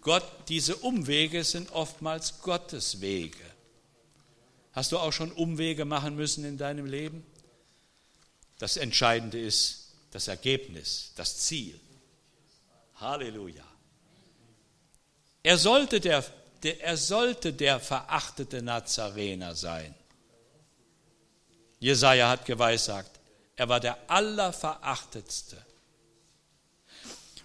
Gott, 0.00 0.24
diese 0.48 0.76
Umwege 0.76 1.44
sind 1.44 1.72
oftmals 1.72 2.40
Gottes 2.40 3.00
Wege. 3.02 3.44
Hast 4.72 4.92
du 4.92 4.98
auch 4.98 5.12
schon 5.12 5.30
Umwege 5.30 5.84
machen 5.84 6.16
müssen 6.16 6.44
in 6.44 6.56
deinem 6.56 6.86
Leben? 6.86 7.24
Das 8.58 8.78
Entscheidende 8.78 9.38
ist 9.38 9.92
das 10.12 10.28
Ergebnis, 10.28 11.12
das 11.16 11.38
Ziel. 11.38 11.78
Halleluja. 12.96 13.64
Er 15.42 15.58
sollte 15.58 16.00
der 16.00 16.24
er 16.64 16.96
sollte 16.96 17.52
der 17.52 17.80
verachtete 17.80 18.62
Nazarener 18.62 19.54
sein. 19.54 19.94
Jesaja 21.78 22.28
hat 22.28 22.46
geweissagt, 22.46 23.10
er 23.56 23.68
war 23.68 23.80
der 23.80 23.98
Allerverachtetste. 24.08 25.56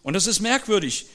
Und 0.04 0.14
das 0.14 0.28
ist 0.28 0.40
merkwürdig. 0.40 1.08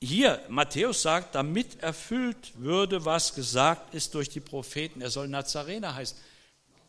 Hier, 0.00 0.40
Matthäus 0.48 1.02
sagt, 1.02 1.34
damit 1.34 1.82
erfüllt 1.82 2.52
würde, 2.54 3.04
was 3.04 3.34
gesagt 3.34 3.94
ist 3.94 4.14
durch 4.14 4.28
die 4.28 4.40
Propheten, 4.40 5.00
er 5.00 5.10
soll 5.10 5.26
Nazarener 5.26 5.94
heißen. 5.94 6.16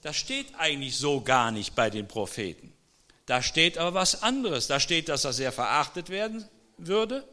Das 0.02 0.16
steht 0.16 0.48
eigentlich 0.58 0.98
so 0.98 1.22
gar 1.22 1.52
nicht 1.52 1.76
bei 1.76 1.90
den 1.90 2.08
Propheten. 2.08 2.72
Da 3.26 3.42
steht 3.42 3.78
aber 3.78 3.94
was 3.94 4.24
anderes. 4.24 4.68
Da 4.68 4.80
steht, 4.80 5.10
dass 5.10 5.26
er 5.26 5.34
sehr 5.34 5.52
verachtet 5.52 6.10
werden 6.10 6.48
würde. 6.78 7.28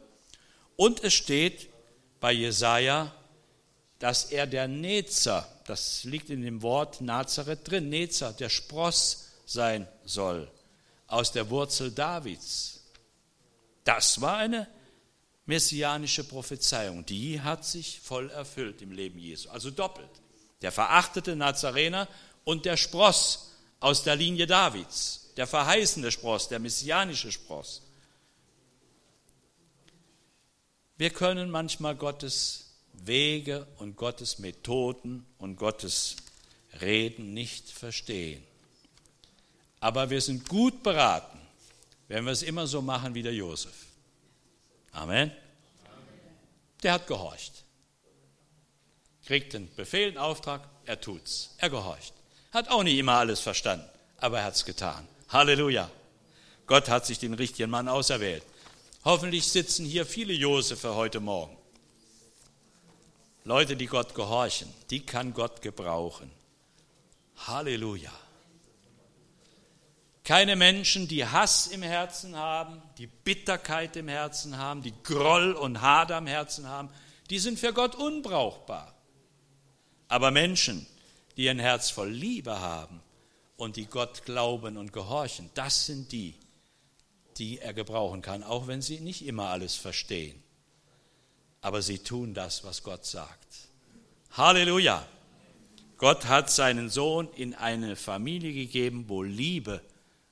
Und 0.75 1.03
es 1.03 1.13
steht, 1.13 1.69
bei 2.27 2.33
Jesaja, 2.33 3.09
dass 3.99 4.25
er 4.25 4.47
der 4.47 4.67
Nezer, 4.67 5.47
das 5.65 6.03
liegt 6.03 6.29
in 6.29 6.41
dem 6.41 6.61
Wort 6.61 6.99
Nazareth 6.99 7.71
drin, 7.71 7.87
Nezer, 7.87 8.33
der 8.33 8.49
Spross 8.49 9.29
sein 9.45 9.87
soll, 10.03 10.51
aus 11.07 11.31
der 11.31 11.49
Wurzel 11.49 11.89
Davids. 11.89 12.81
Das 13.85 14.19
war 14.19 14.39
eine 14.39 14.67
messianische 15.45 16.25
Prophezeiung, 16.25 17.05
die 17.05 17.39
hat 17.39 17.63
sich 17.63 18.01
voll 18.01 18.29
erfüllt 18.31 18.81
im 18.81 18.91
Leben 18.91 19.19
Jesu, 19.19 19.47
also 19.47 19.71
doppelt. 19.71 20.11
Der 20.61 20.73
verachtete 20.73 21.33
Nazarener 21.33 22.09
und 22.43 22.65
der 22.65 22.75
Spross 22.75 23.53
aus 23.79 24.03
der 24.03 24.17
Linie 24.17 24.47
Davids, 24.47 25.29
der 25.37 25.47
verheißende 25.47 26.11
Spross, 26.11 26.49
der 26.49 26.59
messianische 26.59 27.31
Spross. 27.31 27.83
Wir 30.97 31.11
können 31.11 31.51
manchmal 31.51 31.95
Gottes 31.95 32.73
Wege 32.93 33.67
und 33.77 33.95
Gottes 33.95 34.39
Methoden 34.39 35.25
und 35.37 35.55
Gottes 35.55 36.15
Reden 36.81 37.33
nicht 37.33 37.69
verstehen. 37.69 38.43
Aber 39.79 40.09
wir 40.09 40.21
sind 40.21 40.49
gut 40.49 40.81
beraten, 40.81 41.39
wenn 42.07 42.25
wir 42.25 42.31
es 42.31 42.41
immer 42.41 42.65
so 42.65 42.81
machen 42.81 43.13
wie 43.13 43.21
der 43.21 43.33
Josef. 43.33 43.75
Amen. 44.91 45.31
Der 46.81 46.93
hat 46.93 47.07
gehorcht. 47.07 47.63
Kriegt 49.25 49.53
einen 49.53 49.73
Befehl, 49.75 50.09
einen 50.09 50.17
Auftrag, 50.17 50.67
er 50.85 50.99
tut's. 50.99 51.53
Er 51.57 51.69
gehorcht. 51.69 52.13
Hat 52.51 52.69
auch 52.69 52.81
nicht 52.81 52.97
immer 52.97 53.13
alles 53.13 53.39
verstanden, 53.39 53.87
aber 54.17 54.39
er 54.39 54.45
hat's 54.45 54.65
getan. 54.65 55.07
Halleluja. 55.29 55.91
Gott 56.65 56.89
hat 56.89 57.05
sich 57.05 57.19
den 57.19 57.33
richtigen 57.33 57.69
Mann 57.69 57.87
auserwählt. 57.87 58.43
Hoffentlich 59.07 59.47
sitzen 59.47 59.85
hier 59.85 60.05
viele 60.05 60.33
Josefe 60.33 60.93
heute 60.93 61.21
Morgen. 61.21 61.55
Leute, 63.45 63.77
die 63.77 63.85
Gott 63.85 64.13
gehorchen, 64.13 64.67
die 64.89 64.99
kann 64.99 65.33
Gott 65.33 65.61
gebrauchen. 65.61 66.29
Halleluja. 67.37 68.11
Keine 70.25 70.57
Menschen, 70.57 71.07
die 71.07 71.25
Hass 71.25 71.67
im 71.67 71.83
Herzen 71.83 72.35
haben, 72.35 72.81
die 72.97 73.07
Bitterkeit 73.07 73.95
im 73.95 74.09
Herzen 74.09 74.57
haben, 74.57 74.81
die 74.81 74.93
Groll 75.03 75.53
und 75.53 75.79
Hader 75.79 76.17
im 76.17 76.27
Herzen 76.27 76.67
haben, 76.67 76.89
die 77.29 77.39
sind 77.39 77.57
für 77.57 77.71
Gott 77.71 77.95
unbrauchbar. 77.95 78.93
Aber 80.09 80.31
Menschen, 80.31 80.85
die 81.37 81.49
ein 81.49 81.59
Herz 81.59 81.91
voll 81.91 82.11
Liebe 82.11 82.59
haben 82.59 82.99
und 83.55 83.77
die 83.77 83.85
Gott 83.85 84.25
glauben 84.25 84.75
und 84.75 84.91
gehorchen, 84.91 85.49
das 85.53 85.85
sind 85.85 86.11
die, 86.11 86.35
die 87.37 87.59
er 87.59 87.73
gebrauchen 87.73 88.21
kann, 88.21 88.43
auch 88.43 88.67
wenn 88.67 88.81
sie 88.81 88.99
nicht 88.99 89.25
immer 89.25 89.49
alles 89.49 89.75
verstehen. 89.75 90.41
Aber 91.61 91.81
sie 91.81 91.99
tun 91.99 92.33
das, 92.33 92.63
was 92.63 92.83
Gott 92.83 93.05
sagt. 93.05 93.47
Halleluja! 94.31 95.05
Gott 95.97 96.25
hat 96.25 96.51
seinen 96.51 96.89
Sohn 96.89 97.27
in 97.35 97.55
eine 97.55 97.95
Familie 97.95 98.53
gegeben, 98.53 99.05
wo 99.07 99.23
Liebe 99.23 99.81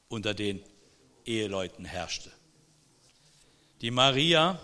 unter 0.09 0.33
den 0.35 0.61
Eheleuten 1.25 1.85
herrschte. 1.85 2.31
Die 3.81 3.91
Maria, 3.91 4.59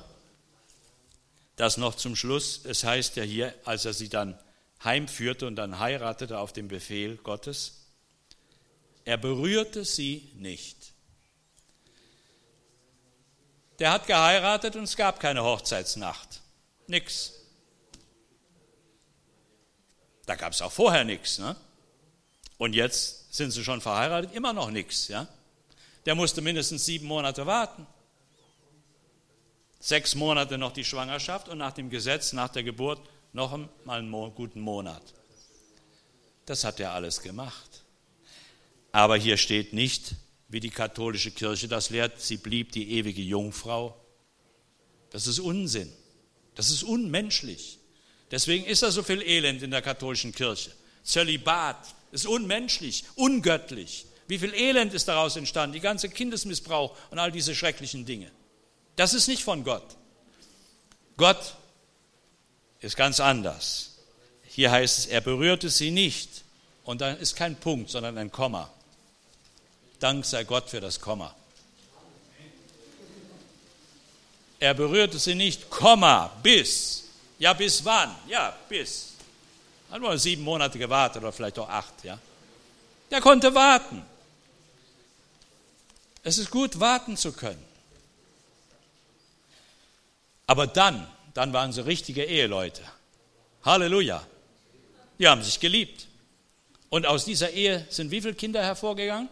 das 1.55 1.77
noch 1.77 1.95
zum 1.95 2.15
Schluss, 2.15 2.61
es 2.65 2.83
heißt 2.83 3.15
ja 3.15 3.23
hier, 3.23 3.53
als 3.65 3.85
er 3.85 3.93
sie 3.93 4.09
dann 4.09 4.37
heimführte 4.83 5.47
und 5.47 5.55
dann 5.55 5.79
heiratete 5.79 6.37
auf 6.39 6.53
dem 6.53 6.67
Befehl 6.67 7.17
Gottes, 7.17 7.87
er 9.05 9.17
berührte 9.17 9.83
sie 9.83 10.29
nicht. 10.35 10.77
Der 13.81 13.91
hat 13.91 14.05
geheiratet 14.05 14.75
und 14.75 14.83
es 14.83 14.95
gab 14.95 15.19
keine 15.19 15.43
Hochzeitsnacht. 15.43 16.41
Nix. 16.85 17.33
Da 20.27 20.35
gab 20.35 20.53
es 20.53 20.61
auch 20.61 20.71
vorher 20.71 21.03
nichts. 21.03 21.39
Ne? 21.39 21.55
Und 22.59 22.73
jetzt 22.73 23.33
sind 23.33 23.49
sie 23.49 23.63
schon 23.63 23.81
verheiratet, 23.81 24.35
immer 24.35 24.53
noch 24.53 24.69
nichts. 24.69 25.07
Ja? 25.07 25.27
Der 26.05 26.13
musste 26.13 26.41
mindestens 26.41 26.85
sieben 26.85 27.07
Monate 27.07 27.47
warten. 27.47 27.87
Sechs 29.79 30.13
Monate 30.13 30.59
noch 30.59 30.73
die 30.73 30.85
Schwangerschaft 30.85 31.49
und 31.49 31.57
nach 31.57 31.71
dem 31.71 31.89
Gesetz, 31.89 32.33
nach 32.33 32.49
der 32.49 32.61
Geburt, 32.61 33.01
noch 33.33 33.57
mal 33.85 33.97
einen 33.97 34.35
guten 34.35 34.61
Monat. 34.61 35.01
Das 36.45 36.63
hat 36.63 36.79
er 36.79 36.91
alles 36.91 37.23
gemacht. 37.23 37.81
Aber 38.91 39.17
hier 39.17 39.37
steht 39.37 39.73
nicht, 39.73 40.13
wie 40.51 40.59
die 40.59 40.69
katholische 40.69 41.31
Kirche 41.31 41.67
das 41.67 41.89
lehrt, 41.89 42.21
sie 42.21 42.37
blieb 42.37 42.73
die 42.73 42.91
ewige 42.91 43.21
Jungfrau. 43.21 43.97
Das 45.09 45.25
ist 45.25 45.39
Unsinn. 45.39 45.91
Das 46.55 46.69
ist 46.69 46.83
unmenschlich. 46.83 47.79
Deswegen 48.29 48.65
ist 48.65 48.83
da 48.83 48.91
so 48.91 49.01
viel 49.01 49.21
Elend 49.21 49.61
in 49.63 49.71
der 49.71 49.81
katholischen 49.81 50.33
Kirche. 50.33 50.71
Zölibat 51.03 51.95
ist 52.11 52.25
unmenschlich, 52.25 53.05
ungöttlich. 53.15 54.05
Wie 54.27 54.39
viel 54.39 54.53
Elend 54.53 54.93
ist 54.93 55.07
daraus 55.07 55.35
entstanden? 55.35 55.73
Die 55.73 55.79
ganze 55.79 56.09
Kindesmissbrauch 56.09 56.95
und 57.09 57.19
all 57.19 57.31
diese 57.31 57.55
schrecklichen 57.55 58.05
Dinge. 58.05 58.31
Das 58.95 59.13
ist 59.13 59.27
nicht 59.27 59.43
von 59.43 59.63
Gott. 59.63 59.95
Gott 61.17 61.55
ist 62.79 62.97
ganz 62.97 63.19
anders. 63.19 63.99
Hier 64.43 64.71
heißt 64.71 64.99
es, 64.99 65.05
er 65.05 65.21
berührte 65.21 65.69
sie 65.69 65.91
nicht. 65.91 66.43
Und 66.83 67.01
dann 67.01 67.17
ist 67.17 67.35
kein 67.35 67.55
Punkt, 67.55 67.89
sondern 67.89 68.17
ein 68.17 68.31
Komma. 68.31 68.71
Dank 70.01 70.25
sei 70.25 70.43
Gott 70.43 70.67
für 70.67 70.81
das 70.81 70.99
Komma. 70.99 71.33
Er 74.59 74.73
berührte 74.73 75.19
sie 75.19 75.35
nicht, 75.35 75.69
Komma, 75.69 76.31
bis. 76.41 77.05
Ja, 77.37 77.53
bis 77.53 77.85
wann? 77.85 78.15
Ja, 78.27 78.57
bis. 78.67 79.13
Hat 79.91 80.01
nur 80.01 80.17
sieben 80.17 80.41
Monate 80.41 80.79
gewartet 80.79 81.21
oder 81.21 81.31
vielleicht 81.31 81.59
auch 81.59 81.69
acht, 81.69 82.03
ja. 82.03 82.17
Der 83.11 83.21
konnte 83.21 83.53
warten. 83.53 84.03
Es 86.23 86.39
ist 86.39 86.49
gut, 86.49 86.79
warten 86.79 87.15
zu 87.15 87.31
können. 87.31 87.63
Aber 90.47 90.65
dann, 90.65 91.07
dann 91.35 91.53
waren 91.53 91.71
sie 91.73 91.85
richtige 91.85 92.23
Eheleute. 92.23 92.81
Halleluja. 93.63 94.25
Die 95.19 95.27
haben 95.27 95.43
sich 95.43 95.59
geliebt. 95.59 96.07
Und 96.89 97.05
aus 97.05 97.23
dieser 97.23 97.51
Ehe 97.51 97.85
sind 97.89 98.09
wie 98.09 98.21
viele 98.21 98.33
Kinder 98.33 98.63
hervorgegangen? 98.63 99.29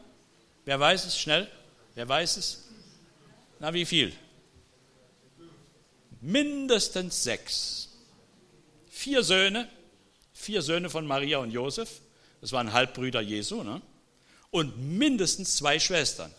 Wer 0.70 0.80
weiß 0.80 1.06
es? 1.06 1.18
Schnell. 1.18 1.48
Wer 1.96 2.08
weiß 2.08 2.38
es? 2.38 2.66
Na, 3.58 3.74
wie 3.74 3.86
viel? 3.86 4.14
Mindestens 6.22 7.24
sechs. 7.24 7.90
Vier 8.88 9.24
Söhne, 9.24 9.68
vier 10.32 10.62
Söhne 10.62 10.92
von 10.92 11.08
Maria 11.08 11.40
und 11.40 11.50
Josef, 11.50 12.02
das 12.40 12.52
waren 12.52 12.72
Halbbrüder 12.72 13.20
Jesu, 13.20 13.64
ne? 13.64 13.82
und 14.52 14.78
mindestens 14.78 15.56
zwei 15.56 15.80
Schwestern 15.80 16.32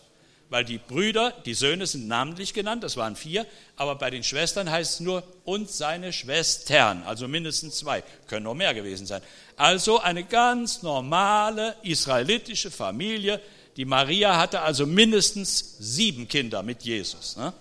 weil 0.51 0.65
die 0.65 0.79
Brüder, 0.79 1.33
die 1.45 1.53
Söhne 1.53 1.87
sind 1.87 2.09
namentlich 2.09 2.53
genannt, 2.53 2.83
das 2.83 2.97
waren 2.97 3.15
vier, 3.15 3.45
aber 3.77 3.95
bei 3.95 4.09
den 4.09 4.21
Schwestern 4.21 4.69
heißt 4.69 4.95
es 4.95 4.99
nur 4.99 5.23
und 5.45 5.71
seine 5.71 6.11
Schwestern, 6.11 7.03
also 7.03 7.29
mindestens 7.29 7.77
zwei, 7.77 8.03
können 8.27 8.43
noch 8.43 8.53
mehr 8.53 8.73
gewesen 8.73 9.07
sein. 9.07 9.21
Also 9.55 10.01
eine 10.01 10.25
ganz 10.25 10.83
normale 10.83 11.77
israelitische 11.83 12.69
Familie. 12.69 13.39
Die 13.77 13.85
Maria 13.85 14.37
hatte 14.37 14.61
also 14.61 14.85
mindestens 14.85 15.77
sieben 15.79 16.27
Kinder 16.27 16.63
mit 16.63 16.83
Jesus. 16.83 17.37
Ne? 17.37 17.53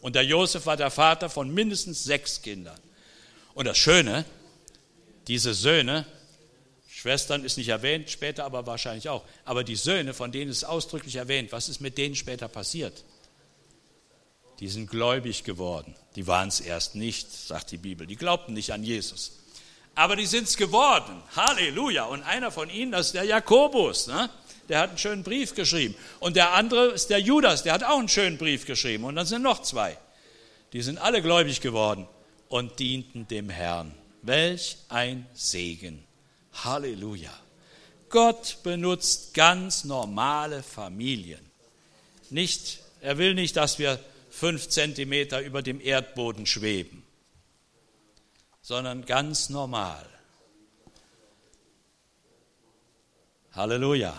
Und 0.00 0.14
der 0.14 0.24
Josef 0.24 0.66
war 0.66 0.76
der 0.76 0.90
Vater 0.90 1.28
von 1.28 1.52
mindestens 1.52 2.04
sechs 2.04 2.42
Kindern. 2.42 2.78
Und 3.54 3.66
das 3.66 3.76
Schöne, 3.78 4.24
diese 5.26 5.54
Söhne 5.54 6.06
Schwestern 7.06 7.44
ist 7.44 7.58
nicht 7.58 7.68
erwähnt, 7.68 8.08
später 8.08 8.44
aber 8.44 8.66
wahrscheinlich 8.66 9.10
auch. 9.10 9.22
Aber 9.44 9.64
die 9.64 9.76
Söhne, 9.76 10.14
von 10.14 10.32
denen 10.32 10.50
ist 10.50 10.64
ausdrücklich 10.64 11.16
erwähnt, 11.16 11.52
was 11.52 11.68
ist 11.68 11.80
mit 11.80 11.98
denen 11.98 12.16
später 12.16 12.48
passiert? 12.48 13.04
Die 14.60 14.68
sind 14.68 14.90
gläubig 14.90 15.44
geworden. 15.44 15.94
Die 16.16 16.26
waren 16.26 16.48
es 16.48 16.58
erst 16.58 16.94
nicht, 16.94 17.30
sagt 17.30 17.70
die 17.70 17.76
Bibel. 17.76 18.06
Die 18.06 18.16
glaubten 18.16 18.54
nicht 18.54 18.72
an 18.72 18.82
Jesus. 18.82 19.32
Aber 19.94 20.16
die 20.16 20.24
sind 20.24 20.48
es 20.48 20.56
geworden. 20.56 21.22
Halleluja. 21.36 22.06
Und 22.06 22.22
einer 22.22 22.50
von 22.50 22.70
ihnen, 22.70 22.92
das 22.92 23.08
ist 23.08 23.14
der 23.14 23.24
Jakobus. 23.24 24.06
Ne? 24.06 24.30
Der 24.68 24.80
hat 24.80 24.90
einen 24.90 24.98
schönen 24.98 25.22
Brief 25.22 25.54
geschrieben. 25.54 25.94
Und 26.20 26.36
der 26.36 26.52
andere 26.54 26.88
ist 26.88 27.10
der 27.10 27.20
Judas, 27.20 27.62
der 27.62 27.72
hat 27.72 27.84
auch 27.84 27.98
einen 27.98 28.08
schönen 28.08 28.38
Brief 28.38 28.66
geschrieben. 28.66 29.04
Und 29.04 29.16
dann 29.16 29.26
sind 29.26 29.42
noch 29.42 29.62
zwei. 29.62 29.96
Die 30.72 30.82
sind 30.82 30.98
alle 30.98 31.22
gläubig 31.22 31.60
geworden 31.60 32.08
und 32.48 32.78
dienten 32.78 33.28
dem 33.28 33.48
Herrn. 33.48 33.94
Welch 34.22 34.76
ein 34.88 35.26
Segen. 35.34 36.04
Halleluja. 36.64 37.32
Gott 38.08 38.58
benutzt 38.62 39.34
ganz 39.34 39.84
normale 39.84 40.62
Familien. 40.62 41.44
Nicht, 42.30 42.80
er 43.00 43.18
will 43.18 43.34
nicht, 43.34 43.56
dass 43.56 43.78
wir 43.78 44.00
fünf 44.30 44.68
Zentimeter 44.68 45.40
über 45.42 45.62
dem 45.62 45.80
Erdboden 45.80 46.46
schweben, 46.46 47.04
sondern 48.62 49.06
ganz 49.06 49.48
normal. 49.48 50.06
Halleluja. 53.52 54.14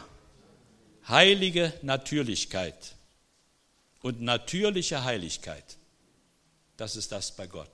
Heilige 1.09 1.73
Natürlichkeit 1.81 2.95
und 4.01 4.21
natürliche 4.21 5.03
Heiligkeit, 5.03 5.77
das 6.75 6.95
ist 6.95 7.11
das 7.11 7.35
bei 7.35 7.47
Gott. 7.47 7.71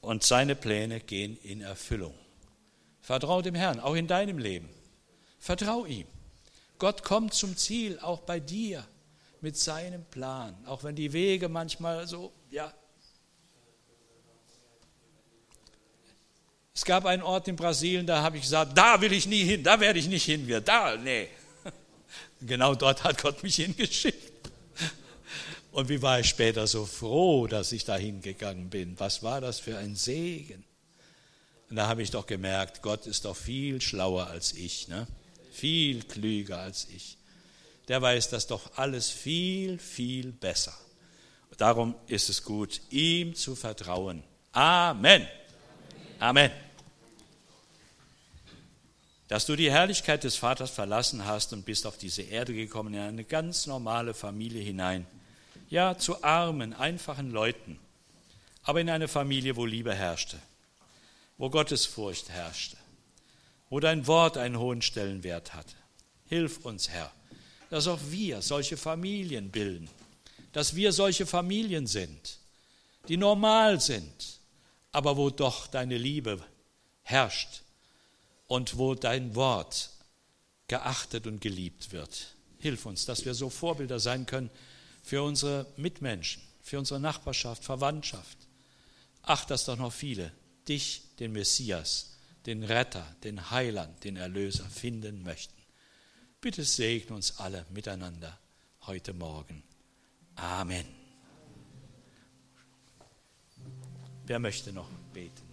Und 0.00 0.22
seine 0.22 0.56
Pläne 0.56 1.00
gehen 1.00 1.36
in 1.42 1.60
Erfüllung. 1.60 2.14
Vertrau 3.00 3.42
dem 3.42 3.54
Herrn, 3.54 3.80
auch 3.80 3.94
in 3.94 4.06
deinem 4.06 4.38
Leben. 4.38 4.68
Vertrau 5.38 5.84
ihm. 5.84 6.06
Gott 6.78 7.02
kommt 7.02 7.34
zum 7.34 7.56
Ziel, 7.56 7.98
auch 8.00 8.20
bei 8.20 8.40
dir. 8.40 8.86
mit 9.40 9.56
seinem 9.56 10.04
Plan, 10.04 10.54
auch 10.66 10.84
wenn 10.84 10.94
die 10.94 11.12
Wege 11.12 11.48
manchmal 11.48 12.06
so, 12.06 12.32
ja. 12.50 12.72
Es 16.80 16.86
gab 16.86 17.04
einen 17.04 17.22
Ort 17.22 17.46
in 17.46 17.56
Brasilien, 17.56 18.06
da 18.06 18.22
habe 18.22 18.38
ich 18.38 18.44
gesagt, 18.44 18.72
da 18.74 18.98
will 19.02 19.12
ich 19.12 19.26
nie 19.26 19.44
hin, 19.44 19.62
da 19.62 19.78
werde 19.80 19.98
ich 19.98 20.08
nicht 20.08 20.24
hin, 20.24 20.48
wir, 20.48 20.62
da, 20.62 20.96
nee. 20.96 21.28
Genau 22.40 22.74
dort 22.74 23.04
hat 23.04 23.20
Gott 23.20 23.42
mich 23.42 23.56
hingeschickt. 23.56 24.50
Und 25.72 25.90
wie 25.90 26.00
war 26.00 26.20
ich 26.20 26.30
später 26.30 26.66
so 26.66 26.86
froh, 26.86 27.46
dass 27.46 27.72
ich 27.72 27.84
da 27.84 27.98
hingegangen 27.98 28.70
bin. 28.70 28.98
Was 28.98 29.22
war 29.22 29.42
das 29.42 29.60
für 29.60 29.76
ein 29.76 29.94
Segen? 29.94 30.64
Und 31.68 31.76
da 31.76 31.86
habe 31.86 32.02
ich 32.02 32.12
doch 32.12 32.26
gemerkt, 32.26 32.80
Gott 32.80 33.06
ist 33.06 33.26
doch 33.26 33.36
viel 33.36 33.82
schlauer 33.82 34.28
als 34.28 34.54
ich, 34.54 34.88
ne? 34.88 35.06
viel 35.52 36.02
klüger 36.04 36.60
als 36.60 36.88
ich. 36.96 37.18
Der 37.88 38.00
weiß 38.00 38.30
das 38.30 38.46
doch 38.46 38.78
alles 38.78 39.10
viel, 39.10 39.78
viel 39.78 40.32
besser. 40.32 40.72
Darum 41.58 41.94
ist 42.06 42.30
es 42.30 42.42
gut, 42.42 42.80
ihm 42.88 43.34
zu 43.34 43.54
vertrauen. 43.54 44.22
Amen. 44.52 45.28
Amen. 46.18 46.50
Dass 49.30 49.46
du 49.46 49.56
die 49.56 49.70
Herrlichkeit 49.70 50.24
des 50.24 50.36
Vaters 50.36 50.70
verlassen 50.70 51.24
hast 51.24 51.54
und 51.54 51.64
bist 51.64 51.86
auf 51.86 51.96
diese 51.96 52.20
Erde 52.20 52.52
gekommen, 52.52 52.92
in 52.92 53.00
eine 53.00 53.24
ganz 53.24 53.66
normale 53.66 54.12
Familie 54.12 54.62
hinein. 54.62 55.06
Ja, 55.70 55.96
zu 55.96 56.22
armen, 56.22 56.74
einfachen 56.74 57.30
Leuten, 57.30 57.78
aber 58.62 58.82
in 58.82 58.90
eine 58.90 59.08
Familie, 59.08 59.56
wo 59.56 59.64
Liebe 59.64 59.94
herrschte 59.94 60.38
wo 61.40 61.48
Gottesfurcht 61.48 62.28
herrschte, 62.28 62.76
wo 63.70 63.80
dein 63.80 64.06
Wort 64.06 64.36
einen 64.36 64.58
hohen 64.58 64.82
Stellenwert 64.82 65.54
hatte. 65.54 65.74
Hilf 66.26 66.66
uns, 66.66 66.90
Herr, 66.90 67.10
dass 67.70 67.88
auch 67.88 67.98
wir 68.10 68.42
solche 68.42 68.76
Familien 68.76 69.50
bilden, 69.50 69.88
dass 70.52 70.76
wir 70.76 70.92
solche 70.92 71.24
Familien 71.24 71.86
sind, 71.86 72.40
die 73.08 73.16
normal 73.16 73.80
sind, 73.80 74.38
aber 74.92 75.16
wo 75.16 75.30
doch 75.30 75.66
deine 75.66 75.96
Liebe 75.96 76.44
herrscht 77.04 77.62
und 78.50 78.78
wo 78.78 78.96
dein 78.96 79.36
Wort 79.36 79.90
geachtet 80.66 81.28
und 81.28 81.40
geliebt 81.40 81.92
wird. 81.92 82.34
Hilf 82.58 82.84
uns, 82.84 83.06
dass 83.06 83.24
wir 83.24 83.32
so 83.32 83.48
Vorbilder 83.48 84.00
sein 84.00 84.26
können 84.26 84.50
für 85.04 85.22
unsere 85.22 85.72
Mitmenschen, 85.76 86.42
für 86.60 86.80
unsere 86.80 86.98
Nachbarschaft, 86.98 87.62
Verwandtschaft. 87.62 88.36
Ach, 89.22 89.44
dass 89.44 89.66
doch 89.66 89.76
noch 89.76 89.92
viele 89.92 90.32
dich, 90.66 91.02
den 91.20 91.30
Messias, 91.30 92.16
den 92.44 92.64
Retter, 92.64 93.06
den 93.22 93.52
Heiland, 93.52 94.02
den 94.02 94.16
Erlöser 94.16 94.64
finden 94.64 95.22
möchten. 95.22 95.62
Bitte 96.40 96.64
segne 96.64 97.14
uns 97.14 97.38
alle 97.38 97.64
miteinander 97.70 98.36
heute 98.80 99.14
Morgen. 99.14 99.62
Amen. 100.34 100.86
Wer 104.26 104.40
möchte 104.40 104.72
noch 104.72 104.88
beten? 105.12 105.50